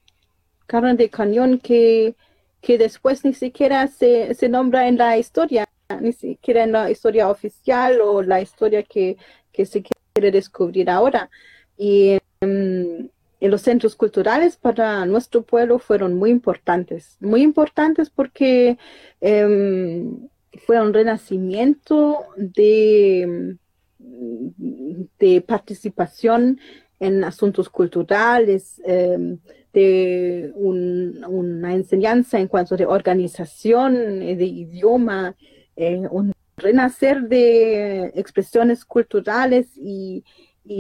carne 0.66 0.94
de 0.94 1.10
cañón 1.10 1.58
que, 1.58 2.16
que 2.62 2.78
después 2.78 3.22
ni 3.24 3.34
siquiera 3.34 3.86
se, 3.86 4.34
se 4.34 4.48
nombra 4.48 4.88
en 4.88 4.96
la 4.96 5.18
historia, 5.18 5.67
ni 6.00 6.12
siquiera 6.12 6.64
en 6.64 6.72
la 6.72 6.90
historia 6.90 7.28
oficial 7.30 8.00
o 8.00 8.22
la 8.22 8.40
historia 8.40 8.82
que, 8.82 9.16
que 9.52 9.64
se 9.64 9.82
quiere 9.82 10.30
descubrir 10.30 10.90
ahora. 10.90 11.30
Y 11.76 12.18
en 12.40 13.10
los 13.40 13.62
centros 13.62 13.96
culturales 13.96 14.56
para 14.56 15.06
nuestro 15.06 15.42
pueblo 15.42 15.78
fueron 15.78 16.14
muy 16.14 16.30
importantes, 16.30 17.16
muy 17.20 17.42
importantes 17.42 18.10
porque 18.10 18.78
em, 19.20 20.28
fue 20.66 20.80
un 20.80 20.92
renacimiento 20.92 22.18
de, 22.36 23.56
de 23.98 25.40
participación 25.40 26.60
en 27.00 27.24
asuntos 27.24 27.68
culturales, 27.68 28.80
em, 28.84 29.38
de 29.72 30.52
una 30.56 31.74
enseñanza 31.74 32.40
en 32.40 32.48
cuanto 32.48 32.76
de 32.76 32.86
organización, 32.86 34.22
eh, 34.22 34.34
de 34.34 34.46
idioma, 34.46 35.36
eh, 35.80 36.08
un 36.10 36.32
renacer 36.56 37.28
de 37.28 38.06
expresiones 38.16 38.84
culturales 38.84 39.68
y, 39.76 40.24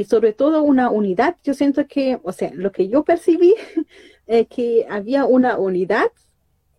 sobre 0.08 0.32
todo 0.32 0.64
una 0.64 0.90
unidad. 0.90 1.36
Yo 1.44 1.54
siento 1.54 1.86
que, 1.86 2.18
o 2.24 2.32
sea, 2.32 2.50
lo 2.52 2.72
que 2.72 2.88
yo 2.88 3.04
percibí, 3.04 3.54
eh, 4.26 4.46
que 4.46 4.86
había 4.90 5.24
una 5.24 5.56
unidad 5.56 6.10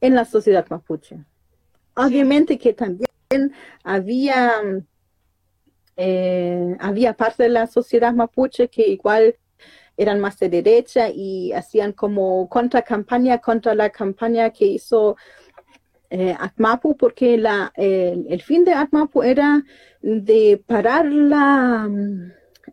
en 0.01 0.15
la 0.15 0.26
sociedad 0.26 0.67
mapuche. 0.70 1.24
Obviamente 1.95 2.57
que 2.57 2.74
también 2.74 3.53
había 3.84 4.51
eh, 5.95 6.76
había 6.80 7.13
parte 7.13 7.43
de 7.43 7.49
la 7.49 7.67
sociedad 7.67 8.13
mapuche 8.13 8.67
que 8.67 8.88
igual 8.88 9.36
eran 9.97 10.20
más 10.20 10.39
de 10.39 10.49
derecha 10.49 11.09
y 11.09 11.51
hacían 11.53 11.93
como 11.93 12.47
contracampaña 12.49 13.39
contra 13.39 13.76
la 13.76 13.89
campaña 13.89 14.49
que 14.51 14.65
hizo 14.65 15.17
eh, 16.10 16.36
Atmapu, 16.39 16.97
porque 16.97 17.38
la, 17.38 17.72
el 17.76 18.41
fin 18.41 18.66
de 18.66 18.74
Atmapu 18.74 19.24
era 19.24 19.64
de 20.01 20.62
parar 20.66 21.05
la, 21.05 21.89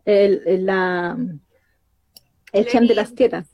el, 0.05 0.65
la, 0.65 1.17
el 2.53 2.87
de 2.87 2.95
las 2.95 3.13
tierras. 3.13 3.47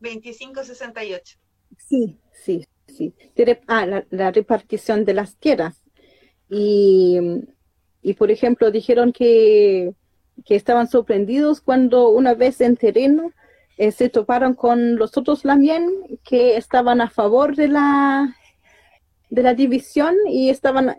2568. 0.00 1.38
Sí, 1.78 2.18
sí, 2.32 2.66
sí. 2.86 3.14
ah, 3.66 3.86
la, 3.86 4.06
la 4.10 4.30
repartición 4.30 5.04
de 5.04 5.14
las 5.14 5.36
tierras. 5.36 5.82
Y 6.48 7.18
y 8.06 8.14
por 8.14 8.30
ejemplo, 8.30 8.70
dijeron 8.70 9.12
que, 9.12 9.92
estaban 10.48 10.86
sorprendidos 10.86 11.60
cuando 11.60 12.10
una 12.10 12.34
vez 12.34 12.60
en 12.60 12.76
terreno 12.76 13.32
eh, 13.78 13.90
se 13.90 14.08
toparon 14.08 14.54
con 14.54 14.94
los 14.94 15.16
otros 15.16 15.44
Lamien 15.44 15.90
que 16.22 16.56
estaban 16.56 17.00
a 17.00 17.10
favor 17.10 17.56
de 17.56 17.66
la, 17.66 18.36
de 19.30 19.42
la 19.42 19.54
división 19.54 20.14
y 20.28 20.50
estaban 20.50 20.96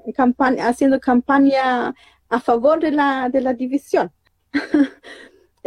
haciendo 0.60 1.00
campaña 1.00 1.96
a 2.30 2.40
favor 2.40 2.80
de 2.80 2.92
la, 2.92 3.30
de 3.30 3.42
la 3.42 3.54
división. 3.54 4.12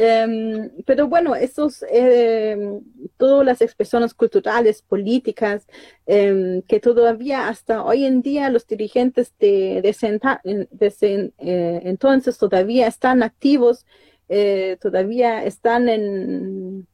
Em, 0.03 0.71
pero 0.87 1.09
bueno, 1.09 1.35
esos, 1.35 1.85
em, 1.91 2.81
todas 3.19 3.45
las 3.45 3.61
expresiones 3.61 4.15
culturales, 4.15 4.81
políticas, 4.81 5.67
em, 6.07 6.63
que 6.63 6.81
todavía 6.81 7.49
hasta 7.49 7.85
hoy 7.85 8.07
en 8.07 8.23
día 8.23 8.49
los 8.49 8.67
dirigentes 8.67 9.35
de, 9.39 9.83
de, 9.83 11.33
eh, 11.39 11.81
entonces 11.85 12.39
todavía 12.39 12.87
están 12.87 13.23
activos, 13.23 13.85
eh, 14.31 14.79
todavía 14.81 15.45
están 15.45 15.89
en, 15.91 16.87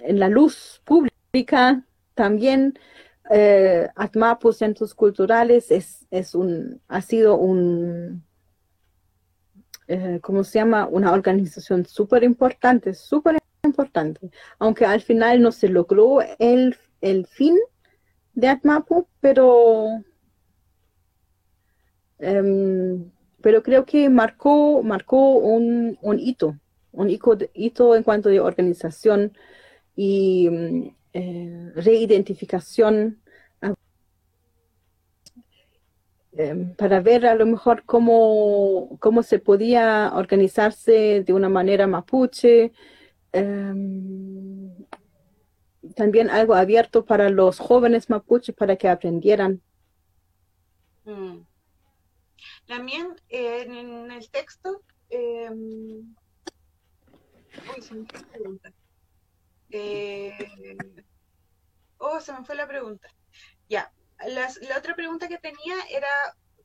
en 0.00 0.18
la 0.18 0.28
luz 0.28 0.82
pública, 0.84 1.84
también 2.14 2.76
eh, 3.30 3.88
Atmapu 3.94 4.52
Centros 4.52 4.94
Culturales 4.94 5.70
es, 5.70 6.06
es 6.10 6.34
un, 6.34 6.80
ha 6.88 7.00
sido 7.00 7.36
un 7.36 8.24
eh, 9.92 10.20
¿cómo 10.22 10.44
se 10.44 10.60
llama? 10.60 10.86
Una 10.86 11.12
organización 11.12 11.84
súper 11.84 12.22
importante, 12.22 12.94
súper 12.94 13.38
importante, 13.64 14.30
aunque 14.60 14.84
al 14.84 15.00
final 15.00 15.42
no 15.42 15.50
se 15.50 15.68
logró 15.68 16.20
el, 16.38 16.76
el 17.00 17.26
fin 17.26 17.56
de 18.34 18.46
Atmapu, 18.46 19.08
pero, 19.20 19.88
em, 22.18 23.10
pero 23.42 23.64
creo 23.64 23.84
que 23.84 24.08
marcó, 24.08 24.80
marcó 24.84 25.38
un, 25.38 25.98
un 26.02 26.20
hito, 26.20 26.56
un 26.92 27.10
hito, 27.10 27.96
en 27.96 28.02
cuanto 28.04 28.28
de 28.28 28.38
organización 28.38 29.32
y 29.96 30.92
eh, 31.12 31.72
reidentificación 31.74 33.20
Em, 36.32 36.74
para 36.76 37.00
ver 37.00 37.26
a 37.26 37.34
lo 37.34 37.44
mejor 37.44 37.84
cómo, 37.84 38.96
cómo 39.00 39.22
se 39.22 39.40
podía 39.40 40.12
organizarse 40.14 41.24
de 41.24 41.32
una 41.32 41.48
manera 41.48 41.86
mapuche. 41.86 42.72
Em, 43.32 44.70
también 45.96 46.30
algo 46.30 46.54
abierto 46.54 47.04
para 47.04 47.30
los 47.30 47.58
jóvenes 47.58 48.08
mapuches 48.10 48.54
para 48.54 48.76
que 48.76 48.88
aprendieran. 48.88 49.60
Mm. 51.04 51.40
También 52.66 53.16
en 53.28 54.10
el 54.12 54.30
texto. 54.30 54.82
Eh, 59.70 60.76
oh, 61.98 62.20
se 62.20 62.32
me 62.32 62.44
fue 62.44 62.54
la 62.54 62.66
pregunta. 62.66 63.08
Ya, 63.68 63.92
la 64.26 64.78
otra 64.78 64.94
pregunta 64.94 65.28
que 65.28 65.38
tenía 65.38 65.74
era, 65.90 66.08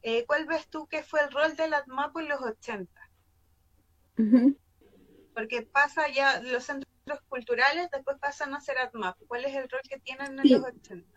eh, 0.01 0.25
¿cuál 0.25 0.45
ves 0.45 0.67
tú 0.67 0.87
que 0.87 1.03
fue 1.03 1.21
el 1.21 1.31
rol 1.31 1.55
del 1.55 1.73
ATMAPO 1.73 2.19
en 2.19 2.29
los 2.29 2.41
80? 2.41 2.91
Porque 5.33 5.61
pasa 5.63 6.07
ya 6.09 6.41
los 6.41 6.63
centros 6.63 7.21
culturales, 7.27 7.89
después 7.91 8.17
pasan 8.19 8.53
a 8.53 8.61
ser 8.61 8.77
ATMAPO. 8.79 9.25
¿Cuál 9.27 9.45
es 9.45 9.55
el 9.55 9.69
rol 9.69 9.81
que 9.87 9.99
tienen 9.99 10.39
en 10.39 10.51
los 10.51 10.63
80? 10.63 11.15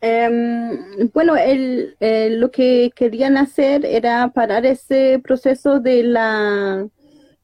Em, 0.00 1.10
bueno, 1.12 1.36
el, 1.36 1.96
lo 2.40 2.50
que 2.52 2.92
querían 2.94 3.36
hacer 3.36 3.84
era 3.84 4.28
parar 4.28 4.64
ese 4.64 5.20
proceso 5.22 5.80
de 5.80 6.04
la, 6.04 6.88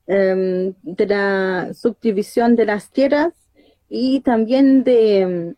em, 0.07 0.75
de 0.83 1.07
la 1.07 1.73
subdivisión 1.75 2.57
de 2.57 2.67
las 2.67 2.91
tierras 2.91 3.33
y 3.89 4.21
también 4.21 4.85
de, 4.85 5.55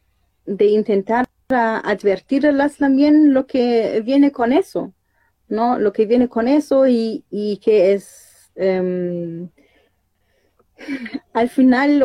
de 0.47 0.67
intentar 0.67 1.27
advertirlas 1.49 2.77
también 2.77 3.33
lo 3.33 3.47
que 3.47 4.03
viene 4.05 4.33
con 4.33 4.53
eso, 4.53 4.93
¿no? 5.49 5.79
Lo 5.79 5.93
que 5.93 6.07
viene 6.07 6.29
con 6.29 6.49
eso 6.49 6.87
y, 6.87 7.25
que 7.63 7.93
es 7.93 8.51
em, 8.57 9.49
al 11.33 11.49
final, 11.49 12.03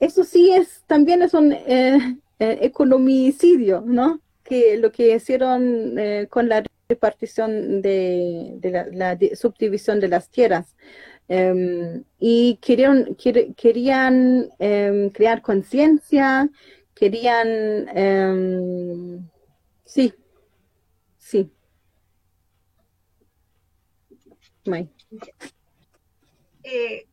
eso 0.00 0.24
sí 0.24 0.52
es, 0.52 0.82
también 0.86 1.22
es 1.22 1.34
un 1.34 1.52
eh, 1.52 2.18
eh, 2.38 2.58
economicidio, 2.62 3.82
¿no? 3.86 4.20
Que 4.42 4.76
lo 4.76 4.92
que 4.92 5.14
hicieron 5.14 5.98
eh, 5.98 6.26
con 6.28 6.48
la 6.48 6.62
repartición 6.88 7.80
de, 7.80 8.58
la, 8.92 9.16
subdivisión 9.34 10.00
de 10.00 10.08
las 10.08 10.28
tierras. 10.28 10.74
Em, 11.28 12.04
y 12.18 12.56
querían, 12.56 13.14
querían 13.56 14.50
em, 14.58 15.10
crear 15.10 15.40
conciencia, 15.40 16.50
querían, 16.94 17.88
em, 17.96 19.28
sí, 19.84 20.12
sí. 21.18 21.50
Eh, 26.64 27.06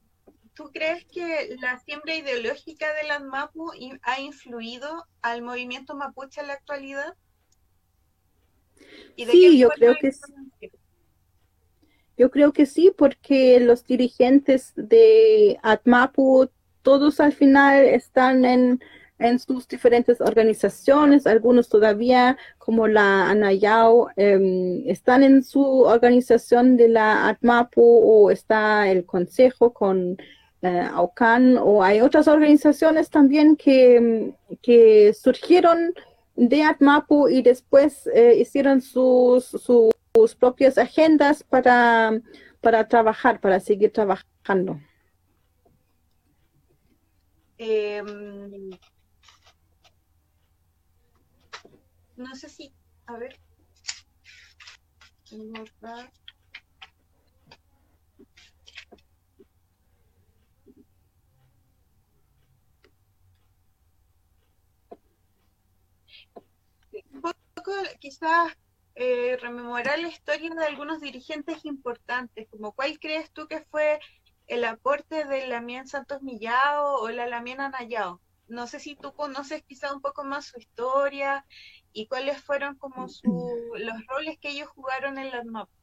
¿Tú 0.54 0.72
crees 0.74 1.06
que 1.06 1.56
la 1.62 1.80
siembra 1.80 2.16
ideológica 2.16 2.94
de 2.94 3.08
la 3.08 3.20
MAPU 3.20 3.72
ha 4.02 4.20
influido 4.20 5.06
al 5.22 5.42
movimiento 5.42 5.96
mapuche 5.96 6.42
en 6.42 6.48
la 6.48 6.54
actualidad? 6.54 7.16
sí, 9.16 9.58
yo 9.58 9.70
creo 9.70 9.96
que 10.00 10.12
sí. 10.12 10.22
Yo 12.20 12.30
creo 12.30 12.52
que 12.52 12.66
sí, 12.66 12.92
porque 12.98 13.62
los 13.62 13.86
dirigentes 13.86 14.74
de 14.76 15.58
ATMAPU, 15.64 16.50
todos 16.82 17.22
al 17.22 17.32
final 17.32 17.86
están 17.86 18.44
en, 18.44 18.82
en 19.20 19.40
sus 19.40 19.70
diferentes 19.70 20.20
organizaciones, 20.20 21.26
algunos 21.26 21.70
todavía, 21.70 22.38
como 22.58 22.90
la 22.90 23.30
Anayao, 23.30 24.10
em, 24.18 24.84
están 24.90 25.24
en 25.24 25.44
su 25.44 25.64
organización 25.84 26.76
de 26.76 26.90
la 26.90 27.30
ATMAPU 27.30 27.82
o 27.82 28.32
está 28.32 28.92
el 28.92 29.06
consejo 29.06 29.72
con 29.72 30.18
eh, 30.62 30.90
AUCAN 30.94 31.58
o 31.58 31.84
hay 31.84 32.02
otras 32.02 32.28
organizaciones 32.28 33.10
también 33.10 33.56
que, 33.56 34.34
que 34.62 35.14
surgieron 35.14 35.94
de 36.36 36.64
ATMAPU 36.64 37.30
y 37.30 37.44
después 37.44 38.10
eh, 38.14 38.36
hicieron 38.42 38.82
sus, 38.82 39.46
sus 39.46 39.94
propias 40.40 40.78
agendas 40.78 41.44
para, 41.44 42.20
para 42.62 42.88
trabajar, 42.88 43.40
para 43.40 43.60
seguir 43.60 43.92
trabajando. 43.92 44.80
Eh, 47.58 48.02
no 52.16 52.36
sé 52.36 52.50
si, 52.50 52.74
a 53.06 53.18
ver. 53.18 53.40
Un 55.32 55.54
poco 67.22 67.72
quizás 68.00 68.56
eh, 69.02 69.38
rememorar 69.38 69.98
la 69.98 70.10
historia 70.10 70.50
de 70.54 70.66
algunos 70.66 71.00
dirigentes 71.00 71.64
importantes, 71.64 72.50
como 72.50 72.74
cuál 72.74 73.00
crees 73.00 73.32
tú 73.32 73.48
que 73.48 73.62
fue 73.72 73.98
el 74.48 74.66
aporte 74.66 75.24
de 75.24 75.48
Lamien 75.48 75.88
Santos 75.88 76.22
Millao 76.22 76.96
o 77.02 77.10
la 77.10 77.26
Lamien 77.26 77.62
Anayao. 77.62 78.20
No 78.50 78.68
sé 78.68 78.82
si 78.82 78.98
tú 78.98 79.14
conoces 79.14 79.64
quizá 79.64 79.94
un 79.94 80.02
poco 80.02 80.26
más 80.26 80.48
su 80.48 80.60
historia 80.60 81.46
y 81.94 82.08
cuáles 82.08 82.42
fueron 82.42 82.76
como 82.76 83.08
los 83.24 84.06
roles 84.08 84.38
que 84.40 84.50
ellos 84.50 84.68
jugaron 84.68 85.18
en 85.18 85.32
las 85.32 85.46
mapas. 85.46 85.74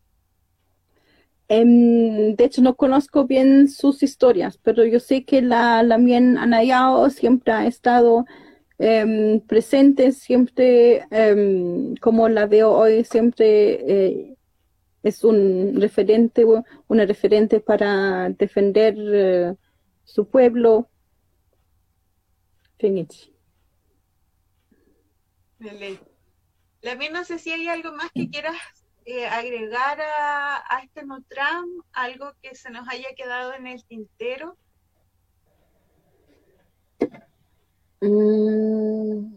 Em, 1.48 2.36
de 2.36 2.44
hecho, 2.44 2.60
no 2.60 2.76
conozco 2.76 3.24
bien 3.24 3.70
sus 3.70 4.02
historias, 4.02 4.58
pero 4.58 4.84
yo 4.84 5.00
sé 5.00 5.24
que 5.24 5.40
la, 5.40 5.82
la 5.82 5.96
Mien 5.96 6.36
Anayao 6.36 7.08
siempre 7.08 7.54
ha 7.54 7.66
estado 7.66 8.26
em, 8.78 9.40
presente, 9.40 10.12
siempre, 10.12 11.06
em, 11.10 11.94
como 11.96 12.28
la 12.28 12.46
veo 12.46 12.70
hoy, 12.72 13.04
siempre 13.04 13.46
eh, 13.88 14.36
es 15.02 15.24
un 15.24 15.80
referente, 15.80 16.44
una 16.88 17.06
referente 17.06 17.60
para 17.60 18.30
defender 18.30 18.94
eh, 18.98 19.54
su 20.04 20.28
pueblo. 20.28 20.88
Finish. 22.78 23.32
También 26.80 27.12
no 27.12 27.24
sé 27.24 27.38
si 27.38 27.50
hay 27.50 27.68
algo 27.68 27.92
más 27.92 28.10
que 28.12 28.28
quieras 28.28 28.56
eh, 29.04 29.26
agregar 29.26 30.00
a, 30.00 30.80
este 30.82 31.04
Nutram, 31.04 31.64
algo 31.92 32.32
que 32.42 32.54
se 32.54 32.70
nos 32.70 32.88
haya 32.88 33.14
quedado 33.16 33.54
en 33.54 33.66
el 33.66 33.84
tintero. 33.84 34.58
Mm. 38.06 39.36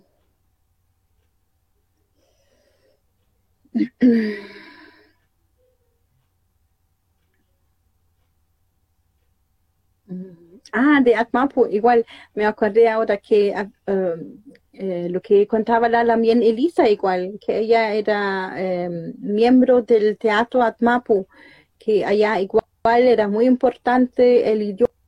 Ah, 10.72 11.02
de 11.04 11.16
Atmapu, 11.16 11.68
igual 11.68 12.06
me 12.36 12.46
acordé 12.46 12.90
ahora 12.90 13.18
que 13.18 13.54
ah, 13.56 13.70
um, 13.88 14.44
eh, 14.74 15.08
lo 15.10 15.22
que 15.22 15.48
contaba 15.48 15.90
la 15.90 16.06
también 16.06 16.44
Elisa 16.44 16.90
igual, 16.90 17.40
que 17.40 17.60
ella 17.60 17.94
era 17.94 18.54
em, 18.58 19.14
miembro 19.20 19.82
del 19.82 20.18
teatro 20.18 20.62
Atmapu, 20.64 21.28
que 21.80 22.06
allá 22.06 22.40
igual 22.40 22.64
era 22.86 23.28
muy 23.28 23.46
importante 23.46 24.52
el 24.52 24.62
idioma 24.64 24.99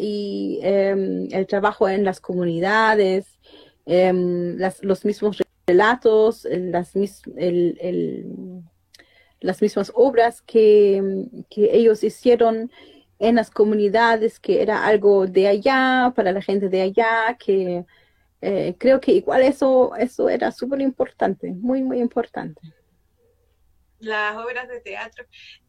y 0.00 0.58
em, 0.62 1.28
el 1.30 1.46
trabajo 1.46 1.88
en 1.88 2.04
las 2.04 2.20
comunidades, 2.20 3.38
em, 3.86 4.58
los 4.82 5.04
mismos 5.04 5.40
relatos, 5.66 6.44
las, 6.50 6.92
las 9.40 9.62
mismas 9.62 9.92
obras 9.94 10.42
que, 10.42 11.00
ellos 11.56 12.02
hicieron 12.02 12.70
en 13.20 13.36
las 13.36 13.50
comunidades, 13.50 14.40
que 14.40 14.60
era 14.62 14.84
algo 14.86 15.26
de 15.26 15.46
allá, 15.48 16.12
para 16.16 16.32
la 16.32 16.42
gente 16.42 16.68
de 16.68 16.82
allá, 16.82 17.36
que 17.38 17.84
eh, 18.40 18.74
creo 18.78 19.00
que 19.00 19.12
igual 19.12 19.42
eso, 19.42 19.94
eso 19.96 20.28
era 20.28 20.50
súper 20.50 20.80
importante, 20.80 21.52
muy, 21.52 21.82
muy 21.82 22.00
importante. 22.00 22.60
Las 23.98 24.36
obras 24.36 24.68
de 24.68 24.80
teatro. 24.80 25.24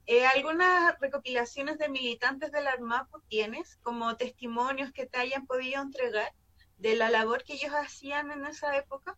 Eh, 0.05 0.25
¿Algunas 0.25 0.99
recopilaciones 0.99 1.77
de 1.77 1.89
militantes 1.89 2.51
del 2.51 2.67
ARMAPO 2.67 3.21
tienes 3.27 3.77
como 3.83 4.15
testimonios 4.17 4.91
que 4.91 5.05
te 5.05 5.19
hayan 5.19 5.45
podido 5.45 5.81
entregar 5.81 6.31
de 6.77 6.95
la 6.95 7.09
labor 7.09 7.43
que 7.43 7.53
ellos 7.53 7.71
hacían 7.73 8.31
en 8.31 8.45
esa 8.45 8.75
época? 8.75 9.17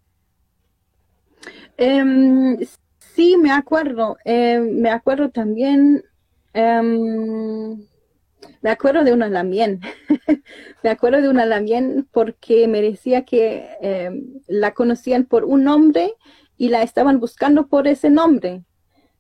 Em, 1.78 2.58
sí, 3.00 3.38
me 3.38 3.52
acuerdo. 3.52 4.18
Em, 4.26 4.82
me 4.82 4.90
acuerdo 4.90 5.30
también. 5.30 6.04
Em, 6.54 7.88
me 8.62 8.70
acuerdo 8.70 9.04
de 9.04 9.14
una 9.14 9.30
Lamien. 9.30 9.82
me 10.84 10.90
acuerdo 10.90 11.22
de 11.22 11.30
una 11.30 11.46
Lamien 11.46 12.08
porque 12.12 12.68
me 12.68 12.82
decía 12.82 13.24
que 13.24 14.36
la 14.48 14.74
conocían 14.74 15.26
por 15.26 15.46
un 15.46 15.64
nombre 15.64 16.14
y 16.58 16.70
la 16.70 16.84
estaban 16.84 17.20
buscando 17.20 17.68
por 17.68 17.88
ese 17.88 18.10
nombre. 18.10 18.64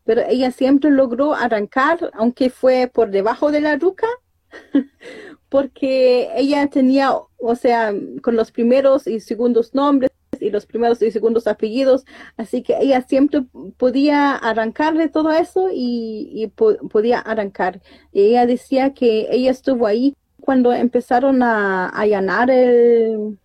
Pero 0.03 0.22
ella 0.28 0.52
siempre 0.52 0.91
logró 0.91 1.34
arrancar, 1.34 2.11
aunque 2.14 2.49
fue 2.49 2.90
por 2.91 3.11
debajo 3.11 3.52
de 3.52 3.61
la 3.61 3.76
ruca, 3.78 4.07
porque 5.49 6.30
ella 6.36 6.68
tenía, 6.68 7.14
o 7.38 7.56
sea, 7.56 7.94
con 8.22 8.36
los 8.36 8.52
primeros 8.52 9.07
y 9.07 9.19
segundos 9.19 9.73
nombres 9.73 10.11
y 10.40 10.49
los 10.49 10.65
primeros 10.65 11.02
y 11.02 11.11
segundos 11.11 11.48
apellidos, 11.48 12.06
así 12.38 12.64
que 12.64 12.78
ella 12.80 13.02
siempre 13.02 13.44
podía 13.78 14.36
arrancarle 14.36 15.10
todo 15.10 15.32
eso 15.32 15.69
y, 15.72 16.52
podía 16.90 17.19
arrancar. 17.19 17.82
Y 18.11 18.22
ella 18.22 18.45
decía 18.45 18.94
que 18.94 19.28
ella 19.32 19.52
estuvo 19.52 19.86
ahí 19.88 20.15
cuando 20.40 20.73
empezaron 20.73 21.44
a, 21.44 21.90
allanar 21.90 22.49
el, 22.49 23.38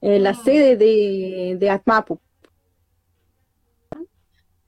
la 0.00 0.34
sede 0.34 0.76
de, 0.76 1.56
de 1.58 1.70
Atmapu. 1.70 2.20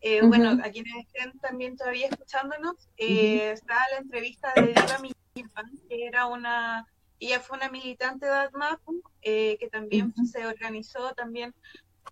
Eh, 0.00 0.22
bueno, 0.22 0.50
a 0.62 0.70
quienes 0.70 1.06
estén 1.06 1.38
también 1.40 1.76
todavía 1.76 2.08
escuchándonos, 2.08 2.88
eh, 2.96 3.50
está 3.52 3.74
la 3.92 3.98
entrevista 3.98 4.52
de 4.54 4.68
Diva 4.68 4.98
Millán, 5.00 5.78
que 5.88 6.06
era 6.06 6.26
una 6.26 6.86
ella 7.20 7.40
fue 7.40 7.56
una 7.56 7.68
militante 7.68 8.26
de 8.26 8.32
ADMAPU, 8.32 9.02
eh, 9.22 9.56
que 9.58 9.68
también 9.68 10.14
se 10.26 10.46
organizó, 10.46 11.12
también 11.14 11.54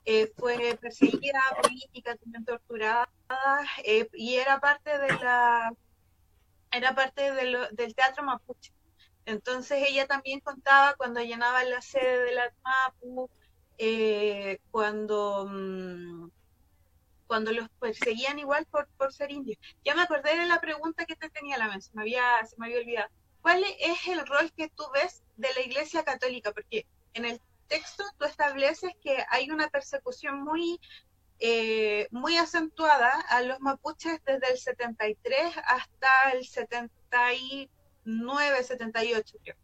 eh, 0.05 0.33
fue 0.37 0.77
perseguida 0.81 1.41
política, 1.63 2.17
también 2.17 2.45
torturada, 2.45 3.09
eh, 3.85 4.09
y 4.15 4.35
era 4.35 4.61
parte 4.61 4.99
de 4.99 5.09
la 5.09 5.73
era 6.73 6.95
parte 6.95 7.33
del 7.33 7.95
teatro 7.95 8.25
mapuche. 8.25 8.73
Entonces 9.25 9.85
ella 9.89 10.07
también 10.07 10.41
contaba 10.41 10.95
cuando 10.95 11.21
llenaba 11.21 11.65
la 11.65 11.81
sede 11.81 12.25
de 12.25 12.33
la 12.33 12.43
ADMAPU, 12.45 13.31
cuando 14.71 15.47
mm, 15.49 16.29
cuando 17.27 17.53
los 17.53 17.69
perseguían 17.81 18.39
igual 18.39 18.67
por, 18.67 18.89
por 18.97 19.13
ser 19.13 19.31
indios. 19.31 19.59
Ya 19.85 19.95
me 19.95 20.03
acordé 20.03 20.37
de 20.37 20.47
la 20.47 20.61
pregunta 20.61 21.07
que 21.07 21.17
te 21.17 21.31
tenía 21.31 21.59
la 21.59 21.69
vez, 21.69 21.91
me 21.95 22.03
había, 22.03 22.45
se 22.47 22.57
me 22.59 22.67
había 22.67 22.79
olvidado. 22.79 23.11
¿cuál 23.47 23.63
es 23.79 24.09
el 24.09 24.27
rol 24.27 24.51
que 24.57 24.69
tú 24.71 24.83
ves 24.93 25.23
de 25.37 25.47
la 25.55 25.61
Iglesia 25.61 26.03
Católica? 26.03 26.51
Porque 26.51 26.85
en 27.15 27.25
el 27.25 27.41
texto 27.69 28.03
tú 28.19 28.25
estableces 28.25 28.91
que 29.01 29.25
hay 29.31 29.53
una 29.53 29.69
persecución 29.69 30.43
muy, 30.43 30.81
eh, 31.39 32.09
muy 32.11 32.37
acentuada 32.39 33.09
a 33.29 33.43
los 33.43 33.61
mapuches 33.61 34.19
desde 34.25 34.51
el 34.51 34.59
73 34.59 35.59
hasta 35.65 36.33
el 36.33 36.45
79, 36.45 38.65
78, 38.65 39.39
creo. 39.45 39.55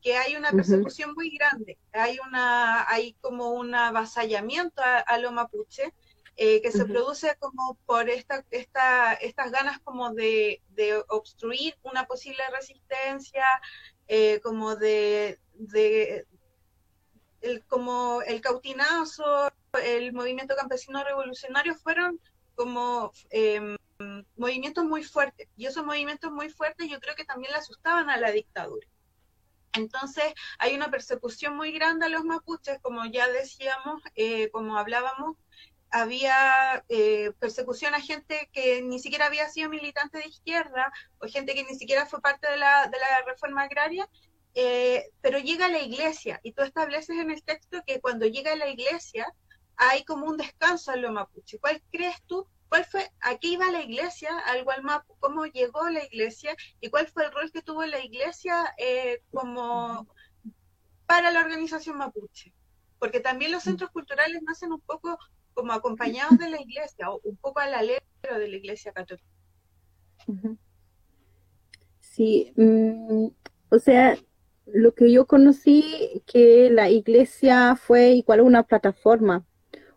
Que 0.00 0.16
hay 0.16 0.34
una 0.34 0.50
persecución 0.50 1.12
muy 1.14 1.36
grande, 1.36 1.76
hay, 1.92 2.18
una, 2.26 2.88
hay 2.88 3.12
como 3.20 3.50
un 3.50 3.74
avasallamiento 3.74 4.80
a, 4.80 5.00
a 5.00 5.18
los 5.18 5.32
mapuches 5.32 5.92
eh, 6.40 6.62
que 6.62 6.70
se 6.70 6.84
produce 6.84 7.36
como 7.40 7.76
por 7.84 8.08
esta, 8.08 8.44
esta, 8.52 9.14
estas 9.14 9.50
ganas 9.50 9.80
como 9.80 10.14
de, 10.14 10.62
obstruir 11.08 11.76
una 11.82 12.06
posible 12.06 12.44
resistencia, 12.52 13.44
eh, 14.06 14.38
como 14.40 14.76
de, 14.76 15.40
el, 17.40 17.64
como 17.66 18.22
el 18.22 18.40
cautinazo, 18.40 19.50
el 19.82 20.12
movimiento 20.12 20.54
campesino 20.54 21.02
revolucionario 21.02 21.74
fueron 21.74 22.20
como 22.54 23.10
em, 23.30 23.76
movimientos 24.36 24.84
muy 24.84 25.02
fuertes. 25.02 25.48
Y 25.56 25.66
esos 25.66 25.84
movimientos 25.84 26.30
muy 26.30 26.50
fuertes 26.50 26.88
yo 26.88 27.00
creo 27.00 27.16
que 27.16 27.24
también 27.24 27.52
le 27.52 27.58
asustaban 27.58 28.10
a 28.10 28.16
la 28.16 28.30
dictadura. 28.30 28.86
Entonces 29.72 30.34
hay 30.60 30.76
una 30.76 30.88
persecución 30.88 31.56
muy 31.56 31.72
grande 31.72 32.06
a 32.06 32.08
los 32.08 32.24
mapuches, 32.24 32.78
como 32.80 33.04
ya 33.06 33.26
decíamos, 33.26 34.00
eh, 34.14 34.50
como 34.50 34.78
hablábamos, 34.78 35.36
había 35.90 36.84
eh, 36.88 37.32
persecución 37.38 37.94
a 37.94 38.00
gente 38.00 38.48
que 38.52 38.82
ni 38.82 38.98
siquiera 38.98 39.26
había 39.26 39.48
sido 39.48 39.70
militante 39.70 40.18
de 40.18 40.28
izquierda 40.28 40.92
o 41.18 41.28
gente 41.28 41.54
que 41.54 41.64
ni 41.64 41.74
siquiera 41.76 42.06
fue 42.06 42.20
parte 42.20 42.50
de 42.50 42.56
la, 42.56 42.88
de 42.88 42.98
la 42.98 43.24
reforma 43.26 43.62
agraria, 43.62 44.08
eh, 44.54 45.10
pero 45.20 45.38
llega 45.38 45.68
la 45.68 45.80
iglesia 45.80 46.40
y 46.42 46.52
tú 46.52 46.62
estableces 46.62 47.16
en 47.16 47.30
el 47.30 47.42
texto 47.42 47.82
que 47.86 48.00
cuando 48.00 48.26
llega 48.26 48.56
la 48.56 48.68
iglesia 48.68 49.26
hay 49.76 50.04
como 50.04 50.26
un 50.26 50.36
descanso 50.36 50.92
en 50.92 51.02
lo 51.02 51.12
mapuche. 51.12 51.58
¿Cuál 51.58 51.82
crees 51.90 52.20
tú? 52.26 52.46
¿Cuál 52.68 52.84
fue, 52.84 53.10
a 53.20 53.36
qué 53.38 53.48
iba 53.48 53.70
la 53.70 53.82
iglesia, 53.82 54.36
al 54.40 54.64
Gualmapu? 54.64 55.16
¿Cómo 55.20 55.46
llegó 55.46 55.88
la 55.88 56.04
iglesia? 56.04 56.54
¿Y 56.80 56.90
cuál 56.90 57.06
fue 57.06 57.24
el 57.24 57.32
rol 57.32 57.50
que 57.50 57.62
tuvo 57.62 57.86
la 57.86 58.04
iglesia 58.04 58.74
eh, 58.76 59.22
como 59.30 60.06
para 61.06 61.30
la 61.30 61.40
organización 61.40 61.96
mapuche? 61.96 62.52
Porque 62.98 63.20
también 63.20 63.52
los 63.52 63.62
centros 63.62 63.90
culturales 63.90 64.42
nacen 64.42 64.72
un 64.72 64.80
poco 64.80 65.18
como 65.58 65.72
acompañados 65.72 66.38
de 66.38 66.50
la 66.50 66.60
iglesia, 66.60 67.10
o 67.10 67.20
un 67.24 67.36
poco 67.36 67.58
a 67.58 67.66
la 67.66 67.82
letra 67.82 68.38
de 68.38 68.46
la 68.46 68.56
iglesia 68.56 68.92
católica. 68.92 69.26
Sí, 71.98 72.52
mm, 72.54 73.26
o 73.68 73.78
sea, 73.80 74.16
lo 74.66 74.94
que 74.94 75.10
yo 75.10 75.26
conocí 75.26 76.22
que 76.26 76.70
la 76.70 76.90
iglesia 76.90 77.74
fue 77.74 78.12
igual 78.12 78.42
una 78.42 78.62
plataforma, 78.62 79.44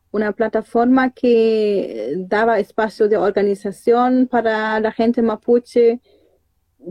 una 0.10 0.32
plataforma 0.32 1.14
que 1.14 2.16
daba 2.18 2.58
espacio 2.58 3.08
de 3.08 3.18
organización 3.18 4.28
para 4.28 4.80
la 4.80 4.92
gente 4.92 5.22
mapuche, 5.22 6.02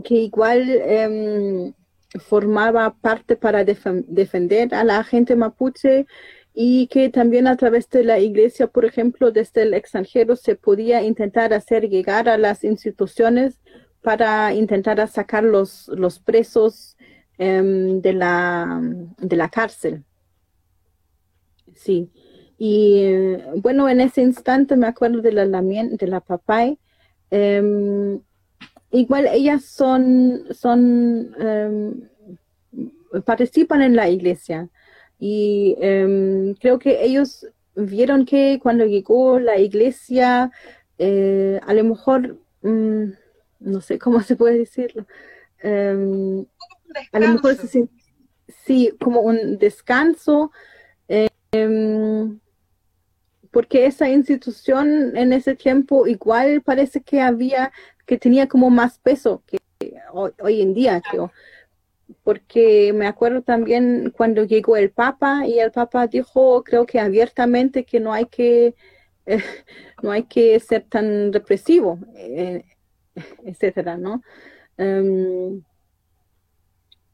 que 0.05 0.15
igual 0.15 0.61
em, 0.69 1.73
formaba 2.21 2.95
parte 3.01 3.35
para 3.35 3.65
defender 3.65 4.73
a 4.73 4.85
la 4.85 5.03
gente 5.03 5.35
mapuche 5.35 6.05
y 6.53 6.87
que 6.87 7.09
también 7.09 7.47
a 7.47 7.55
través 7.55 7.89
de 7.89 8.03
la 8.03 8.19
iglesia, 8.19 8.67
por 8.67 8.85
ejemplo, 8.85 9.31
desde 9.31 9.63
el 9.63 9.73
extranjero 9.73 10.35
se 10.35 10.55
podía 10.55 11.01
intentar 11.01 11.53
hacer 11.53 11.87
llegar 11.89 12.27
a 12.27 12.37
las 12.37 12.63
instituciones 12.63 13.61
para 14.01 14.53
intentar 14.53 15.07
sacar 15.07 15.43
los, 15.43 15.87
los 15.89 16.19
presos 16.19 16.97
em, 17.37 18.01
de, 18.01 18.13
la, 18.13 18.81
de 19.17 19.35
la 19.35 19.49
cárcel. 19.49 20.03
Sí. 21.73 22.11
Y 22.57 23.37
bueno, 23.55 23.87
en 23.89 24.01
ese 24.01 24.21
instante 24.21 24.75
me 24.75 24.87
acuerdo 24.87 25.21
de 25.21 25.31
la, 25.31 25.45
de 25.45 26.07
la 26.07 26.19
papay. 26.19 26.77
Em, 27.29 28.19
igual 28.91 29.27
ellas 29.31 29.63
son, 29.65 30.43
son 30.51 31.33
em, 31.39 32.09
participan 33.25 33.81
en 33.81 33.95
la 33.95 34.09
iglesia 34.09 34.69
y 35.23 35.77
em, 35.79 36.55
creo 36.55 36.79
que 36.79 37.03
ellos 37.05 37.45
vieron 37.75 38.25
que 38.25 38.59
cuando 38.59 38.87
llegó 38.87 39.39
la 39.39 39.59
iglesia, 39.59 40.51
eh, 40.97 41.59
a 41.63 41.75
lo 41.75 41.83
mejor, 41.83 42.39
mm, 42.63 43.03
no 43.59 43.81
sé 43.81 43.99
cómo 43.99 44.21
se 44.21 44.35
puede 44.35 44.57
decirlo, 44.57 45.05
em, 45.61 46.43
a 47.11 47.19
lo 47.19 47.27
mejor 47.27 47.55
sí, 48.65 48.93
como 48.99 49.21
un 49.21 49.59
descanso, 49.59 50.51
em, 51.51 52.39
porque 53.51 53.85
esa 53.85 54.09
institución 54.09 55.15
en 55.15 55.33
ese 55.33 55.53
tiempo 55.53 56.07
igual 56.07 56.63
parece 56.63 57.01
que 57.01 57.21
había, 57.21 57.71
que 58.07 58.17
tenía 58.17 58.47
como 58.47 58.71
más 58.71 58.97
peso 58.97 59.43
que 59.45 59.59
hoy, 60.13 60.31
hoy 60.41 60.61
en 60.61 60.73
día, 60.73 60.99
creo 61.11 61.31
porque 62.23 62.93
me 62.93 63.07
acuerdo 63.07 63.41
también 63.41 64.13
cuando 64.15 64.43
llegó 64.43 64.77
el 64.77 64.91
Papa 64.91 65.47
y 65.47 65.59
el 65.59 65.71
Papa 65.71 66.07
dijo, 66.07 66.63
creo 66.63 66.85
que 66.85 66.99
abiertamente, 66.99 67.83
que 67.85 67.99
no 67.99 68.13
hay 68.13 68.25
que, 68.25 68.75
no 70.03 70.11
hay 70.11 70.23
que 70.23 70.59
ser 70.59 70.83
tan 70.83 71.33
represivo, 71.33 71.99
eh, 72.15 72.63
etcétera, 73.45 73.97
¿no? 73.97 74.21
Em, 74.77 75.63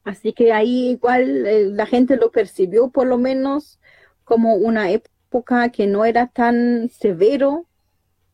así 0.04 0.32
que 0.32 0.52
ahí 0.52 0.90
igual 0.90 1.46
eh, 1.46 1.66
la 1.66 1.86
gente 1.86 2.16
lo 2.16 2.30
percibió 2.30 2.90
por 2.90 3.06
lo 3.06 3.18
menos 3.18 3.80
como 4.24 4.54
una 4.56 4.90
época 4.90 5.70
que 5.70 5.86
no 5.86 6.04
era 6.04 6.28
tan 6.28 6.88
severo, 6.90 7.66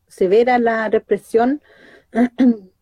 severa 0.09 0.59
la 0.59 0.88
represión. 0.88 1.62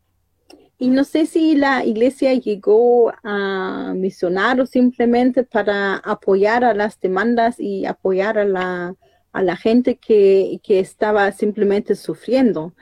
Y 0.83 0.91
no 0.91 1.05
sé 1.05 1.27
si 1.27 1.55
la 1.55 1.85
iglesia 1.85 2.35
llegó 2.35 3.13
a 3.23 3.95
misionar 3.95 4.61
o 4.61 4.67
simplemente 4.67 5.45
para 5.45 5.95
apoyar 5.99 6.65
a 6.65 6.75
las 6.75 6.99
demandas 6.99 7.61
y 7.61 7.87
apoyar 7.87 8.37
a 8.37 8.45
la, 8.45 8.97
a 9.31 9.43
la 9.45 9.55
gente 9.55 9.99
que, 9.99 10.59
que 10.65 10.81
estaba 10.81 11.31
simplemente 11.31 11.95
sufriendo. 11.95 12.75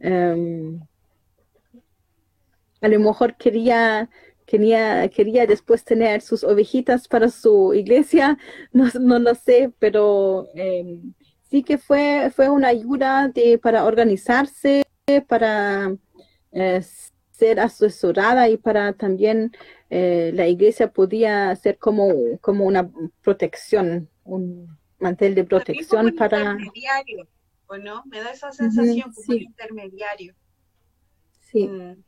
Em, 0.00 0.80
a 2.80 2.88
lo 2.88 2.98
mejor 2.98 3.36
quería, 3.36 4.10
quería, 4.46 5.08
quería 5.08 5.46
después 5.46 5.84
tener 5.84 6.22
sus 6.22 6.42
ovejitas 6.42 7.06
para 7.06 7.28
su 7.28 7.72
iglesia, 7.72 8.36
no, 8.72 8.88
no 9.00 9.20
lo 9.20 9.32
sé, 9.36 9.72
pero 9.78 10.48
em, 10.56 11.14
sí 11.48 11.62
que 11.62 11.78
fue, 11.78 12.32
fue 12.34 12.48
una 12.48 12.66
ayuda 12.66 13.32
para 13.62 13.84
organizarse, 13.84 14.82
para 15.28 15.94
eh, 16.50 16.82
ser 17.36 17.58
asesorada 17.58 18.48
y 18.48 18.56
para 18.56 18.92
también 18.92 19.52
eh, 19.90 20.30
la 20.34 20.46
iglesia 20.46 20.92
podía 20.92 21.54
ser 21.56 21.78
como, 21.78 22.38
como 22.40 22.64
una 22.64 22.88
protección, 23.22 24.08
un 24.24 24.78
mantel 24.98 25.34
de 25.34 25.44
protección 25.44 26.14
para... 26.14 26.52
Intermediario, 26.52 27.28
¿o 27.66 27.76
no? 27.76 28.04
Me 28.06 28.20
da 28.20 28.30
esa 28.30 28.52
sensación 28.52 29.12
como 29.12 29.34
intermediario. 29.34 30.34
Sí. 31.40 31.66
Mm. 31.66 32.02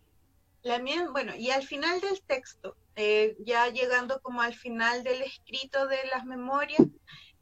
La 0.62 0.78
mía, 0.78 1.08
bueno, 1.10 1.34
y 1.36 1.50
al 1.50 1.64
final 1.64 2.00
del 2.00 2.20
texto, 2.22 2.76
eh, 2.94 3.36
ya 3.40 3.68
llegando 3.68 4.20
como 4.20 4.42
al 4.42 4.54
final 4.54 5.02
del 5.02 5.22
escrito 5.22 5.88
de 5.88 5.98
las 6.10 6.24
memorias, 6.24 6.82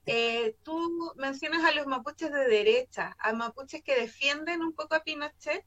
eh, 0.06 0.56
tú 0.62 1.12
mencionas 1.16 1.64
a 1.64 1.72
los 1.72 1.86
mapuches 1.86 2.30
de 2.30 2.48
derecha, 2.48 3.14
a 3.18 3.32
mapuches 3.32 3.82
que 3.82 3.98
defienden 3.98 4.62
un 4.62 4.72
poco 4.74 4.94
a 4.94 5.02
Pinochet 5.02 5.64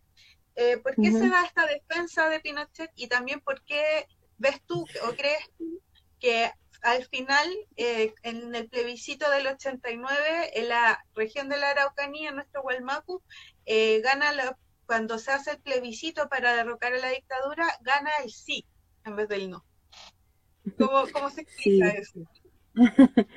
eh, 0.58 0.78
¿Por 0.78 0.96
qué 0.96 1.12
se 1.12 1.30
da 1.30 1.46
esta 1.46 1.68
defensa 1.68 2.30
de 2.30 2.40
Pinochet 2.40 2.90
y 2.96 3.08
también 3.08 3.42
por 3.42 3.62
qué 3.64 4.08
ves 4.40 4.60
tú 4.66 4.88
o 5.08 5.12
crees 5.16 5.52
tú 5.56 5.82
que 6.20 6.52
al 6.82 7.06
final, 7.06 7.48
eh, 7.76 8.14
en 8.24 8.56
el 8.56 8.68
plebiscito 8.68 9.30
del 9.30 9.46
89, 9.46 10.52
en 10.56 10.70
la 10.70 11.06
región 11.14 11.48
de 11.48 11.58
la 11.58 11.70
Araucanía, 11.70 12.30
en 12.30 12.36
nuestro 12.36 12.64
Hualmapu, 12.64 13.22
eh, 13.68 14.02
gana 14.02 14.58
cuando 14.88 15.20
se 15.20 15.32
hace 15.32 15.52
el 15.52 15.60
plebiscito 15.60 16.28
para 16.28 16.56
derrocar 16.56 16.94
a 16.94 16.98
la 17.00 17.10
dictadura, 17.10 17.68
gana 17.82 18.10
el 18.24 18.32
sí 18.32 18.66
en 19.06 19.16
vez 19.16 19.28
del 19.28 19.52
no. 19.52 19.64
¿Cómo, 20.78 21.30
se 21.30 21.42
explica 21.42 21.90
eso? 21.90 22.20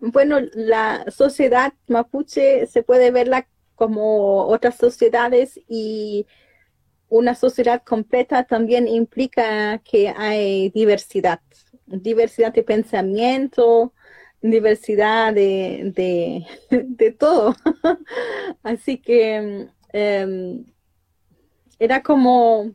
bueno, 0.00 0.38
la 0.54 1.04
sociedad 1.10 1.74
mapuche 1.88 2.66
se 2.66 2.82
puede 2.82 3.10
verla 3.10 3.46
como 3.74 4.46
otras 4.46 4.76
sociedades 4.76 5.60
y 5.68 6.26
una 7.14 7.36
sociedad 7.36 7.82
completa 7.84 8.42
también 8.42 8.88
implica 8.88 9.78
que 9.84 10.12
hay 10.16 10.70
diversidad, 10.70 11.40
diversidad 11.86 12.52
de 12.52 12.64
pensamiento, 12.64 13.92
diversidad 14.42 15.32
de, 15.32 16.44
de, 16.70 17.10
todo. 17.18 17.54
Así 18.64 18.98
que 18.98 19.68
em, 19.92 20.64
era 21.78 22.02
como, 22.02 22.74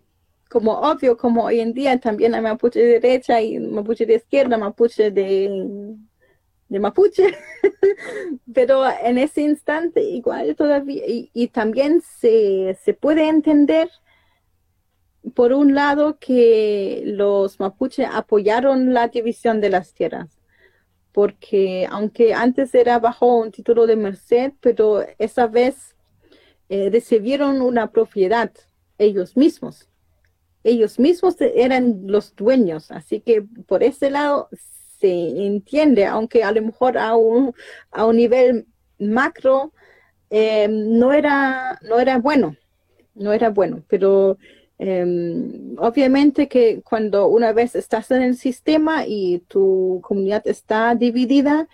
como 0.49 0.71
obvio, 0.71 1.17
como 1.17 1.43
hoy 1.43 1.59
en 1.59 1.73
día 1.73 1.99
también 1.99 2.33
hay 2.33 2.41
mapuche 2.41 2.79
de 2.79 2.99
derecha 2.99 3.41
y 3.41 3.59
mapuche 3.59 4.05
de 4.05 4.15
izquierda, 4.15 4.57
mapuche 4.57 5.11
de, 5.11 5.97
de 6.69 6.79
mapuche, 6.79 7.37
pero 8.53 8.85
en 9.03 9.17
ese 9.17 9.41
instante 9.41 10.01
igual 10.01 10.55
todavía, 10.55 11.05
y, 11.05 11.29
y 11.33 11.49
también 11.49 12.01
se, 12.01 12.79
se 12.81 12.93
puede 12.93 13.27
entender 13.27 13.89
por 15.33 15.53
un 15.53 15.75
lado, 15.75 16.17
que 16.19 17.03
los 17.05 17.59
mapuches 17.59 18.07
apoyaron 18.11 18.93
la 18.93 19.07
división 19.07 19.61
de 19.61 19.69
las 19.69 19.93
tierras, 19.93 20.39
porque 21.11 21.87
aunque 21.89 22.33
antes 22.33 22.73
era 22.75 22.99
bajo 22.99 23.37
un 23.37 23.51
título 23.51 23.85
de 23.87 23.95
merced, 23.95 24.53
pero 24.61 25.05
esa 25.17 25.47
vez 25.47 25.95
eh, 26.69 26.89
recibieron 26.91 27.61
una 27.61 27.91
propiedad 27.91 28.51
ellos 28.97 29.35
mismos. 29.35 29.89
Ellos 30.63 30.99
mismos 30.99 31.35
eran 31.39 32.01
los 32.05 32.35
dueños, 32.35 32.91
así 32.91 33.21
que 33.21 33.41
por 33.41 33.81
ese 33.81 34.11
lado 34.11 34.49
se 34.99 35.45
entiende, 35.45 36.05
aunque 36.05 36.43
a 36.43 36.51
lo 36.51 36.61
mejor 36.61 36.97
a 36.97 37.15
un, 37.15 37.53
a 37.91 38.05
un 38.05 38.17
nivel 38.17 38.67
macro 38.99 39.73
eh, 40.29 40.67
no, 40.69 41.13
era, 41.13 41.79
no 41.81 41.99
era 41.99 42.17
bueno, 42.19 42.55
no 43.15 43.33
era 43.33 43.49
bueno, 43.49 43.83
pero 43.87 44.37
Em, 44.79 45.75
obviamente 45.77 46.47
que 46.47 46.81
cuando 46.81 47.27
una 47.27 47.51
vez 47.51 47.75
estás 47.75 48.09
en 48.11 48.21
el 48.21 48.37
sistema 48.37 49.05
y 49.05 49.39
tu 49.49 49.99
comunidad 50.01 50.47
está 50.47 50.95
dividida, 50.95 51.67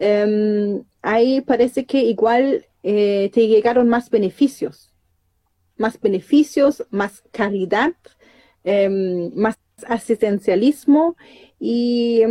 em, 0.00 0.82
ahí 1.00 1.40
parece 1.40 1.86
que 1.86 2.02
igual 2.02 2.66
eh, 2.82 3.30
te 3.32 3.46
llegaron 3.46 3.88
más 3.88 4.10
beneficios, 4.10 4.92
más 5.76 6.00
beneficios, 6.00 6.84
más 6.90 7.22
calidad, 7.32 7.94
em, 8.64 9.32
más 9.34 9.58
asistencialismo 9.86 11.16
y 11.60 12.22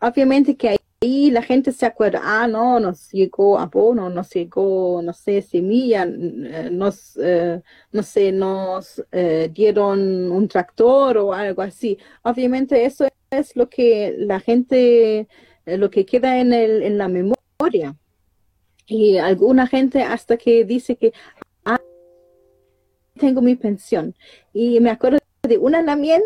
obviamente 0.00 0.56
que 0.56 0.78
y 1.04 1.30
la 1.30 1.42
gente 1.42 1.70
se 1.72 1.84
acuerda, 1.84 2.20
ah, 2.24 2.46
no, 2.48 2.80
nos 2.80 3.10
llegó 3.12 3.58
abono, 3.58 4.08
nos 4.08 4.30
llegó, 4.30 5.02
no 5.02 5.12
sé, 5.12 5.42
semilla, 5.42 6.04
eh, 6.04 6.70
nos, 6.72 7.18
eh, 7.22 7.60
no 7.92 8.02
sé, 8.02 8.32
nos 8.32 9.04
eh, 9.12 9.50
dieron 9.52 10.32
un 10.32 10.48
tractor 10.48 11.18
o 11.18 11.34
algo 11.34 11.60
así. 11.60 11.98
Obviamente 12.22 12.86
eso 12.86 13.06
es 13.30 13.54
lo 13.54 13.68
que 13.68 14.14
la 14.16 14.40
gente, 14.40 15.28
lo 15.66 15.90
que 15.90 16.06
queda 16.06 16.38
en, 16.38 16.54
el, 16.54 16.82
en 16.82 16.96
la 16.96 17.08
memoria. 17.08 17.96
Y 18.86 19.18
alguna 19.18 19.66
gente 19.66 20.02
hasta 20.02 20.38
que 20.38 20.64
dice 20.64 20.96
que, 20.96 21.12
ah, 21.66 21.80
tengo 23.18 23.42
mi 23.42 23.56
pensión. 23.56 24.14
Y 24.54 24.80
me 24.80 24.90
acuerdo 24.90 25.18
de 25.42 25.58
una 25.58 25.84
también, 25.84 26.22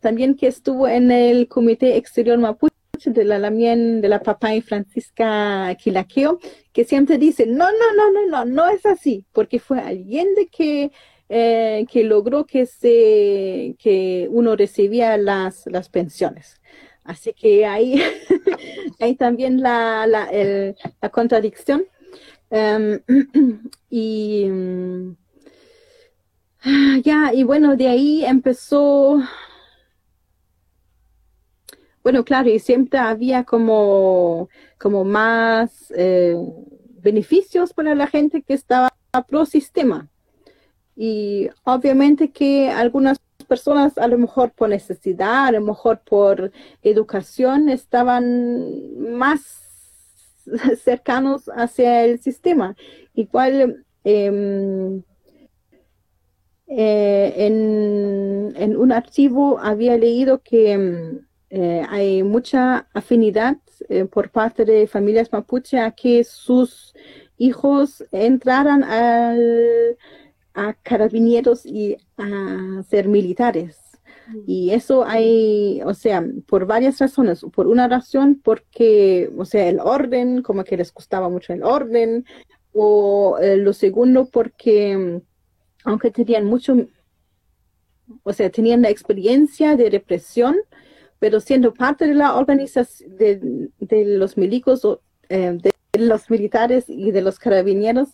también 0.00 0.34
que 0.34 0.48
estuvo 0.48 0.88
en 0.88 1.12
el 1.12 1.46
Comité 1.48 1.96
Exterior 1.96 2.38
Mapuche 2.38 2.75
de 3.04 3.24
la 3.24 3.38
Lamien, 3.38 4.00
de 4.00 4.08
la 4.08 4.20
papá 4.20 4.54
y 4.54 4.60
Francisca 4.60 5.74
Quilaqueo, 5.80 6.38
que 6.72 6.84
siempre 6.84 7.18
dice, 7.18 7.46
no, 7.46 7.66
no, 7.70 7.94
no, 7.94 8.10
no, 8.10 8.26
no, 8.26 8.44
no 8.44 8.68
es 8.68 8.84
así, 8.86 9.24
porque 9.32 9.58
fue 9.58 9.80
alguien 9.80 10.34
de 10.34 10.48
que, 10.48 10.90
eh, 11.28 11.86
que 11.90 12.04
logró 12.04 12.44
que, 12.44 12.66
se, 12.66 13.76
que 13.78 14.28
uno 14.30 14.56
recibía 14.56 15.16
las, 15.16 15.66
las 15.66 15.88
pensiones. 15.88 16.60
Así 17.04 17.32
que 17.32 17.66
ahí 17.66 18.02
hay 19.00 19.14
también 19.14 19.60
la, 19.60 20.06
la, 20.06 21.08
contradicción. 21.10 21.84
Em, 22.50 23.00
y 23.90 24.46
mm, 24.46 25.16
ya, 27.04 27.32
y 27.32 27.44
bueno, 27.44 27.76
de 27.76 27.88
ahí 27.88 28.24
empezó 28.24 29.20
bueno, 32.06 32.24
claro, 32.24 32.48
y 32.48 32.60
siempre 32.60 33.00
había 33.00 33.42
como, 33.42 34.48
como 34.78 35.02
más 35.02 35.92
eh, 35.96 36.36
beneficios 37.02 37.72
para 37.72 37.96
la 37.96 38.06
gente 38.06 38.42
que 38.42 38.54
estaba 38.54 38.94
pro 39.26 39.44
sistema. 39.44 40.08
Y 40.94 41.48
obviamente 41.64 42.30
que 42.30 42.70
algunas 42.70 43.18
personas, 43.48 43.98
a 43.98 44.06
lo 44.06 44.18
mejor 44.18 44.52
por 44.52 44.68
necesidad, 44.68 45.46
a 45.46 45.50
lo 45.50 45.62
mejor 45.62 45.98
por 45.98 46.52
educación, 46.80 47.68
estaban 47.68 48.96
más 49.18 49.40
cercanos 50.84 51.50
hacia 51.56 52.04
el 52.04 52.20
sistema. 52.20 52.76
Igual 53.14 53.84
em, 54.04 55.02
eh, 56.68 57.34
en, 57.36 58.54
en, 58.54 58.76
un 58.76 58.92
archivo 58.92 59.58
había 59.58 59.98
leído 59.98 60.40
que 60.40 60.70
em, 60.70 61.25
eh, 61.50 61.84
hay 61.88 62.22
mucha 62.22 62.88
afinidad 62.92 63.58
eh, 63.88 64.04
por 64.04 64.30
parte 64.30 64.64
de 64.64 64.86
familias 64.86 65.32
mapuche 65.32 65.78
a 65.78 65.92
que 65.92 66.24
sus 66.24 66.94
hijos 67.38 68.04
entraran 68.10 68.82
al, 68.82 69.96
a 70.54 70.74
carabineros 70.74 71.64
y 71.64 71.96
a 72.16 72.82
ser 72.88 73.08
militares. 73.08 73.78
Mm. 74.28 74.38
Y 74.46 74.70
eso 74.70 75.04
hay, 75.04 75.80
o 75.84 75.94
sea, 75.94 76.24
por 76.46 76.66
varias 76.66 76.98
razones. 76.98 77.44
Por 77.52 77.68
una 77.68 77.86
razón, 77.88 78.40
porque, 78.42 79.30
o 79.36 79.44
sea, 79.44 79.68
el 79.68 79.78
orden, 79.80 80.42
como 80.42 80.64
que 80.64 80.76
les 80.76 80.92
gustaba 80.92 81.28
mucho 81.28 81.52
el 81.52 81.62
orden. 81.62 82.24
O 82.72 83.38
eh, 83.40 83.56
lo 83.56 83.72
segundo, 83.72 84.28
porque 84.30 85.22
aunque 85.84 86.10
tenían 86.10 86.44
mucho 86.44 86.74
o 88.22 88.32
sea, 88.32 88.50
tenían 88.50 88.82
la 88.82 88.90
experiencia 88.90 89.76
de 89.76 89.90
represión, 89.90 90.56
pero 91.18 91.40
siendo 91.40 91.72
parte 91.72 92.06
de 92.06 92.14
la 92.14 92.36
organización 92.36 93.16
de, 93.16 94.04
los 94.04 94.36
milicos, 94.36 94.86
eh, 95.28 95.58
de 95.60 95.72
los 95.98 96.30
militares 96.30 96.84
y 96.88 97.10
de 97.10 97.22
los 97.22 97.38
carabineros, 97.38 98.08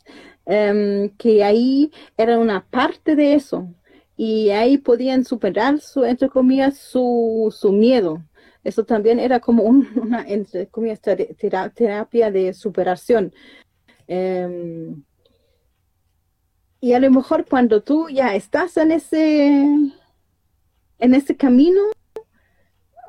em, 0.46 1.10
que 1.16 1.44
ahí 1.44 1.90
era 2.16 2.38
una 2.38 2.64
parte 2.64 3.16
de 3.16 3.34
eso. 3.34 3.68
Y 4.16 4.50
ahí 4.50 4.78
podían 4.78 5.24
superar 5.24 5.80
su, 5.80 6.04
entre 6.04 6.28
comillas, 6.28 6.78
su, 6.78 7.54
su 7.56 7.72
miedo. 7.72 8.22
Eso 8.64 8.84
también 8.84 9.18
era 9.18 9.40
como 9.40 9.62
una, 9.64 10.24
entre 10.28 10.68
comillas, 10.68 11.00
terapia 11.00 12.30
de 12.30 12.54
superación. 12.54 13.32
Em, 14.06 15.02
y 16.80 16.94
a 16.94 17.00
lo 17.00 17.10
mejor 17.10 17.46
cuando 17.48 17.82
tú 17.82 18.08
ya 18.08 18.34
estás 18.34 18.76
en 18.76 18.92
ese, 18.92 19.66
en 20.98 21.14
ese 21.14 21.36
camino, 21.36 21.80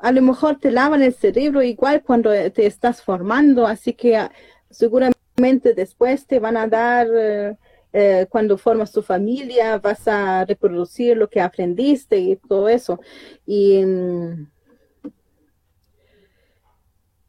a 0.04 0.12
lo 0.12 0.20
mejor 0.20 0.58
te 0.58 0.70
lavan 0.70 1.02
el 1.02 1.14
cerebro 1.14 1.62
igual 1.62 2.02
cuando 2.02 2.30
te 2.52 2.66
estás 2.66 3.02
formando, 3.02 3.66
así 3.66 3.94
que 3.94 4.18
ah, 4.18 4.30
seguramente 4.68 5.72
después 5.74 6.26
te 6.26 6.38
van 6.40 6.58
a 6.58 6.66
dar, 6.66 7.08
eh, 7.10 7.56
eh, 7.94 8.26
cuando 8.28 8.58
formas 8.58 8.92
tu 8.92 9.00
familia, 9.00 9.78
vas 9.78 10.06
a 10.06 10.44
reproducir 10.44 11.16
lo 11.16 11.30
que 11.30 11.40
aprendiste 11.40 12.18
y 12.18 12.36
todo 12.36 12.68
eso. 12.68 13.00
Y, 13.46 13.82
mm, 13.82 14.46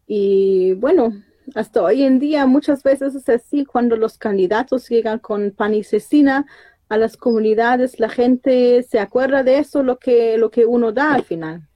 y 0.08 0.74
bueno, 0.74 1.14
hasta 1.56 1.82
hoy 1.82 2.04
en 2.04 2.20
día 2.20 2.46
muchas 2.46 2.84
veces 2.84 3.16
es 3.16 3.30
así, 3.30 3.64
cuando 3.64 3.96
los 3.96 4.18
candidatos 4.18 4.90
llegan 4.90 5.20
con 5.20 5.52
pan 5.52 5.76
y 5.76 5.84
cecina 5.86 6.46
a 6.90 6.98
las 6.98 7.16
comunidades, 7.16 8.02
la 8.02 8.10
gente 8.10 8.84
se 8.84 9.00
acuerda 9.00 9.44
de 9.44 9.60
eso, 9.60 9.82
lo 9.82 9.98
que, 9.98 10.38
lo 10.38 10.52
que 10.52 10.66
uno 10.66 10.92
da 10.92 11.14
al 11.14 11.24
final. 11.24 11.70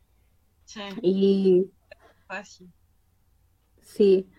Sí. 0.69 0.81
Y 1.01 1.71
Sí. 3.81 4.29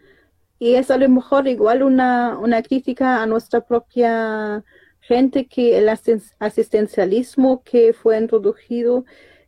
Y 0.60 0.74
es 0.74 0.92
a 0.92 0.96
lo 0.96 1.08
mejor 1.08 1.48
igual 1.48 1.82
una, 1.82 2.38
una 2.38 2.62
crítica 2.62 3.20
a 3.20 3.26
nuestra 3.26 3.62
propia 3.62 4.64
gente 5.00 5.48
que 5.48 5.76
el 5.78 5.88
asistencialismo 5.88 7.64
que 7.64 7.92
fue 7.92 8.16
introducido 8.16 9.04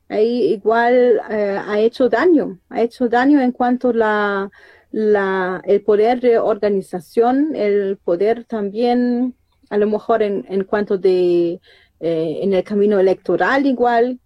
ahí 0.08 0.54
igual 0.54 1.20
eh, 1.30 1.56
ha 1.64 1.78
hecho 1.78 2.08
daño, 2.08 2.58
ha 2.68 2.82
hecho 2.82 3.08
daño 3.08 3.40
en 3.40 3.52
cuanto 3.52 3.92
la, 3.92 4.50
la, 4.90 5.62
el 5.64 5.82
poder 5.82 6.20
de 6.20 6.40
organización, 6.40 7.54
el 7.54 7.96
poder 7.96 8.44
también, 8.44 9.36
a 9.70 9.76
lo 9.76 9.86
mejor 9.86 10.24
en, 10.24 10.44
en 10.48 10.64
cuanto 10.64 10.98
de, 10.98 11.60
eh, 12.00 12.38
en 12.42 12.52
el 12.54 12.64
camino 12.64 12.98
electoral 12.98 13.66
igual, 13.66 14.18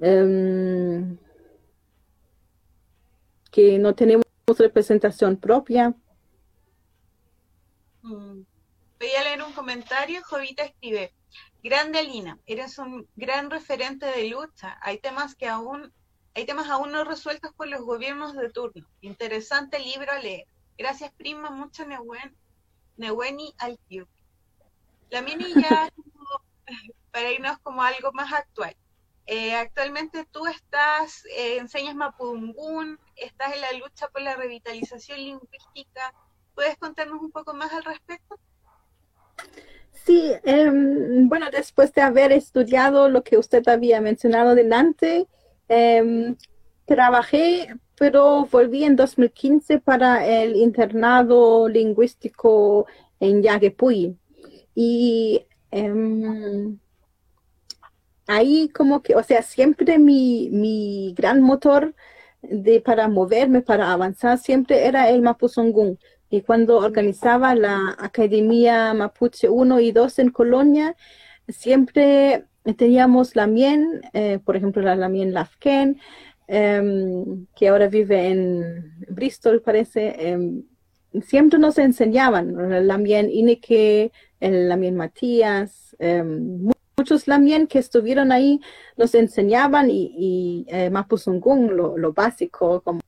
em, 0.00 1.16
que 3.52 3.78
no 3.78 3.94
tenemos 3.94 4.26
representación 4.58 5.36
propia. 5.36 5.94
Mm. 8.02 8.40
Voy 8.98 9.10
a 9.18 9.22
leer 9.22 9.42
un 9.42 9.52
comentario, 9.52 10.22
Jovita 10.24 10.64
escribe, 10.64 11.12
Grande 11.62 12.02
Lina, 12.02 12.38
eres 12.46 12.78
un 12.78 13.06
gran 13.14 13.50
referente 13.50 14.06
de 14.06 14.28
lucha. 14.28 14.78
Hay 14.82 14.98
temas 14.98 15.36
que 15.36 15.48
aún 15.48 15.92
hay 16.34 16.46
temas 16.46 16.68
aún 16.70 16.92
no 16.92 17.04
resueltos 17.04 17.52
por 17.52 17.68
los 17.68 17.82
gobiernos 17.82 18.34
de 18.34 18.48
turno. 18.50 18.86
Interesante 19.02 19.78
libro 19.78 20.10
a 20.10 20.18
leer. 20.18 20.46
Gracias, 20.78 21.12
prima. 21.12 21.50
Mucho 21.50 21.84
Neweni 22.96 23.54
al 23.58 23.78
La 25.10 25.20
mini 25.20 25.52
ya, 25.54 25.92
para 27.12 27.30
irnos 27.30 27.58
como 27.58 27.82
algo 27.82 28.12
más 28.12 28.32
actual. 28.32 28.74
Eh, 29.26 29.54
actualmente 29.54 30.26
tú 30.30 30.46
estás, 30.46 31.24
eh, 31.36 31.58
enseñas 31.58 31.94
Mapudungún, 31.94 32.98
estás 33.16 33.54
en 33.54 33.60
la 33.60 33.72
lucha 33.72 34.08
por 34.08 34.22
la 34.22 34.34
revitalización 34.34 35.18
lingüística. 35.18 36.12
¿Puedes 36.54 36.76
contarnos 36.76 37.22
un 37.22 37.30
poco 37.30 37.54
más 37.54 37.72
al 37.72 37.84
respecto? 37.84 38.38
Sí, 40.04 40.32
em, 40.42 41.28
bueno, 41.28 41.50
después 41.50 41.92
de 41.92 42.02
haber 42.02 42.32
estudiado 42.32 43.08
lo 43.08 43.22
que 43.22 43.38
usted 43.38 43.66
había 43.68 44.00
mencionado 44.00 44.54
delante, 44.54 45.28
Em, 45.74 46.36
trabajé, 46.84 47.74
pero 47.98 48.44
volví 48.44 48.84
en 48.84 48.94
2015 48.94 49.78
para 49.80 50.26
el 50.26 50.54
internado 50.56 51.66
lingüístico 51.66 52.86
en 53.20 53.42
Yaguepuy. 53.42 54.14
Y 54.74 55.46
em, 55.70 56.78
ahí 58.34 58.68
como 58.68 59.02
que, 59.02 59.14
o 59.14 59.22
sea, 59.22 59.42
siempre 59.42 59.98
mi, 59.98 60.48
mi 60.50 61.14
gran 61.16 61.42
motor 61.42 61.94
de, 62.42 62.80
para 62.80 63.08
moverme, 63.08 63.62
para 63.62 63.92
avanzar, 63.92 64.38
siempre 64.38 64.86
era 64.86 65.10
el 65.10 65.22
Mapuzungún. 65.22 65.98
Y 66.30 66.42
cuando 66.42 66.78
organizaba 66.78 67.54
la 67.54 67.94
Academia 67.98 68.94
Mapuche 68.94 69.48
1 69.48 69.80
y 69.80 69.92
2 69.92 70.18
en 70.18 70.30
Colonia, 70.30 70.96
siempre 71.48 72.46
teníamos 72.76 73.36
la 73.36 73.46
Mien, 73.46 74.00
eh, 74.14 74.38
por 74.44 74.56
ejemplo, 74.56 74.82
la 74.82 74.96
Lamien 74.96 75.34
Lafken, 75.34 76.00
em, 76.46 77.46
que 77.54 77.68
ahora 77.68 77.88
vive 77.88 78.28
en 78.28 78.94
Bristol, 79.08 79.60
parece. 79.60 80.14
Em, 80.28 80.64
siempre 81.22 81.58
nos 81.58 81.78
enseñaban, 81.78 82.86
la 82.86 82.98
Mien 82.98 83.28
Ineke, 83.30 84.12
el 84.40 84.68
Lamien 84.68 84.96
Matías, 84.96 85.94
em, 85.98 86.70
muchos 87.02 87.26
Lamien 87.26 87.66
que 87.66 87.80
estuvieron 87.80 88.30
ahí 88.30 88.60
nos 88.96 89.14
enseñaban 89.14 89.90
y, 89.90 90.14
y 90.16 90.66
eh, 90.68 90.90
lo, 90.90 91.98
lo 91.98 92.12
básico, 92.12 92.80
como 92.82 93.00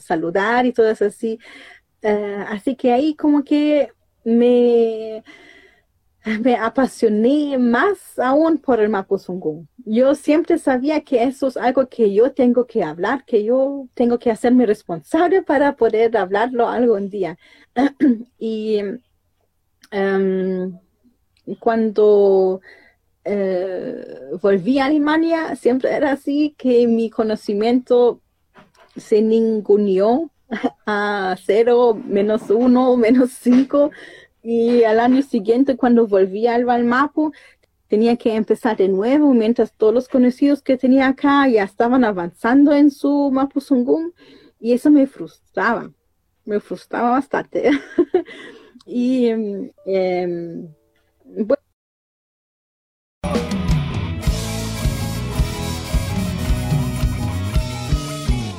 saludar 0.00 0.64
y 0.64 0.72
todo 0.72 0.90
eso 0.90 1.04
así. 1.04 1.38
Eh, 2.02 2.44
así 2.48 2.74
que 2.74 2.92
ahí 2.92 3.14
como 3.14 3.44
que 3.44 3.90
me 4.24 5.22
me 6.40 6.56
apasioné 6.56 7.58
más 7.58 8.18
aún 8.18 8.56
por 8.56 8.80
el 8.80 8.88
Mapuzungún. 8.88 9.68
Yo 9.84 10.14
siempre 10.14 10.56
sabía 10.56 11.02
que 11.02 11.22
eso 11.22 11.48
es 11.48 11.56
algo 11.58 11.86
que 11.88 12.14
yo 12.14 12.32
tengo 12.32 12.66
que 12.66 12.82
hablar, 12.82 13.26
que 13.26 13.44
yo 13.44 13.88
tengo 13.92 14.18
que 14.18 14.30
hacerme 14.30 14.64
responsable 14.64 15.42
para 15.42 15.76
poder 15.76 16.16
hablarlo 16.16 16.66
algún 16.66 17.10
día. 17.10 17.36
y 18.38 18.80
em, 19.90 20.78
cuando 21.60 22.62
eh, 23.24 24.30
volví 24.40 24.78
a 24.78 24.86
Alemania, 24.86 25.56
siempre 25.56 25.90
era 25.92 26.12
así 26.12 26.54
que 26.58 26.86
mi 26.86 27.10
conocimiento 27.10 28.20
se 28.96 29.22
ninguneó 29.22 30.30
a 30.86 31.36
cero, 31.44 31.98
menos 32.06 32.50
uno, 32.50 32.96
menos 32.98 33.30
cinco 33.30 33.90
y 34.44 34.84
al 34.84 35.00
año 35.00 35.22
siguiente, 35.22 35.76
cuando 35.76 36.06
volví 36.06 36.46
al 36.46 36.66
Valmapo, 36.66 37.32
tenía 37.88 38.16
que 38.16 38.34
empezar 38.34 38.76
de 38.76 38.88
nuevo, 38.88 39.32
mientras 39.32 39.72
todos 39.72 39.94
los 39.94 40.06
conocidos 40.06 40.60
que 40.60 40.76
tenía 40.76 41.08
acá 41.08 41.48
ya 41.48 41.64
estaban 41.64 42.04
avanzando 42.04 42.74
en 42.74 42.90
su 42.90 43.30
Mapuzungún, 43.32 44.12
y 44.60 44.74
eso 44.74 44.90
me 44.90 45.06
frustraba, 45.06 45.90
me 46.44 46.60
frustraba 46.60 47.12
bastante. 47.12 47.70
y 48.86 49.28
em, 49.28 50.68
bueno, 51.24 51.63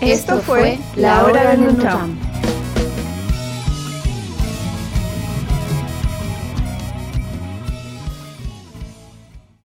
Esto 0.02 0.40
fue 0.40 0.78
La 0.96 1.26
Hora 1.26 1.52
del 1.52 1.64
Nutram 1.64 2.25